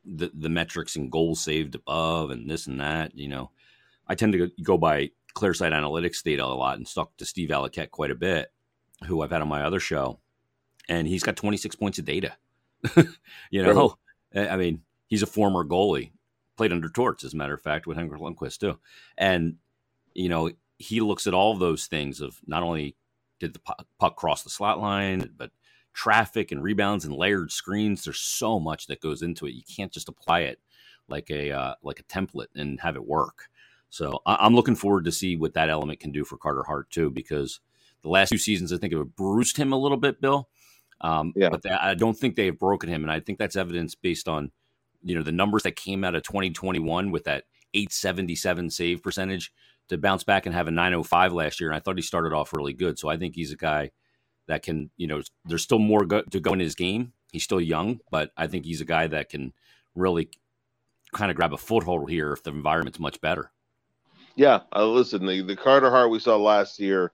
The 0.05 0.31
the 0.33 0.49
metrics 0.49 0.95
and 0.95 1.11
goals 1.11 1.41
saved 1.41 1.75
above 1.75 2.29
and 2.29 2.49
this 2.49 2.67
and 2.67 2.79
that. 2.79 3.13
You 3.17 3.27
know, 3.27 3.51
I 4.07 4.15
tend 4.15 4.33
to 4.33 4.51
go 4.63 4.77
by 4.77 5.11
ClearSight 5.35 5.71
Analytics 5.71 6.23
data 6.23 6.43
a 6.43 6.47
lot 6.47 6.77
and 6.77 6.87
stuck 6.87 7.15
to 7.17 7.25
Steve 7.25 7.49
Valiquette 7.49 7.91
quite 7.91 8.11
a 8.11 8.15
bit, 8.15 8.51
who 9.05 9.21
I've 9.21 9.31
had 9.31 9.41
on 9.41 9.47
my 9.47 9.63
other 9.63 9.79
show, 9.79 10.19
and 10.89 11.07
he's 11.07 11.23
got 11.23 11.35
26 11.35 11.75
points 11.75 11.99
of 11.99 12.05
data. 12.05 12.33
you 13.51 13.63
know, 13.63 13.97
I 14.35 14.55
mean, 14.55 14.81
he's 15.07 15.23
a 15.23 15.27
former 15.27 15.63
goalie, 15.63 16.11
played 16.55 16.71
under 16.71 16.89
Torts, 16.89 17.23
as 17.23 17.33
a 17.33 17.37
matter 17.37 17.53
of 17.53 17.61
fact, 17.61 17.87
with 17.87 17.97
Henrik 17.97 18.21
Lundqvist 18.21 18.59
too, 18.59 18.79
and 19.17 19.55
you 20.13 20.29
know 20.29 20.49
he 20.77 21.01
looks 21.01 21.27
at 21.27 21.33
all 21.33 21.53
of 21.53 21.59
those 21.59 21.87
things 21.87 22.21
of 22.21 22.39
not 22.45 22.63
only 22.63 22.95
did 23.39 23.53
the 23.53 23.61
puck 23.99 24.15
cross 24.15 24.43
the 24.43 24.49
slot 24.49 24.79
line, 24.79 25.31
but 25.37 25.51
traffic 25.93 26.51
and 26.51 26.63
rebounds 26.63 27.05
and 27.05 27.15
layered 27.15 27.51
screens. 27.51 28.03
There's 28.03 28.19
so 28.19 28.59
much 28.59 28.87
that 28.87 29.01
goes 29.01 29.21
into 29.21 29.47
it. 29.47 29.53
You 29.53 29.63
can't 29.75 29.91
just 29.91 30.09
apply 30.09 30.41
it 30.41 30.59
like 31.07 31.29
a 31.29 31.51
uh, 31.51 31.73
like 31.81 31.99
a 31.99 32.03
template 32.03 32.47
and 32.55 32.79
have 32.81 32.95
it 32.95 33.05
work. 33.05 33.49
So 33.89 34.21
I- 34.25 34.45
am 34.45 34.55
looking 34.55 34.75
forward 34.75 35.05
to 35.05 35.11
see 35.11 35.35
what 35.35 35.53
that 35.53 35.69
element 35.69 35.99
can 35.99 36.11
do 36.11 36.25
for 36.25 36.37
Carter 36.37 36.63
Hart 36.63 36.89
too, 36.89 37.09
because 37.09 37.59
the 38.01 38.09
last 38.09 38.29
two 38.29 38.37
seasons 38.37 38.71
I 38.73 38.77
think 38.77 38.93
it 38.93 39.15
bruised 39.15 39.57
him 39.57 39.71
a 39.71 39.77
little 39.77 39.97
bit, 39.97 40.21
Bill. 40.21 40.49
Um, 41.01 41.33
yeah. 41.35 41.49
But 41.49 41.69
I 41.69 41.93
don't 41.93 42.17
think 42.17 42.35
they 42.35 42.47
have 42.47 42.59
broken 42.59 42.89
him, 42.89 43.03
and 43.03 43.11
I 43.11 43.19
think 43.19 43.37
that's 43.37 43.55
evidence 43.55 43.95
based 43.95 44.27
on 44.27 44.51
you 45.03 45.15
know 45.15 45.23
the 45.23 45.31
numbers 45.31 45.63
that 45.63 45.75
came 45.75 46.03
out 46.03 46.15
of 46.15 46.23
2021 46.23 47.11
with 47.11 47.25
that 47.25 47.45
877 47.73 48.69
save 48.69 49.03
percentage 49.03 49.53
to 49.89 49.97
bounce 49.97 50.23
back 50.23 50.45
and 50.45 50.55
have 50.55 50.67
a 50.67 50.71
905 50.71 51.33
last 51.33 51.59
year. 51.59 51.69
And 51.69 51.77
I 51.77 51.79
thought 51.79 51.97
he 51.97 52.01
started 52.01 52.33
off 52.33 52.53
really 52.53 52.73
good. 52.73 52.99
So 52.99 53.09
I 53.09 53.17
think 53.17 53.35
he's 53.35 53.51
a 53.51 53.57
guy 53.57 53.91
that 54.47 54.63
can, 54.63 54.89
you 54.97 55.07
know, 55.07 55.21
there's 55.45 55.63
still 55.63 55.79
more 55.79 56.05
go- 56.05 56.23
to 56.23 56.39
go 56.39 56.53
in 56.53 56.59
his 56.59 56.75
game. 56.75 57.13
He's 57.31 57.43
still 57.43 57.61
young, 57.61 57.99
but 58.09 58.31
I 58.37 58.47
think 58.47 58.65
he's 58.65 58.81
a 58.81 58.85
guy 58.85 59.07
that 59.07 59.29
can 59.29 59.53
really 59.95 60.29
kind 61.13 61.31
of 61.31 61.37
grab 61.37 61.53
a 61.53 61.57
foothold 61.57 62.09
here 62.09 62.33
if 62.33 62.43
the 62.43 62.51
environment's 62.51 62.99
much 62.99 63.21
better. 63.21 63.51
Yeah, 64.37 64.59
uh, 64.73 64.85
listen, 64.85 65.25
the, 65.25 65.41
the 65.41 65.55
Carter 65.55 65.89
Hart 65.89 66.11
we 66.11 66.19
saw 66.19 66.37
last 66.37 66.79
year 66.79 67.11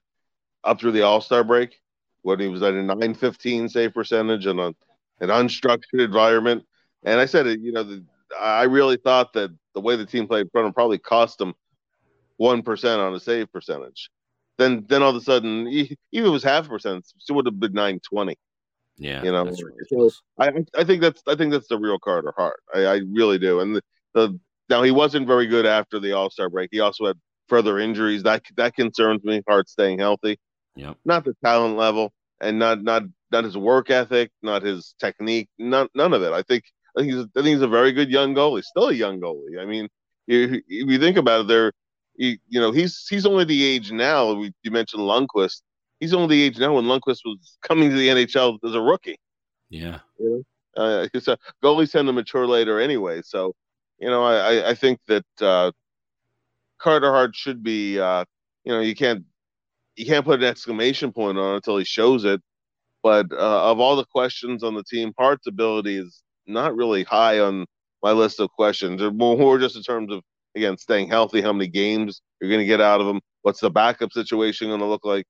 up 0.63 0.79
through 0.79 0.91
the 0.91 1.03
All 1.03 1.21
Star 1.21 1.43
break 1.43 1.79
when 2.21 2.39
he 2.39 2.47
was 2.47 2.61
at 2.61 2.73
a 2.73 2.83
915 2.83 3.69
save 3.69 3.93
percentage 3.93 4.45
and 4.45 4.59
an 4.59 4.75
unstructured 5.21 6.03
environment. 6.03 6.65
And 7.03 7.19
I 7.19 7.25
said, 7.25 7.47
you 7.61 7.71
know, 7.71 7.83
the, 7.83 8.03
I 8.39 8.63
really 8.63 8.97
thought 8.97 9.33
that 9.33 9.51
the 9.73 9.81
way 9.81 9.95
the 9.95 10.05
team 10.05 10.27
played 10.27 10.41
in 10.41 10.49
front 10.49 10.65
of 10.65 10.69
him 10.69 10.73
probably 10.73 10.97
cost 10.97 11.39
him 11.39 11.53
one 12.37 12.61
percent 12.61 12.99
on 12.99 13.13
a 13.13 13.19
save 13.19 13.51
percentage. 13.51 14.09
Then 14.57 14.85
then 14.87 15.01
all 15.01 15.11
of 15.11 15.15
a 15.15 15.21
sudden, 15.21 15.67
even 15.67 15.97
if 16.11 16.25
it 16.25 16.29
was 16.29 16.43
half 16.43 16.65
a 16.65 16.69
percent, 16.69 17.05
it 17.27 17.31
would 17.31 17.45
have 17.45 17.59
been 17.59 17.73
nine 17.73 17.99
twenty. 17.99 18.37
Yeah, 18.97 19.23
you 19.23 19.31
know. 19.31 19.49
So 19.87 20.11
I 20.37 20.51
I 20.77 20.83
think 20.83 21.01
that's 21.01 21.23
I 21.27 21.35
think 21.35 21.51
that's 21.51 21.67
the 21.67 21.79
real 21.79 21.99
Carter 21.99 22.33
Hart. 22.35 22.59
I, 22.73 22.85
I 22.85 22.95
really 23.09 23.39
do. 23.39 23.61
And 23.61 23.75
the, 23.77 23.81
the 24.13 24.39
now 24.69 24.83
he 24.83 24.91
wasn't 24.91 25.27
very 25.27 25.47
good 25.47 25.65
after 25.65 25.99
the 25.99 26.13
All 26.13 26.29
Star 26.29 26.49
break. 26.49 26.69
He 26.71 26.79
also 26.79 27.07
had 27.07 27.17
further 27.47 27.79
injuries. 27.79 28.23
That 28.23 28.43
that 28.57 28.75
concerns 28.75 29.23
me. 29.23 29.41
Hart 29.47 29.69
staying 29.69 29.99
healthy. 29.99 30.39
Yeah. 30.75 30.93
Not 31.05 31.25
the 31.25 31.35
talent 31.43 31.77
level, 31.77 32.13
and 32.41 32.59
not 32.59 32.83
not 32.83 33.03
not 33.31 33.43
his 33.43 33.57
work 33.57 33.89
ethic, 33.89 34.31
not 34.41 34.63
his 34.63 34.95
technique, 34.99 35.49
none 35.57 35.87
none 35.95 36.13
of 36.13 36.21
it. 36.23 36.33
I 36.33 36.41
think 36.43 36.63
I 36.97 37.01
think 37.01 37.13
he's 37.13 37.23
I 37.23 37.41
think 37.41 37.47
he's 37.47 37.61
a 37.61 37.67
very 37.67 37.91
good 37.91 38.09
young 38.09 38.33
goalie. 38.33 38.63
Still 38.63 38.89
a 38.89 38.93
young 38.93 39.19
goalie. 39.19 39.59
I 39.59 39.65
mean, 39.65 39.87
if 40.27 40.61
you 40.67 40.99
think 40.99 41.17
about 41.17 41.41
it, 41.41 41.47
there 41.47 41.71
you, 42.15 42.37
you 42.47 42.59
know, 42.59 42.71
he's 42.71 43.07
he's 43.09 43.25
only 43.25 43.45
the 43.45 43.63
age 43.63 43.91
now. 43.91 44.33
We, 44.33 44.53
you 44.63 44.71
mentioned 44.71 45.01
Lundqvist. 45.01 45.61
He's 45.99 46.13
only 46.13 46.35
the 46.35 46.43
age 46.43 46.59
now 46.59 46.73
when 46.73 46.85
Lundqvist 46.85 47.21
was 47.25 47.57
coming 47.61 47.89
to 47.89 47.95
the 47.95 48.09
NHL 48.09 48.59
as 48.65 48.75
a 48.75 48.81
rookie. 48.81 49.17
Yeah. 49.69 49.99
You 50.19 50.29
know? 50.29 50.43
uh, 50.75 51.07
a, 51.13 51.37
goalies 51.63 51.91
tend 51.91 52.07
to 52.07 52.13
mature 52.13 52.47
later 52.47 52.79
anyway. 52.79 53.21
So, 53.23 53.53
you 54.03 54.09
know, 54.09 54.23
I, 54.23 54.71
I 54.71 54.73
think 54.75 54.99
that 55.07 55.25
uh, 55.41 55.71
Carter 56.77 57.11
Hart 57.11 57.35
should 57.35 57.63
be, 57.63 57.99
uh, 57.99 58.25
you 58.65 58.73
know, 58.73 58.81
you 58.81 58.95
can't 58.95 59.23
you 59.95 60.05
can't 60.05 60.25
put 60.25 60.41
an 60.41 60.45
exclamation 60.45 61.13
point 61.13 61.37
on 61.37 61.55
until 61.55 61.77
he 61.77 61.85
shows 61.85 62.25
it. 62.25 62.41
But 63.01 63.27
uh, 63.31 63.71
of 63.71 63.79
all 63.79 63.95
the 63.95 64.05
questions 64.05 64.63
on 64.63 64.75
the 64.75 64.83
team, 64.83 65.13
Hart's 65.17 65.47
ability 65.47 65.97
is 65.97 66.21
not 66.47 66.75
really 66.75 67.03
high 67.03 67.39
on 67.39 67.65
my 68.01 68.11
list 68.11 68.39
of 68.41 68.49
questions. 68.51 68.99
They're 68.99 69.11
more 69.11 69.57
just 69.57 69.77
in 69.77 69.83
terms 69.83 70.11
of 70.11 70.21
again, 70.55 70.77
staying 70.77 71.07
healthy, 71.07 71.41
how 71.41 71.53
many 71.53 71.69
games 71.69 72.21
you're 72.39 72.49
going 72.49 72.59
to 72.59 72.65
get 72.65 72.81
out 72.81 73.01
of 73.01 73.07
him, 73.07 73.21
what's 73.41 73.59
the 73.59 73.69
backup 73.69 74.11
situation 74.11 74.67
going 74.67 74.79
to 74.79 74.85
look 74.85 75.05
like. 75.05 75.25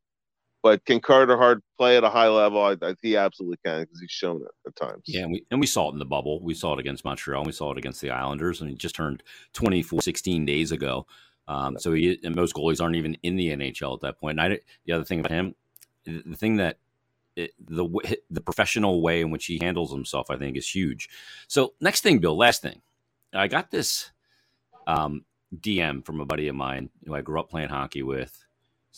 But 0.64 0.86
can 0.86 1.02
Carter 1.02 1.38
Hart 1.38 1.62
play 1.78 1.98
at 1.98 2.06
a 2.06 2.10
high 2.10 2.30
level? 2.30 2.64
I, 2.64 2.78
I, 2.82 2.96
he 3.02 3.18
absolutely 3.18 3.58
can 3.66 3.82
because 3.82 4.00
he's 4.00 4.10
shown 4.10 4.42
it 4.42 4.48
at 4.66 4.76
times. 4.78 5.04
Yeah, 5.06 5.24
and 5.24 5.34
we, 5.34 5.46
and 5.52 5.60
we 5.60 5.68
saw 5.68 5.90
it 5.90 5.94
in 5.94 6.00
the 6.00 6.06
bubble. 6.06 6.42
We 6.42 6.54
saw 6.54 6.74
it 6.74 6.80
against 6.80 7.04
Montreal. 7.04 7.44
We 7.44 7.52
saw 7.52 7.74
it 7.74 7.78
against 7.78 8.00
the 8.00 8.12
Islanders, 8.12 8.62
and 8.62 8.70
he 8.70 8.76
just 8.78 8.96
turned 8.96 9.24
24, 9.52 10.02
16 10.02 10.46
days 10.46 10.72
ago. 10.72 11.06
Um, 11.50 11.78
so 11.78 11.92
he 11.92 12.18
and 12.24 12.34
most 12.34 12.56
goalies 12.56 12.82
aren't 12.82 12.96
even 12.96 13.18
in 13.24 13.36
the 13.36 13.50
NHL 13.50 13.96
at 13.96 14.02
that 14.02 14.20
point. 14.22 14.40
And 14.40 14.54
I, 14.54 14.60
the 14.86 14.94
other 14.94 15.04
thing 15.04 15.20
about 15.20 15.34
him, 15.34 15.56
the 16.06 16.38
thing 16.38 16.56
that 16.58 16.78
it, 17.36 17.52
the 17.60 17.86
the 18.30 18.42
professional 18.42 19.02
way 19.02 19.20
in 19.20 19.32
which 19.32 19.46
he 19.46 19.60
handles 19.62 19.92
himself, 19.92 20.30
I 20.30 20.38
think, 20.38 20.56
is 20.56 20.70
huge. 20.70 21.10
So 21.50 21.74
next 21.82 22.02
thing, 22.02 22.20
Bill. 22.20 22.38
Last 22.38 22.62
thing, 22.62 22.82
I 23.34 23.48
got 23.48 23.70
this 23.70 24.12
um, 24.88 25.26
DM 25.54 26.06
from 26.06 26.22
a 26.22 26.26
buddy 26.26 26.48
of 26.48 26.56
mine 26.56 26.90
who 27.06 27.14
I 27.16 27.22
grew 27.22 27.42
up 27.42 27.50
playing 27.50 27.70
hockey 27.70 28.04
with. 28.04 28.46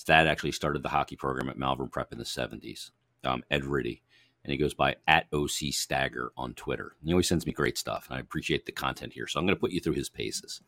Dad 0.04 0.28
actually 0.28 0.52
started 0.52 0.84
the 0.84 0.90
hockey 0.90 1.16
program 1.16 1.50
at 1.50 1.58
Malvern 1.58 1.90
Prep 1.90 2.12
in 2.12 2.18
the 2.18 2.26
70s, 2.26 2.92
um, 3.24 3.44
Ed 3.50 3.66
Riddy. 3.66 4.04
And 4.44 4.52
he 4.52 4.58
goes 4.58 4.76
by 4.76 4.98
at 5.08 5.26
OC 5.34 5.72
Stagger 5.72 6.32
on 6.38 6.54
Twitter. 6.54 6.96
He 7.04 7.12
always 7.12 7.28
sends 7.28 7.48
me 7.48 7.52
great 7.52 7.80
stuff, 7.80 8.06
and 8.08 8.16
I 8.16 8.20
appreciate 8.20 8.68
the 8.68 8.72
content 8.72 9.14
here. 9.14 9.26
So 9.26 9.40
I'm 9.40 9.46
going 9.48 9.56
to 9.56 9.60
put 9.60 9.72
you 9.72 9.80
through 9.80 9.94
his 9.94 10.10
paces. 10.10 10.62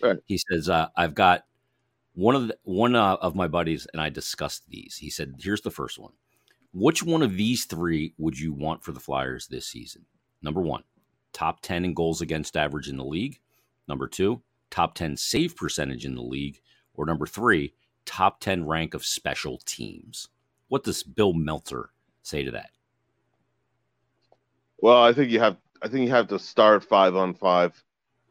Right. 0.00 0.18
He 0.26 0.38
says, 0.38 0.68
uh, 0.68 0.90
"I've 0.96 1.16
got 1.16 1.44
one 2.12 2.36
of 2.36 2.46
the, 2.46 2.58
one 2.62 2.94
uh, 2.94 3.16
of 3.16 3.34
my 3.34 3.48
buddies, 3.48 3.88
and 3.92 4.00
I 4.00 4.08
discussed 4.08 4.68
these. 4.68 4.98
He 4.98 5.10
said, 5.10 5.34
"Here's 5.40 5.62
the 5.62 5.72
first 5.72 5.98
one. 5.98 6.12
Which 6.72 7.02
one 7.02 7.22
of 7.22 7.36
these 7.36 7.64
three 7.64 8.14
would 8.18 8.38
you 8.38 8.52
want 8.52 8.84
for 8.84 8.92
the 8.92 9.00
Flyers 9.00 9.48
this 9.48 9.66
season? 9.66 10.04
Number 10.40 10.60
one, 10.60 10.84
top 11.32 11.60
ten 11.60 11.84
in 11.84 11.92
goals 11.92 12.20
against 12.20 12.56
average 12.56 12.88
in 12.88 12.98
the 12.98 13.04
league. 13.04 13.40
Number 13.88 14.06
two, 14.06 14.42
top 14.70 14.94
ten 14.94 15.16
save 15.16 15.56
percentage 15.56 16.04
in 16.04 16.14
the 16.14 16.22
league. 16.22 16.60
Or 16.94 17.04
number 17.04 17.26
three, 17.26 17.74
top 18.06 18.40
10 18.40 18.66
rank 18.66 18.94
of 18.94 19.04
special 19.04 19.58
teams. 19.64 20.28
What 20.68 20.84
does 20.84 21.02
Bill 21.02 21.32
Meltzer 21.32 21.90
say 22.22 22.42
to 22.44 22.50
that? 22.52 22.70
Well, 24.78 25.02
I 25.02 25.12
think 25.12 25.30
you 25.30 25.40
have. 25.40 25.56
I 25.82 25.88
think 25.88 26.06
you 26.06 26.10
have 26.10 26.28
to 26.28 26.38
start 26.38 26.84
five 26.84 27.14
on 27.14 27.34
five. 27.34 27.82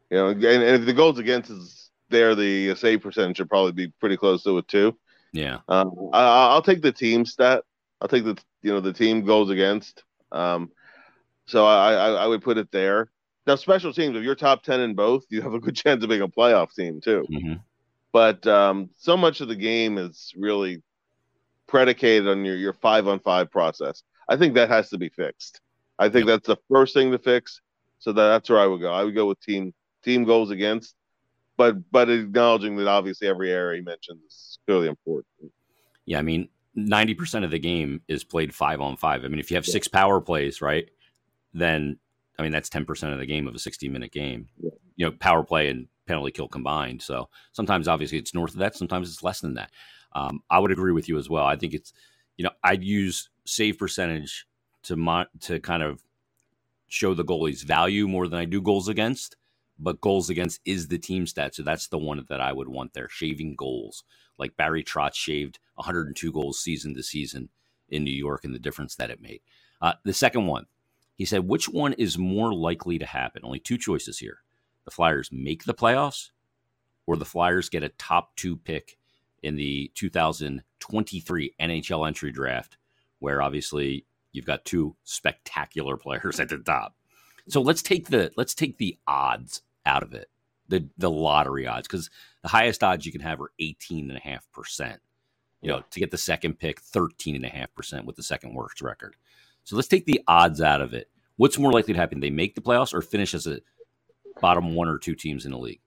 You 0.10 0.18
know, 0.18 0.28
and, 0.28 0.44
and 0.44 0.82
if 0.82 0.86
the 0.86 0.94
goals 0.94 1.20
against 1.20 1.50
is 1.50 1.90
there, 2.10 2.36
the 2.36 2.76
save 2.76 3.02
percentage 3.02 3.38
should 3.38 3.50
probably 3.50 3.72
be 3.72 3.88
pretty 4.00 4.18
close 4.18 4.44
to 4.44 4.58
it 4.58 4.68
too. 4.68 4.96
Yeah. 5.32 5.60
Um, 5.68 5.92
I, 6.14 6.54
will 6.54 6.62
take 6.62 6.82
the 6.82 6.92
team 6.92 7.26
stat. 7.26 7.64
I'll 8.02 8.08
take 8.08 8.24
the 8.24 8.38
you 8.62 8.72
know 8.72 8.80
the 8.80 8.94
team 8.94 9.26
goals 9.26 9.50
against. 9.50 10.04
Um, 10.32 10.72
so 11.46 11.66
I, 11.66 11.94
I, 11.94 12.10
I 12.12 12.28
would 12.28 12.44
put 12.44 12.58
it 12.58 12.72
there. 12.72 13.10
Now 13.46 13.56
special 13.56 13.92
teams, 13.92 14.16
if 14.16 14.24
you're 14.24 14.36
top 14.36 14.64
ten 14.64 14.80
in 14.80 14.94
both, 14.94 15.26
you 15.30 15.42
have 15.42 15.54
a 15.54 15.60
good 15.60 15.76
chance 15.84 16.04
of 16.04 16.10
being 16.10 16.22
a 16.22 16.28
playoff 16.28 16.74
team 16.74 17.02
too. 17.02 17.26
Mm-hmm. 17.32 17.54
But 18.14 18.46
um, 18.48 18.92
so 18.96 19.18
much 19.18 19.42
of 19.42 19.50
the 19.50 19.56
game 19.56 19.98
is 19.98 20.32
really 20.38 20.82
predicated 21.68 22.28
on 22.28 22.46
your 22.46 22.56
your 22.56 22.74
five 22.74 23.08
on 23.08 23.20
five 23.20 23.52
process. 23.52 24.04
I 24.30 24.38
think 24.38 24.54
that 24.54 24.70
has 24.70 24.90
to 24.90 24.98
be 24.98 25.10
fixed. 25.10 25.60
I 26.00 26.10
think 26.10 26.28
that's 26.28 26.48
the 26.48 26.58
first 26.70 26.94
thing 26.94 27.12
to 27.12 27.18
fix. 27.18 27.60
So 28.00 28.14
that, 28.14 28.28
that's 28.30 28.50
where 28.50 28.60
I 28.60 28.68
would 28.68 28.82
go. 28.82 28.94
I 28.94 29.04
would 29.04 29.16
go 29.16 29.26
with 29.26 29.42
team 29.42 29.74
team 30.04 30.24
goals 30.26 30.52
against, 30.52 30.96
but 31.58 31.90
but 31.92 32.10
acknowledging 32.10 32.76
that 32.78 32.88
obviously 32.88 33.28
every 33.28 33.52
area 33.52 33.80
he 33.80 33.84
mentions 33.84 34.22
is 34.24 34.60
clearly 34.68 34.88
important. 34.88 35.52
Yeah, 36.06 36.20
I 36.20 36.22
mean, 36.22 36.50
ninety 36.76 37.16
percent 37.16 37.46
of 37.46 37.52
the 37.52 37.60
game 37.60 38.02
is 38.08 38.24
played 38.24 38.54
five 38.54 38.80
on 38.80 38.96
five. 38.98 39.26
I 39.26 39.28
mean, 39.28 39.40
if 39.40 39.50
you 39.50 39.56
have 39.56 39.68
yeah. 39.68 39.74
six 39.74 39.88
power 39.88 40.22
plays, 40.22 40.62
right, 40.62 40.90
then 41.54 41.98
I 42.38 42.44
mean 42.44 42.52
that's 42.52 42.70
ten 42.70 42.86
percent 42.86 43.14
of 43.14 43.20
the 43.20 43.26
game 43.26 43.48
of 43.48 43.56
a 43.56 43.60
sixty 43.60 43.90
minute 43.90 44.12
game. 44.12 44.50
Yeah. 44.60 44.72
You 44.98 45.06
know, 45.08 45.12
power 45.14 45.44
play 45.44 45.70
and 45.70 45.88
penalty 46.06 46.32
kill 46.32 46.48
combined. 46.48 47.02
So 47.02 47.30
sometimes 47.52 47.88
obviously 47.88 48.18
it's 48.18 48.34
north 48.34 48.54
of 48.54 48.60
that, 48.60 48.76
sometimes 48.76 49.10
it's 49.10 49.24
less 49.24 49.42
than 49.42 49.56
that. 49.56 49.72
Um, 50.14 50.44
I 50.50 50.60
would 50.60 50.72
agree 50.72 50.92
with 50.92 51.10
you 51.10 51.18
as 51.18 51.30
well. 51.30 51.46
I 51.46 51.56
think 51.56 51.74
it's 51.74 51.94
you 52.38 52.44
know 52.44 52.52
I'd 52.64 52.84
use 52.84 53.30
save 53.46 53.78
percentage 53.78 54.46
to 54.84 54.96
mo- 54.96 55.26
to 55.42 55.60
kind 55.60 55.84
of 55.84 56.02
show 56.88 57.14
the 57.14 57.26
goalie's 57.26 57.64
value 57.64 58.08
more 58.08 58.28
than 58.28 58.40
I 58.40 58.46
do 58.46 58.62
goals 58.62 58.88
against. 58.88 59.36
But 59.80 60.02
goals 60.02 60.30
against 60.30 60.62
is 60.66 60.88
the 60.88 61.00
team 61.00 61.26
stat, 61.26 61.56
so 61.56 61.64
that's 61.64 61.88
the 61.88 61.98
one 61.98 62.24
that 62.30 62.40
I 62.40 62.54
would 62.54 62.70
want 62.70 62.94
there. 62.94 63.10
Shaving 63.10 63.56
goals, 63.56 64.04
like 64.38 64.56
Barry 64.56 64.84
Trotz 64.84 65.16
shaved 65.16 65.58
102 65.76 66.32
goals 66.32 66.60
season 66.62 66.94
to 66.94 67.02
season 67.02 67.50
in 67.90 68.04
New 68.04 68.14
York, 68.14 68.46
and 68.46 68.54
the 68.54 68.60
difference 68.60 68.96
that 68.96 69.10
it 69.10 69.20
made. 69.20 69.42
Uh, 69.82 69.94
the 70.06 70.14
second 70.14 70.46
one, 70.46 70.68
he 71.16 71.26
said, 71.26 71.48
which 71.48 71.68
one 71.68 71.94
is 71.94 72.20
more 72.20 72.54
likely 72.54 73.00
to 73.00 73.06
happen? 73.06 73.42
Only 73.44 73.60
two 73.60 73.80
choices 73.80 74.20
here: 74.20 74.43
the 74.86 74.92
Flyers 74.92 75.30
make 75.32 75.64
the 75.64 75.74
playoffs, 75.74 76.30
or 77.06 77.18
the 77.18 77.26
Flyers 77.26 77.70
get 77.70 77.84
a 77.84 77.90
top 77.90 78.36
two 78.36 78.58
pick 78.58 78.98
in 79.42 79.56
the 79.56 79.92
2023 79.96 81.54
NHL 81.60 82.08
entry 82.08 82.32
draft, 82.32 82.78
where 83.20 83.42
obviously 83.42 84.06
you've 84.32 84.46
got 84.46 84.66
two 84.66 84.96
spectacular 85.04 85.98
players 85.98 86.40
at 86.40 86.50
the 86.50 86.58
top. 86.58 86.96
So 87.50 87.62
let's 87.62 87.82
take 87.82 88.08
the 88.08 88.32
let's 88.38 88.54
take 88.54 88.78
the 88.78 88.98
odds 89.06 89.62
out 89.86 90.04
of 90.04 90.14
it, 90.14 90.30
the 90.70 90.90
the 90.98 91.12
lottery 91.12 91.68
odds, 91.68 91.88
because 91.88 92.10
the 92.42 92.50
highest 92.50 92.84
odds 92.84 93.06
you 93.06 93.12
can 93.12 93.22
have 93.22 93.42
are 93.42 93.52
18 93.60 94.10
and 94.10 94.18
a 94.18 94.22
half 94.22 94.50
percent. 94.52 95.02
You 95.62 95.70
know, 95.70 95.84
to 95.92 96.00
get 96.00 96.12
the 96.12 96.18
second 96.18 96.60
pick, 96.60 96.82
13 96.82 97.36
and 97.36 97.46
a 97.46 97.50
half 97.50 97.74
percent 97.74 98.06
with 98.06 98.18
the 98.18 98.24
second 98.24 98.54
worst 98.54 98.82
record. 98.82 99.16
So 99.64 99.76
let's 99.78 99.88
take 99.88 100.06
the 100.06 100.22
odds 100.28 100.62
out 100.62 100.82
of 100.82 100.94
it. 100.94 101.10
What's 101.38 101.58
more 101.58 101.72
likely 101.72 101.94
to 101.94 102.00
happen? 102.00 102.20
They 102.20 102.30
make 102.30 102.56
the 102.56 102.62
playoffs 102.62 102.94
or 102.94 103.02
finish 103.02 103.34
as 103.34 103.48
a 103.48 103.62
bottom 104.42 104.76
one 104.76 104.88
or 104.88 104.98
two 104.98 105.16
teams 105.16 105.46
in 105.46 105.52
the 105.52 105.58
league? 105.58 105.80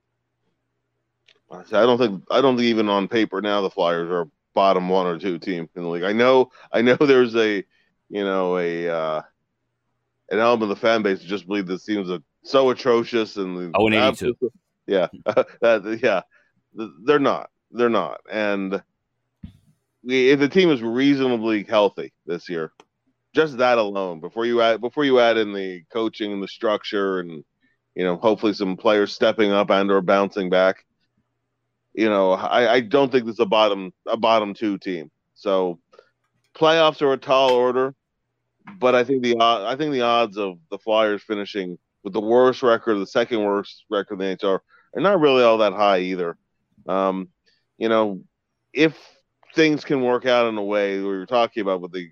I 1.50 1.62
don't 1.70 1.98
think 1.98 2.24
I 2.30 2.40
don't 2.40 2.56
think 2.56 2.66
even 2.66 2.88
on 2.88 3.08
paper 3.08 3.40
now 3.40 3.60
the 3.60 3.70
Flyers 3.70 4.10
are 4.10 4.28
bottom 4.54 4.88
one 4.88 5.06
or 5.06 5.18
two 5.18 5.38
team 5.38 5.68
in 5.76 5.82
the 5.82 5.88
league. 5.88 6.02
I 6.02 6.12
know 6.12 6.50
I 6.72 6.82
know 6.82 6.96
there's 7.00 7.36
a 7.36 7.64
you 8.08 8.24
know 8.24 8.58
a 8.58 8.88
uh, 8.88 9.22
an 10.30 10.38
element 10.38 10.64
of 10.64 10.68
the 10.70 10.76
fan 10.76 11.02
base 11.02 11.20
just 11.20 11.46
believe 11.46 11.66
this 11.66 11.84
teams 11.84 12.10
are 12.10 12.20
so 12.42 12.70
atrocious 12.70 13.36
and 13.36 13.72
oh, 13.76 13.86
and 13.86 13.94
82. 13.94 14.36
yeah 14.86 15.08
that, 15.60 15.98
yeah 16.02 16.22
they're 17.04 17.18
not 17.18 17.50
they're 17.72 17.88
not 17.88 18.20
and 18.30 18.80
we, 20.04 20.30
if 20.30 20.38
the 20.38 20.48
team 20.48 20.70
is 20.70 20.82
reasonably 20.82 21.64
healthy 21.64 22.12
this 22.24 22.48
year 22.48 22.72
just 23.34 23.58
that 23.58 23.78
alone 23.78 24.20
before 24.20 24.46
you 24.46 24.60
add 24.62 24.80
before 24.80 25.04
you 25.04 25.18
add 25.18 25.36
in 25.36 25.52
the 25.52 25.82
coaching 25.92 26.32
and 26.32 26.42
the 26.42 26.48
structure 26.48 27.20
and 27.20 27.44
you 27.96 28.04
know, 28.04 28.16
hopefully 28.16 28.52
some 28.52 28.76
players 28.76 29.12
stepping 29.12 29.50
up 29.50 29.70
and 29.70 29.90
or 29.90 30.02
bouncing 30.02 30.50
back. 30.50 30.84
You 31.94 32.10
know, 32.10 32.32
I, 32.32 32.74
I 32.74 32.80
don't 32.80 33.10
think 33.10 33.24
this 33.24 33.34
is 33.34 33.40
a 33.40 33.46
bottom 33.46 33.92
a 34.06 34.18
bottom 34.18 34.52
two 34.52 34.76
team. 34.78 35.10
So 35.34 35.80
playoffs 36.54 37.00
are 37.00 37.14
a 37.14 37.16
tall 37.16 37.52
order, 37.52 37.94
but 38.78 38.94
I 38.94 39.02
think 39.02 39.22
the 39.22 39.36
I 39.40 39.74
think 39.76 39.92
the 39.92 40.02
odds 40.02 40.36
of 40.36 40.58
the 40.70 40.78
Flyers 40.78 41.22
finishing 41.22 41.78
with 42.04 42.12
the 42.12 42.20
worst 42.20 42.62
record, 42.62 42.98
the 42.98 43.06
second 43.06 43.42
worst 43.42 43.84
record 43.90 44.20
in 44.20 44.28
the 44.30 44.36
NHL, 44.36 44.60
are 44.94 45.00
not 45.00 45.20
really 45.20 45.42
all 45.42 45.58
that 45.58 45.72
high 45.72 46.00
either. 46.00 46.36
Um, 46.86 47.30
you 47.78 47.88
know, 47.88 48.22
if 48.74 48.96
things 49.54 49.84
can 49.84 50.02
work 50.02 50.26
out 50.26 50.48
in 50.48 50.58
a 50.58 50.62
way 50.62 50.98
we 50.98 51.04
were 51.04 51.26
talking 51.26 51.62
about 51.62 51.80
with 51.80 51.92
the, 51.92 52.10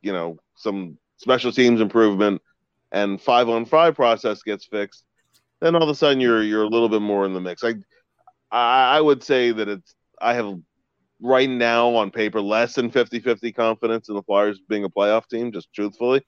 you 0.00 0.12
know, 0.12 0.38
some 0.56 0.96
special 1.18 1.52
teams 1.52 1.82
improvement 1.82 2.40
and 2.92 3.20
five 3.20 3.48
on 3.50 3.66
five 3.66 3.94
process 3.94 4.42
gets 4.42 4.64
fixed, 4.64 5.04
then 5.60 5.74
all 5.74 5.82
of 5.82 5.88
a 5.88 5.94
sudden 5.94 6.20
you're 6.20 6.42
you're 6.42 6.62
a 6.62 6.68
little 6.68 6.88
bit 6.88 7.02
more 7.02 7.24
in 7.24 7.34
the 7.34 7.40
mix. 7.40 7.64
I 7.64 7.74
I, 8.50 9.00
would 9.00 9.22
say 9.22 9.52
that 9.52 9.68
it's 9.68 9.94
I 10.20 10.34
have 10.34 10.58
right 11.20 11.48
now 11.48 11.94
on 11.96 12.10
paper 12.10 12.40
less 12.40 12.74
than 12.74 12.90
50-50 12.90 13.54
confidence 13.54 14.08
in 14.08 14.14
the 14.14 14.22
Flyers 14.22 14.60
being 14.68 14.84
a 14.84 14.88
playoff 14.88 15.28
team, 15.28 15.52
just 15.52 15.72
truthfully. 15.74 16.22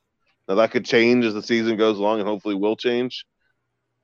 Now 0.48 0.56
that 0.56 0.70
could 0.70 0.84
change 0.84 1.24
as 1.24 1.34
the 1.34 1.42
season 1.42 1.76
goes 1.76 1.98
along 1.98 2.18
and 2.18 2.28
hopefully 2.28 2.56
will 2.56 2.76
change. 2.76 3.24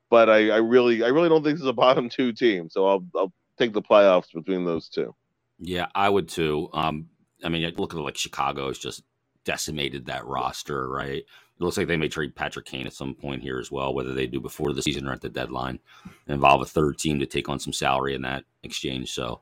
But 0.09 0.31
I, 0.31 0.51
I 0.51 0.57
really 0.59 1.03
I 1.03 1.09
really 1.09 1.29
don't 1.29 1.43
think 1.43 1.57
this 1.57 1.62
is 1.62 1.69
a 1.69 1.73
bottom 1.73 2.09
two 2.09 2.33
team. 2.33 2.71
So 2.71 2.87
I'll 2.87 3.05
I'll 3.17 3.33
take 3.59 3.73
the 3.73 3.83
playoffs 3.83 4.33
between 4.33 4.65
those 4.65 4.89
two. 4.89 5.15
Yeah, 5.59 5.87
I 5.95 6.09
would 6.09 6.29
too. 6.29 6.69
Um 6.73 7.09
I 7.43 7.49
mean 7.49 7.69
look 7.77 7.95
at 7.95 8.01
like 8.01 8.17
Chicago 8.17 8.69
has 8.69 8.79
just 8.79 9.03
decimated 9.45 10.07
that 10.07 10.27
roster, 10.27 10.89
right? 10.89 11.25
It 11.59 11.64
looks 11.64 11.79
like 11.79 11.87
they 11.87 11.97
may 11.97 12.09
trade 12.09 12.37
Patrick 12.37 12.66
Kane 12.66 12.87
at 12.87 12.92
some 12.92 13.14
point 13.14 13.40
here 13.40 13.59
as 13.59 13.73
well, 13.73 13.95
whether 13.95 14.12
they 14.12 14.27
do 14.27 14.40
before 14.40 14.75
the 14.75 14.83
season 14.83 15.09
or 15.09 15.12
at 15.12 15.23
the 15.23 15.31
deadline, 15.31 15.79
involve 16.27 16.61
a 16.61 16.66
third 16.66 16.99
team 16.99 17.19
to 17.21 17.27
take 17.27 17.49
on 17.49 17.59
some 17.59 17.73
salary 17.73 18.14
in 18.14 18.23
that 18.23 18.45
exchange. 18.62 19.12
So, 19.12 19.40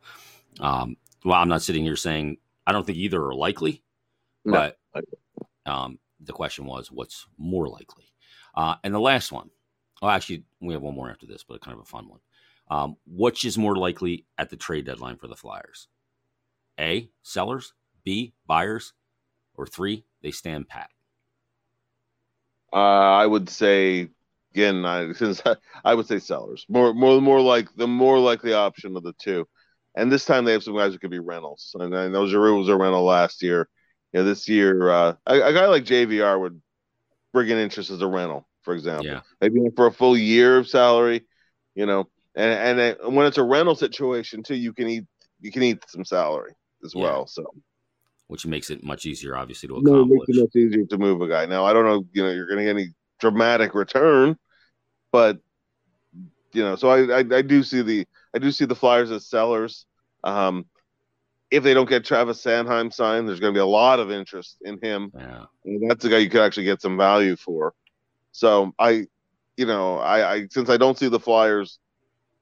um, 0.60 0.96
well, 1.24 1.40
I'm 1.40 1.48
not 1.48 1.62
sitting 1.62 1.82
here 1.82 1.96
saying 1.96 2.36
I 2.66 2.72
don't 2.72 2.86
think 2.86 2.98
either 2.98 3.20
are 3.24 3.34
likely, 3.34 3.82
no. 4.44 4.70
but 4.94 5.04
um, 5.66 5.98
the 6.20 6.32
question 6.32 6.66
was 6.66 6.92
what's 6.92 7.26
more 7.36 7.68
likely. 7.68 8.04
Uh, 8.54 8.76
and 8.84 8.94
the 8.94 9.00
last 9.00 9.32
one, 9.32 9.50
oh, 10.00 10.08
actually, 10.08 10.44
we 10.60 10.72
have 10.72 10.82
one 10.82 10.94
more 10.94 11.10
after 11.10 11.26
this, 11.26 11.42
but 11.42 11.60
kind 11.60 11.76
of 11.76 11.82
a 11.82 11.86
fun 11.86 12.08
one. 12.08 12.20
Um, 12.70 12.96
which 13.06 13.44
is 13.44 13.58
more 13.58 13.76
likely 13.76 14.24
at 14.38 14.50
the 14.50 14.56
trade 14.56 14.86
deadline 14.86 15.16
for 15.16 15.26
the 15.26 15.36
Flyers? 15.36 15.88
A, 16.78 17.10
sellers, 17.22 17.74
B, 18.04 18.32
buyers, 18.46 18.94
or 19.54 19.66
three, 19.66 20.04
they 20.22 20.30
stand 20.30 20.68
pat. 20.68 20.90
Uh, 22.74 22.76
I 22.76 23.26
would 23.26 23.48
say 23.48 24.08
again, 24.54 24.84
I, 24.84 25.12
since 25.14 25.42
I, 25.44 25.56
I, 25.84 25.94
would 25.94 26.06
say 26.06 26.18
sellers 26.18 26.64
more, 26.68 26.94
more, 26.94 27.20
more 27.20 27.40
like 27.40 27.74
the 27.76 27.88
more 27.88 28.18
likely 28.18 28.52
option 28.52 28.96
of 28.96 29.02
the 29.02 29.12
two. 29.14 29.46
And 29.96 30.10
this 30.10 30.24
time 30.24 30.44
they 30.44 30.52
have 30.52 30.64
some 30.64 30.76
guys 30.76 30.92
who 30.92 30.98
could 30.98 31.10
be 31.10 31.20
rentals. 31.20 31.74
And 31.78 31.96
I 31.96 32.08
know 32.08 32.26
Giroux 32.26 32.58
was 32.58 32.68
a 32.68 32.76
rental 32.76 33.04
last 33.04 33.42
year. 33.42 33.68
You 34.12 34.20
know, 34.20 34.26
this 34.26 34.48
year 34.48 34.90
uh, 34.90 35.14
a, 35.26 35.40
a, 35.40 35.52
guy 35.52 35.66
like 35.66 35.84
JVR 35.84 36.40
would 36.40 36.60
bring 37.32 37.48
in 37.48 37.58
interest 37.58 37.90
as 37.90 38.00
a 38.00 38.06
rental, 38.06 38.48
for 38.62 38.74
example. 38.74 39.06
Yeah. 39.06 39.20
Maybe 39.40 39.60
for 39.76 39.86
a 39.86 39.92
full 39.92 40.16
year 40.16 40.58
of 40.58 40.68
salary. 40.68 41.24
You 41.74 41.86
know, 41.86 42.08
and 42.36 42.80
and 42.80 43.14
when 43.14 43.26
it's 43.26 43.38
a 43.38 43.42
rental 43.42 43.74
situation 43.74 44.42
too, 44.42 44.54
you 44.54 44.72
can 44.72 44.88
eat 44.88 45.04
you 45.40 45.50
can 45.50 45.62
eat 45.62 45.82
some 45.88 46.04
salary 46.04 46.54
as 46.84 46.94
yeah. 46.94 47.02
well. 47.02 47.26
So 47.26 47.44
which 48.34 48.44
makes 48.44 48.68
it 48.68 48.82
much 48.82 49.06
easier, 49.06 49.36
obviously, 49.36 49.68
to 49.68 49.74
accomplish. 49.74 49.92
No, 49.92 50.02
it 50.02 50.08
makes 50.08 50.24
it 50.28 50.40
much 50.42 50.56
easier 50.56 50.84
to 50.86 50.98
move 50.98 51.20
a 51.20 51.28
guy. 51.28 51.46
Now, 51.46 51.64
I 51.64 51.72
don't 51.72 51.84
know, 51.84 52.04
you 52.12 52.20
know, 52.20 52.32
you're 52.32 52.48
going 52.48 52.58
to 52.58 52.64
get 52.64 52.70
any 52.70 52.88
dramatic 53.20 53.76
return, 53.76 54.36
but 55.12 55.38
you 56.52 56.64
know, 56.64 56.74
so 56.74 56.88
I, 56.88 57.18
I, 57.18 57.24
I 57.30 57.42
do 57.42 57.62
see 57.62 57.82
the 57.82 58.04
I 58.34 58.40
do 58.40 58.50
see 58.50 58.64
the 58.64 58.74
Flyers 58.74 59.12
as 59.12 59.28
sellers. 59.28 59.86
Um, 60.24 60.66
if 61.48 61.62
they 61.62 61.74
don't 61.74 61.88
get 61.88 62.04
Travis 62.04 62.42
Sanheim 62.42 62.92
signed, 62.92 63.28
there's 63.28 63.38
going 63.38 63.54
to 63.54 63.56
be 63.56 63.62
a 63.62 63.66
lot 63.66 64.00
of 64.00 64.10
interest 64.10 64.56
in 64.62 64.80
him. 64.82 65.12
Yeah. 65.16 65.44
And 65.64 65.88
that's 65.88 66.04
a 66.04 66.08
guy 66.08 66.18
you 66.18 66.28
could 66.28 66.42
actually 66.42 66.64
get 66.64 66.82
some 66.82 66.96
value 66.96 67.36
for. 67.36 67.72
So 68.32 68.74
I, 68.80 69.06
you 69.56 69.66
know, 69.66 69.98
I, 69.98 70.32
I 70.32 70.46
since 70.50 70.68
I 70.70 70.76
don't 70.76 70.98
see 70.98 71.08
the 71.08 71.20
Flyers 71.20 71.78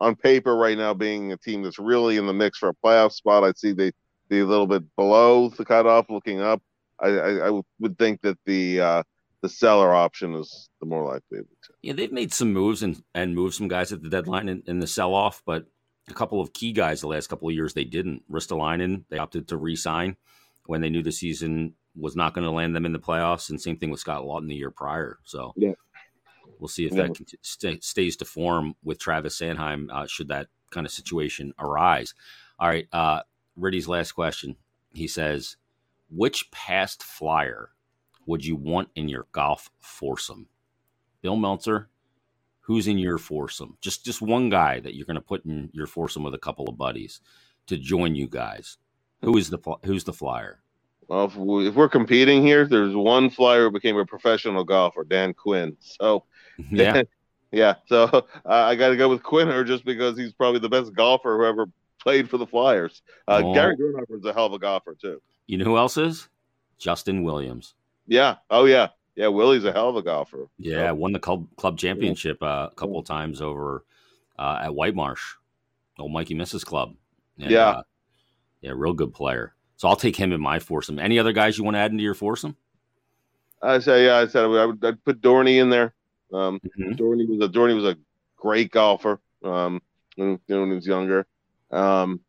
on 0.00 0.16
paper 0.16 0.56
right 0.56 0.78
now 0.78 0.94
being 0.94 1.32
a 1.32 1.36
team 1.36 1.62
that's 1.62 1.78
really 1.78 2.16
in 2.16 2.26
the 2.26 2.32
mix 2.32 2.56
for 2.56 2.70
a 2.70 2.74
playoff 2.82 3.12
spot, 3.12 3.44
I 3.44 3.52
see 3.52 3.72
they 3.72 3.92
be 4.32 4.40
a 4.40 4.46
little 4.46 4.66
bit 4.66 4.82
below 4.96 5.50
the 5.50 5.64
cutoff. 5.64 6.06
Looking 6.08 6.40
up, 6.40 6.62
I, 6.98 7.08
I, 7.08 7.48
I 7.48 7.60
would 7.80 7.98
think 7.98 8.22
that 8.22 8.38
the 8.46 8.80
uh, 8.80 9.02
the 9.42 9.48
seller 9.48 9.94
option 9.94 10.34
is 10.34 10.68
the 10.80 10.86
more 10.86 11.04
likely. 11.04 11.40
Yeah, 11.82 11.92
they've 11.92 12.12
made 12.12 12.32
some 12.32 12.52
moves 12.52 12.82
and 12.82 13.02
and 13.14 13.34
moved 13.34 13.54
some 13.54 13.68
guys 13.68 13.92
at 13.92 14.02
the 14.02 14.08
deadline 14.08 14.48
in, 14.48 14.62
in 14.66 14.78
the 14.80 14.86
sell 14.86 15.14
off, 15.14 15.42
but 15.44 15.66
a 16.08 16.14
couple 16.14 16.40
of 16.40 16.52
key 16.52 16.72
guys 16.72 17.00
the 17.00 17.08
last 17.08 17.28
couple 17.28 17.48
of 17.48 17.54
years 17.54 17.74
they 17.74 17.84
didn't. 17.84 18.22
Ristolainen, 18.30 19.04
they 19.10 19.18
opted 19.18 19.48
to 19.48 19.56
re-sign 19.56 20.16
when 20.66 20.80
they 20.80 20.90
knew 20.90 21.02
the 21.02 21.12
season 21.12 21.74
was 21.94 22.16
not 22.16 22.32
going 22.32 22.44
to 22.44 22.50
land 22.50 22.74
them 22.74 22.86
in 22.86 22.92
the 22.92 22.98
playoffs, 22.98 23.50
and 23.50 23.60
same 23.60 23.76
thing 23.76 23.90
with 23.90 24.00
Scott 24.00 24.22
Laughton 24.22 24.48
the 24.48 24.54
year 24.54 24.70
prior. 24.70 25.18
So 25.24 25.52
yeah. 25.56 25.74
we'll 26.58 26.68
see 26.68 26.86
if 26.86 26.92
Yeah. 26.92 27.08
that 27.08 27.36
st- 27.42 27.84
stays 27.84 28.16
to 28.16 28.24
form 28.24 28.74
with 28.82 28.98
Travis 28.98 29.38
Sanheim 29.38 29.90
uh, 29.92 30.06
should 30.06 30.28
that 30.28 30.46
kind 30.70 30.86
of 30.86 30.92
situation 30.92 31.52
arise. 31.58 32.14
All 32.58 32.68
right, 32.68 32.86
uh, 32.92 33.20
Riddy's 33.56 33.88
last 33.88 34.12
question. 34.12 34.56
He 34.92 35.06
says, 35.06 35.56
"Which 36.10 36.50
past 36.50 37.02
flyer 37.02 37.70
would 38.26 38.44
you 38.44 38.56
want 38.56 38.88
in 38.94 39.08
your 39.08 39.26
golf 39.32 39.70
foursome?" 39.80 40.48
Bill 41.20 41.36
Meltzer, 41.36 41.88
who's 42.60 42.88
in 42.88 42.98
your 42.98 43.18
foursome? 43.18 43.76
Just 43.80 44.04
just 44.04 44.22
one 44.22 44.48
guy 44.48 44.80
that 44.80 44.94
you're 44.94 45.06
going 45.06 45.14
to 45.14 45.20
put 45.20 45.44
in 45.44 45.70
your 45.72 45.86
foursome 45.86 46.22
with 46.22 46.34
a 46.34 46.38
couple 46.38 46.68
of 46.68 46.78
buddies 46.78 47.20
to 47.66 47.76
join 47.76 48.14
you 48.14 48.28
guys. 48.28 48.78
Who 49.22 49.36
is 49.36 49.50
the 49.50 49.58
who's 49.84 50.04
the 50.04 50.12
flyer? 50.12 50.60
Well, 51.08 51.26
if, 51.26 51.36
we, 51.36 51.68
if 51.68 51.74
we're 51.74 51.88
competing 51.88 52.42
here, 52.42 52.66
there's 52.66 52.94
one 52.94 53.28
flyer 53.28 53.64
who 53.64 53.70
became 53.70 53.98
a 53.98 54.06
professional 54.06 54.64
golfer, 54.64 55.04
Dan 55.04 55.34
Quinn. 55.34 55.76
So 55.80 56.24
Yeah, 56.70 57.02
yeah. 57.52 57.74
So 57.86 58.04
uh, 58.04 58.22
I 58.44 58.74
got 58.74 58.88
to 58.88 58.96
go 58.96 59.08
with 59.08 59.22
Quinner 59.22 59.64
just 59.64 59.84
because 59.84 60.16
he's 60.16 60.32
probably 60.32 60.60
the 60.60 60.68
best 60.68 60.94
golfer 60.94 61.36
who 61.36 61.44
ever 61.44 61.66
played 62.02 62.28
for 62.28 62.38
the 62.38 62.46
Flyers. 62.46 63.02
Uh, 63.28 63.42
Oh. 63.44 63.54
Gary 63.54 63.76
Dornhoefer 63.76 64.18
is 64.18 64.24
a 64.24 64.32
hell 64.32 64.46
of 64.46 64.52
a 64.52 64.58
golfer 64.58 64.94
too. 65.00 65.20
you 65.46 65.58
know 65.58 65.64
who 65.64 65.76
else 65.76 65.96
is? 65.96 66.28
Justin 66.78 67.22
Williams. 67.22 67.74
Yeah. 68.06 68.36
Oh 68.50 68.64
yeah. 68.64 68.88
Yeah. 69.14 69.28
Willie's 69.28 69.64
a 69.64 69.72
hell 69.72 69.88
of 69.88 69.96
a 69.96 70.02
golfer. 70.02 70.48
Yeah, 70.58 70.88
So, 70.88 70.94
won 70.94 71.12
the 71.12 71.18
club 71.20 71.46
club 71.56 71.78
championship 71.78 72.42
uh, 72.42 72.68
a 72.70 72.74
couple 72.74 72.98
of 72.98 73.04
times 73.06 73.40
over 73.40 73.84
uh, 74.38 74.60
at 74.64 74.74
White 74.74 74.94
Marsh, 74.94 75.22
old 75.98 76.12
Mikey 76.12 76.34
Misses 76.34 76.64
Club. 76.64 76.94
And, 77.38 77.50
Yeah. 77.50 77.68
uh, 77.68 77.82
yeah, 78.62 78.72
real 78.74 78.92
good 78.94 79.12
player. 79.14 79.54
So 79.76 79.88
I'll 79.88 79.96
take 79.96 80.16
him 80.16 80.32
in 80.32 80.40
my 80.40 80.58
foursome. 80.58 80.98
Any 80.98 81.18
other 81.18 81.32
guys 81.32 81.58
you 81.58 81.64
want 81.64 81.74
to 81.74 81.78
add 81.80 81.90
into 81.92 82.02
your 82.04 82.14
foursome? 82.14 82.56
I 83.62 83.78
say 83.78 84.06
yeah. 84.06 84.16
I 84.16 84.26
said 84.26 84.44
I 84.44 84.46
would, 84.46 84.84
I 84.84 84.88
would 84.88 85.04
put 85.04 85.20
Dorney 85.20 85.60
in 85.60 85.70
there. 85.70 85.94
Um, 86.32 86.60
Mhm. 86.78 86.96
Dorney 86.96 87.28
was 87.28 87.40
a 87.48 87.52
Dorney 87.52 87.74
was 87.74 87.84
a 87.84 87.96
great 88.36 88.70
golfer. 88.72 89.20
Um, 89.44 89.80
when, 90.16 90.38
when 90.46 90.68
he 90.70 90.74
was 90.74 90.86
younger. 90.86 91.26
Um, 91.72 92.20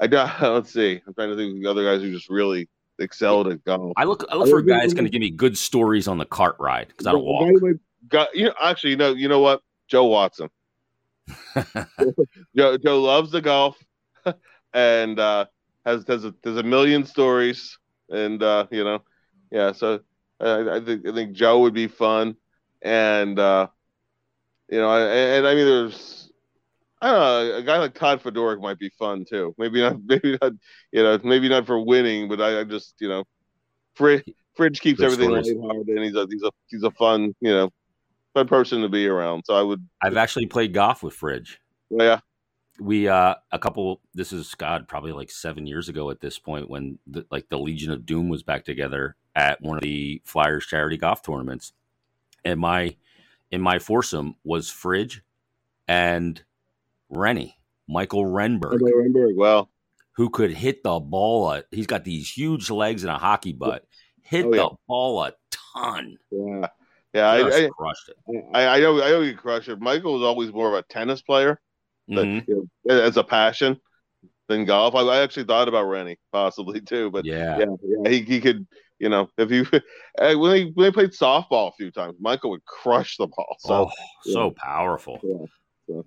I 0.00 0.06
got. 0.06 0.40
Let's 0.54 0.72
see. 0.72 1.00
I'm 1.06 1.14
trying 1.14 1.30
to 1.30 1.36
think 1.36 1.56
of 1.56 1.62
the 1.62 1.70
other 1.70 1.84
guys 1.84 2.02
who 2.02 2.12
just 2.12 2.28
really 2.28 2.68
excelled 2.98 3.48
at 3.48 3.64
golf. 3.64 3.92
I 3.96 4.04
look 4.04 4.24
I 4.30 4.36
look 4.36 4.48
for 4.48 4.58
a 4.58 4.64
guy 4.64 4.80
that's 4.80 4.94
going 4.94 5.04
to 5.04 5.10
give 5.10 5.20
me 5.20 5.30
good 5.30 5.56
stories 5.56 6.08
on 6.08 6.18
the 6.18 6.24
cart 6.26 6.56
ride 6.58 6.88
because 6.88 7.06
I 7.06 7.12
don't 7.12 7.20
The 7.20 7.24
walk. 7.24 7.62
guy 7.62 7.78
Got 8.08 8.34
you 8.34 8.46
know. 8.46 8.54
Actually, 8.62 8.90
you 8.90 8.96
know. 8.96 9.12
You 9.12 9.28
know 9.28 9.40
what? 9.40 9.62
Joe 9.88 10.04
Watson. 10.04 10.48
Joe, 12.56 12.78
Joe 12.78 13.02
loves 13.02 13.30
the 13.30 13.40
golf, 13.40 13.76
and 14.72 15.18
uh, 15.18 15.46
has 15.84 16.04
has 16.06 16.24
a, 16.24 16.34
has 16.44 16.56
a 16.56 16.62
million 16.62 17.04
stories, 17.04 17.78
and 18.08 18.42
uh, 18.42 18.66
you 18.70 18.84
know, 18.84 19.02
yeah. 19.50 19.72
So 19.72 20.00
I, 20.40 20.76
I 20.76 20.80
think 20.80 21.06
I 21.06 21.12
think 21.12 21.32
Joe 21.32 21.60
would 21.60 21.74
be 21.74 21.86
fun, 21.88 22.36
and 22.82 23.38
uh, 23.38 23.66
you 24.70 24.78
know, 24.78 24.90
and, 24.90 25.10
and 25.12 25.46
I 25.46 25.54
mean, 25.54 25.66
there's 25.66 26.27
I 27.00 27.10
don't 27.10 27.20
know, 27.20 27.56
a 27.56 27.62
guy 27.62 27.78
like 27.78 27.94
Todd 27.94 28.22
Fedoruk 28.22 28.60
might 28.60 28.78
be 28.78 28.90
fun 28.98 29.24
too. 29.24 29.54
Maybe 29.58 29.80
not, 29.80 29.96
maybe 30.04 30.38
not, 30.40 30.52
you 30.92 31.02
know, 31.02 31.18
maybe 31.22 31.48
not 31.48 31.66
for 31.66 31.80
winning, 31.80 32.28
but 32.28 32.40
I, 32.40 32.60
I 32.60 32.64
just 32.64 32.94
you 33.00 33.08
know, 33.08 33.24
Fridge, 33.94 34.24
Fridge 34.56 34.80
keeps 34.80 34.98
Good 34.98 35.12
everything 35.12 35.30
lighthearted, 35.30 35.88
and 35.88 36.04
he's 36.04 36.14
a 36.14 36.26
he's 36.30 36.42
a 36.42 36.50
he's 36.68 36.82
a 36.82 36.90
fun 36.92 37.34
you 37.40 37.50
know, 37.50 37.70
fun 38.34 38.48
person 38.48 38.82
to 38.82 38.88
be 38.88 39.06
around. 39.06 39.44
So 39.46 39.54
I 39.54 39.62
would, 39.62 39.86
I've 40.02 40.16
actually 40.16 40.46
played 40.46 40.72
golf 40.72 41.02
with 41.02 41.14
Fridge. 41.14 41.60
yeah, 41.90 42.20
we 42.80 43.08
uh 43.08 43.34
a 43.50 43.58
couple 43.58 44.00
this 44.14 44.32
is 44.32 44.54
god 44.54 44.86
probably 44.86 45.12
like 45.12 45.30
seven 45.30 45.66
years 45.66 45.88
ago 45.88 46.10
at 46.10 46.20
this 46.20 46.38
point 46.38 46.70
when 46.70 46.98
the, 47.06 47.26
like 47.30 47.48
the 47.48 47.58
legion 47.58 47.92
of 47.92 48.06
doom 48.06 48.28
was 48.28 48.42
back 48.42 48.64
together 48.64 49.16
at 49.34 49.60
one 49.60 49.76
of 49.76 49.82
the 49.82 50.22
flyers 50.24 50.66
charity 50.66 50.96
golf 50.96 51.22
tournaments 51.22 51.72
and 52.44 52.60
my 52.60 52.94
in 53.50 53.60
my 53.60 53.78
foursome 53.78 54.36
was 54.44 54.70
fridge 54.70 55.22
and 55.88 56.42
rennie 57.10 57.56
Mikael 57.88 58.24
Renberg 58.24 58.80
remember 58.82 59.28
well. 59.34 59.70
who 60.12 60.28
could 60.30 60.50
hit 60.50 60.82
the 60.82 61.00
ball 61.00 61.52
a, 61.52 61.64
he's 61.70 61.86
got 61.86 62.04
these 62.04 62.30
huge 62.30 62.70
legs 62.70 63.02
and 63.04 63.10
a 63.10 63.18
hockey 63.18 63.52
butt 63.52 63.84
hit 64.22 64.44
Oh, 64.46 64.54
yeah. 64.54 64.62
the 64.62 64.70
ball 64.86 65.24
a 65.24 65.32
ton 65.84 66.18
Yeah, 66.30 66.66
yeah. 67.14 67.38
Just 67.38 67.58
I, 67.58 67.64
I, 67.64 67.68
crushed 67.68 68.10
it 68.10 68.44
I, 68.54 68.66
I 68.66 68.80
know, 68.80 69.02
I 69.02 69.10
know 69.10 69.20
you 69.22 69.34
crush 69.36 69.68
it. 69.68 69.80
Michael 69.80 70.14
was 70.14 70.22
always 70.22 70.52
more 70.52 70.68
of 70.68 70.74
a 70.74 70.82
tennis 70.82 71.22
player, 71.22 71.60
but, 72.06 72.26
Mhm. 72.26 72.46
you 72.46 72.68
know, 72.84 72.94
as 72.94 73.16
a 73.16 73.24
passion 73.24 73.80
than 74.48 74.64
golf. 74.64 74.94
I, 74.94 75.00
I 75.00 75.22
actually 75.22 75.44
thought 75.44 75.68
about 75.68 75.84
Rennie 75.84 76.18
possibly 76.32 76.80
too, 76.80 77.10
but 77.10 77.24
yeah 77.24 77.58
yeah, 77.58 77.66
yeah, 77.82 78.10
he, 78.10 78.22
he 78.22 78.40
could. 78.40 78.66
You 78.98 79.08
know, 79.08 79.28
if 79.38 79.52
you 79.52 79.64
uh, 79.72 80.34
when 80.38 80.56
he 80.56 80.72
when 80.74 80.86
he 80.86 80.90
played 80.90 81.10
softball 81.10 81.68
a 81.68 81.72
few 81.76 81.92
times, 81.92 82.16
Michael 82.18 82.50
would 82.50 82.64
crush 82.64 83.16
the 83.16 83.28
ball. 83.28 83.56
So 83.60 83.88
oh, 83.88 83.90
so 84.22 84.50
powerful 84.50 85.20
yeah. 85.22 86.00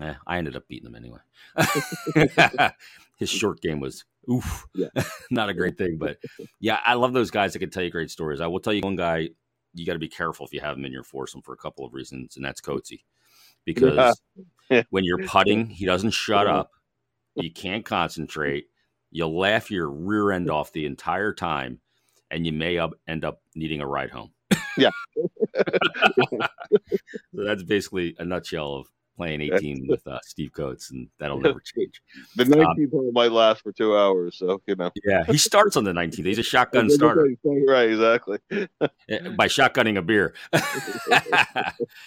Yeah, 0.00 0.16
I 0.26 0.38
ended 0.38 0.56
up 0.56 0.66
beating 0.66 0.86
him 0.88 0.94
anyway. 0.96 1.18
His 3.18 3.28
short 3.28 3.60
game 3.60 3.80
was 3.80 4.04
oof, 4.30 4.66
Yeah. 4.74 4.88
not 5.30 5.50
a 5.50 5.54
great 5.54 5.76
thing. 5.76 5.98
But 5.98 6.18
yeah, 6.58 6.80
I 6.84 6.94
love 6.94 7.12
those 7.12 7.30
guys 7.30 7.52
that 7.52 7.58
can 7.58 7.70
tell 7.70 7.82
you 7.82 7.90
great 7.90 8.10
stories. 8.10 8.40
I 8.40 8.46
will 8.46 8.60
tell 8.60 8.72
you 8.72 8.80
one 8.82 8.96
guy 8.96 9.28
you 9.74 9.86
got 9.86 9.92
to 9.92 9.98
be 9.98 10.08
careful 10.08 10.46
if 10.46 10.52
you 10.52 10.60
have 10.60 10.76
him 10.76 10.84
in 10.84 10.92
your 10.92 11.04
foursome 11.04 11.42
for 11.42 11.52
a 11.52 11.56
couple 11.56 11.84
of 11.84 11.92
reasons, 11.94 12.36
and 12.36 12.44
that's 12.44 12.60
Coatsy, 12.60 13.02
because 13.64 14.18
Yeah. 14.70 14.82
when 14.90 15.04
you're 15.04 15.24
putting, 15.26 15.66
he 15.66 15.84
doesn't 15.84 16.10
shut 16.10 16.46
up. 16.46 16.72
You 17.36 17.52
can't 17.52 17.84
concentrate. 17.84 18.66
You'll 19.12 19.38
laugh 19.38 19.70
your 19.70 19.88
rear 19.88 20.32
end 20.32 20.50
off 20.50 20.72
the 20.72 20.86
entire 20.86 21.32
time, 21.32 21.80
and 22.30 22.44
you 22.46 22.52
may 22.52 22.78
up, 22.78 22.94
end 23.06 23.24
up 23.24 23.42
needing 23.54 23.80
a 23.80 23.86
ride 23.86 24.10
home. 24.10 24.32
Yeah. 24.76 24.90
so 26.24 27.44
that's 27.44 27.62
basically 27.62 28.16
a 28.18 28.24
nutshell 28.24 28.74
of 28.74 28.88
playing 29.20 29.42
18 29.42 29.86
with 29.86 30.06
uh, 30.06 30.18
Steve 30.22 30.50
Coates, 30.54 30.90
and 30.90 31.08
that'll 31.18 31.40
never 31.40 31.60
change. 31.60 32.00
the 32.36 32.44
19th 32.44 32.90
hole 32.90 33.12
might 33.12 33.30
last 33.30 33.62
for 33.62 33.70
two 33.70 33.94
hours. 33.94 34.38
So 34.38 34.62
you 34.66 34.76
know, 34.76 34.90
Yeah, 35.04 35.24
he 35.26 35.36
starts 35.36 35.76
on 35.76 35.84
the 35.84 35.92
19th. 35.92 36.24
He's 36.24 36.38
a 36.38 36.42
shotgun 36.42 36.88
starter 36.88 37.28
Right, 37.44 37.90
exactly. 37.90 38.38
eh, 38.50 39.28
by 39.36 39.46
shotgunning 39.46 39.98
a 39.98 40.02
beer. 40.02 40.34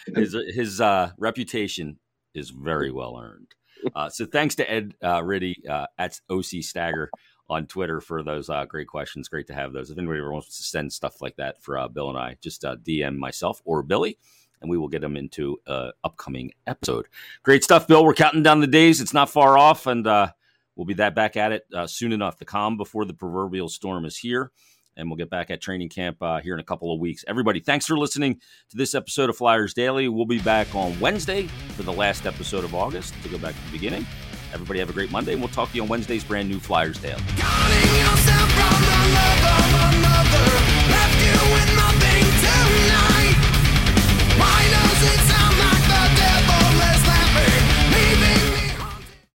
his 0.16 0.36
his 0.56 0.82
uh, 0.82 1.12
reputation 1.20 2.00
is 2.34 2.50
very 2.50 2.92
well 2.92 3.20
earned. 3.22 3.54
Uh, 3.96 4.10
so 4.10 4.26
thanks 4.26 4.56
to 4.56 4.72
Ed 4.72 4.96
uh, 5.04 5.24
Riddy 5.24 5.68
uh, 5.70 5.86
at 6.00 6.20
OC 6.32 6.64
Stagger 6.64 7.12
on 7.48 7.68
Twitter 7.68 8.02
for 8.02 8.24
those 8.24 8.50
uh, 8.50 8.66
great 8.66 8.88
questions. 8.88 9.28
Great 9.28 9.46
to 9.48 9.54
have 9.54 9.72
those. 9.72 9.92
If 9.92 10.00
anybody 10.00 10.20
ever 10.20 10.32
wants 10.32 10.58
to 10.58 10.64
send 10.64 10.92
stuff 10.92 11.22
like 11.22 11.36
that 11.36 11.62
for 11.62 11.78
uh, 11.78 11.90
Bill 11.90 12.10
and 12.10 12.18
I, 12.18 12.38
just 12.42 12.66
uh, 12.66 12.78
DM 12.78 13.18
myself 13.18 13.62
or 13.66 13.84
Billy, 13.84 14.18
and 14.64 14.72
we 14.72 14.78
will 14.78 14.88
get 14.88 15.02
them 15.02 15.16
into 15.16 15.60
uh, 15.68 15.92
upcoming 16.04 16.52
episode. 16.66 17.08
Great 17.44 17.64
stuff, 17.64 17.86
Bill. 17.86 18.04
We're 18.04 18.14
counting 18.16 18.42
down 18.42 18.62
the 18.62 18.68
days. 18.68 19.00
It's 19.02 19.14
not 19.14 19.30
far 19.30 19.58
off, 19.58 19.86
and 19.86 20.08
uh, 20.08 20.32
we'll 20.76 20.86
be 20.86 20.96
that 20.96 21.14
back 21.14 21.38
at 21.38 21.52
it 21.52 21.68
uh, 21.76 21.86
soon 21.86 22.12
enough. 22.12 22.40
The 22.40 22.46
calm 22.46 22.78
before 22.78 23.06
the 23.06 23.14
proverbial 23.14 23.70
storm 23.70 24.06
is 24.06 24.18
here, 24.18 24.52
and 24.98 25.10
we'll 25.10 25.18
get 25.18 25.30
back 25.30 25.52
at 25.52 25.62
training 25.62 25.90
camp 25.90 26.18
uh, 26.22 26.40
here 26.40 26.56
in 26.56 26.60
a 26.60 26.64
couple 26.64 26.92
of 26.94 27.00
weeks. 27.00 27.24
Everybody, 27.28 27.60
thanks 27.60 27.86
for 27.86 27.98
listening 27.98 28.40
to 28.70 28.78
this 28.78 28.96
episode 28.96 29.30
of 29.30 29.38
Flyers 29.38 29.74
Daily. 29.74 30.08
We'll 30.08 30.26
be 30.26 30.40
back 30.40 30.74
on 30.74 31.00
Wednesday 31.00 31.48
for 31.76 31.84
the 31.84 31.94
last 31.94 32.26
episode 32.26 32.64
of 32.64 32.74
August 32.74 33.14
to 33.22 33.30
go 33.30 33.38
back 33.38 33.54
to 33.54 33.66
the 33.66 33.72
beginning. 33.72 34.08
Everybody 34.54 34.80
have 34.80 34.90
a 34.90 34.94
great 34.94 35.12
Monday, 35.12 35.34
and 35.34 35.42
we'll 35.42 35.50
talk 35.50 35.72
to 35.72 35.76
you 35.76 35.82
on 35.82 35.90
Wednesday's 35.90 36.24
brand 36.24 36.48
new 36.48 36.60
Flyers 36.60 37.00
Daily. 37.00 37.22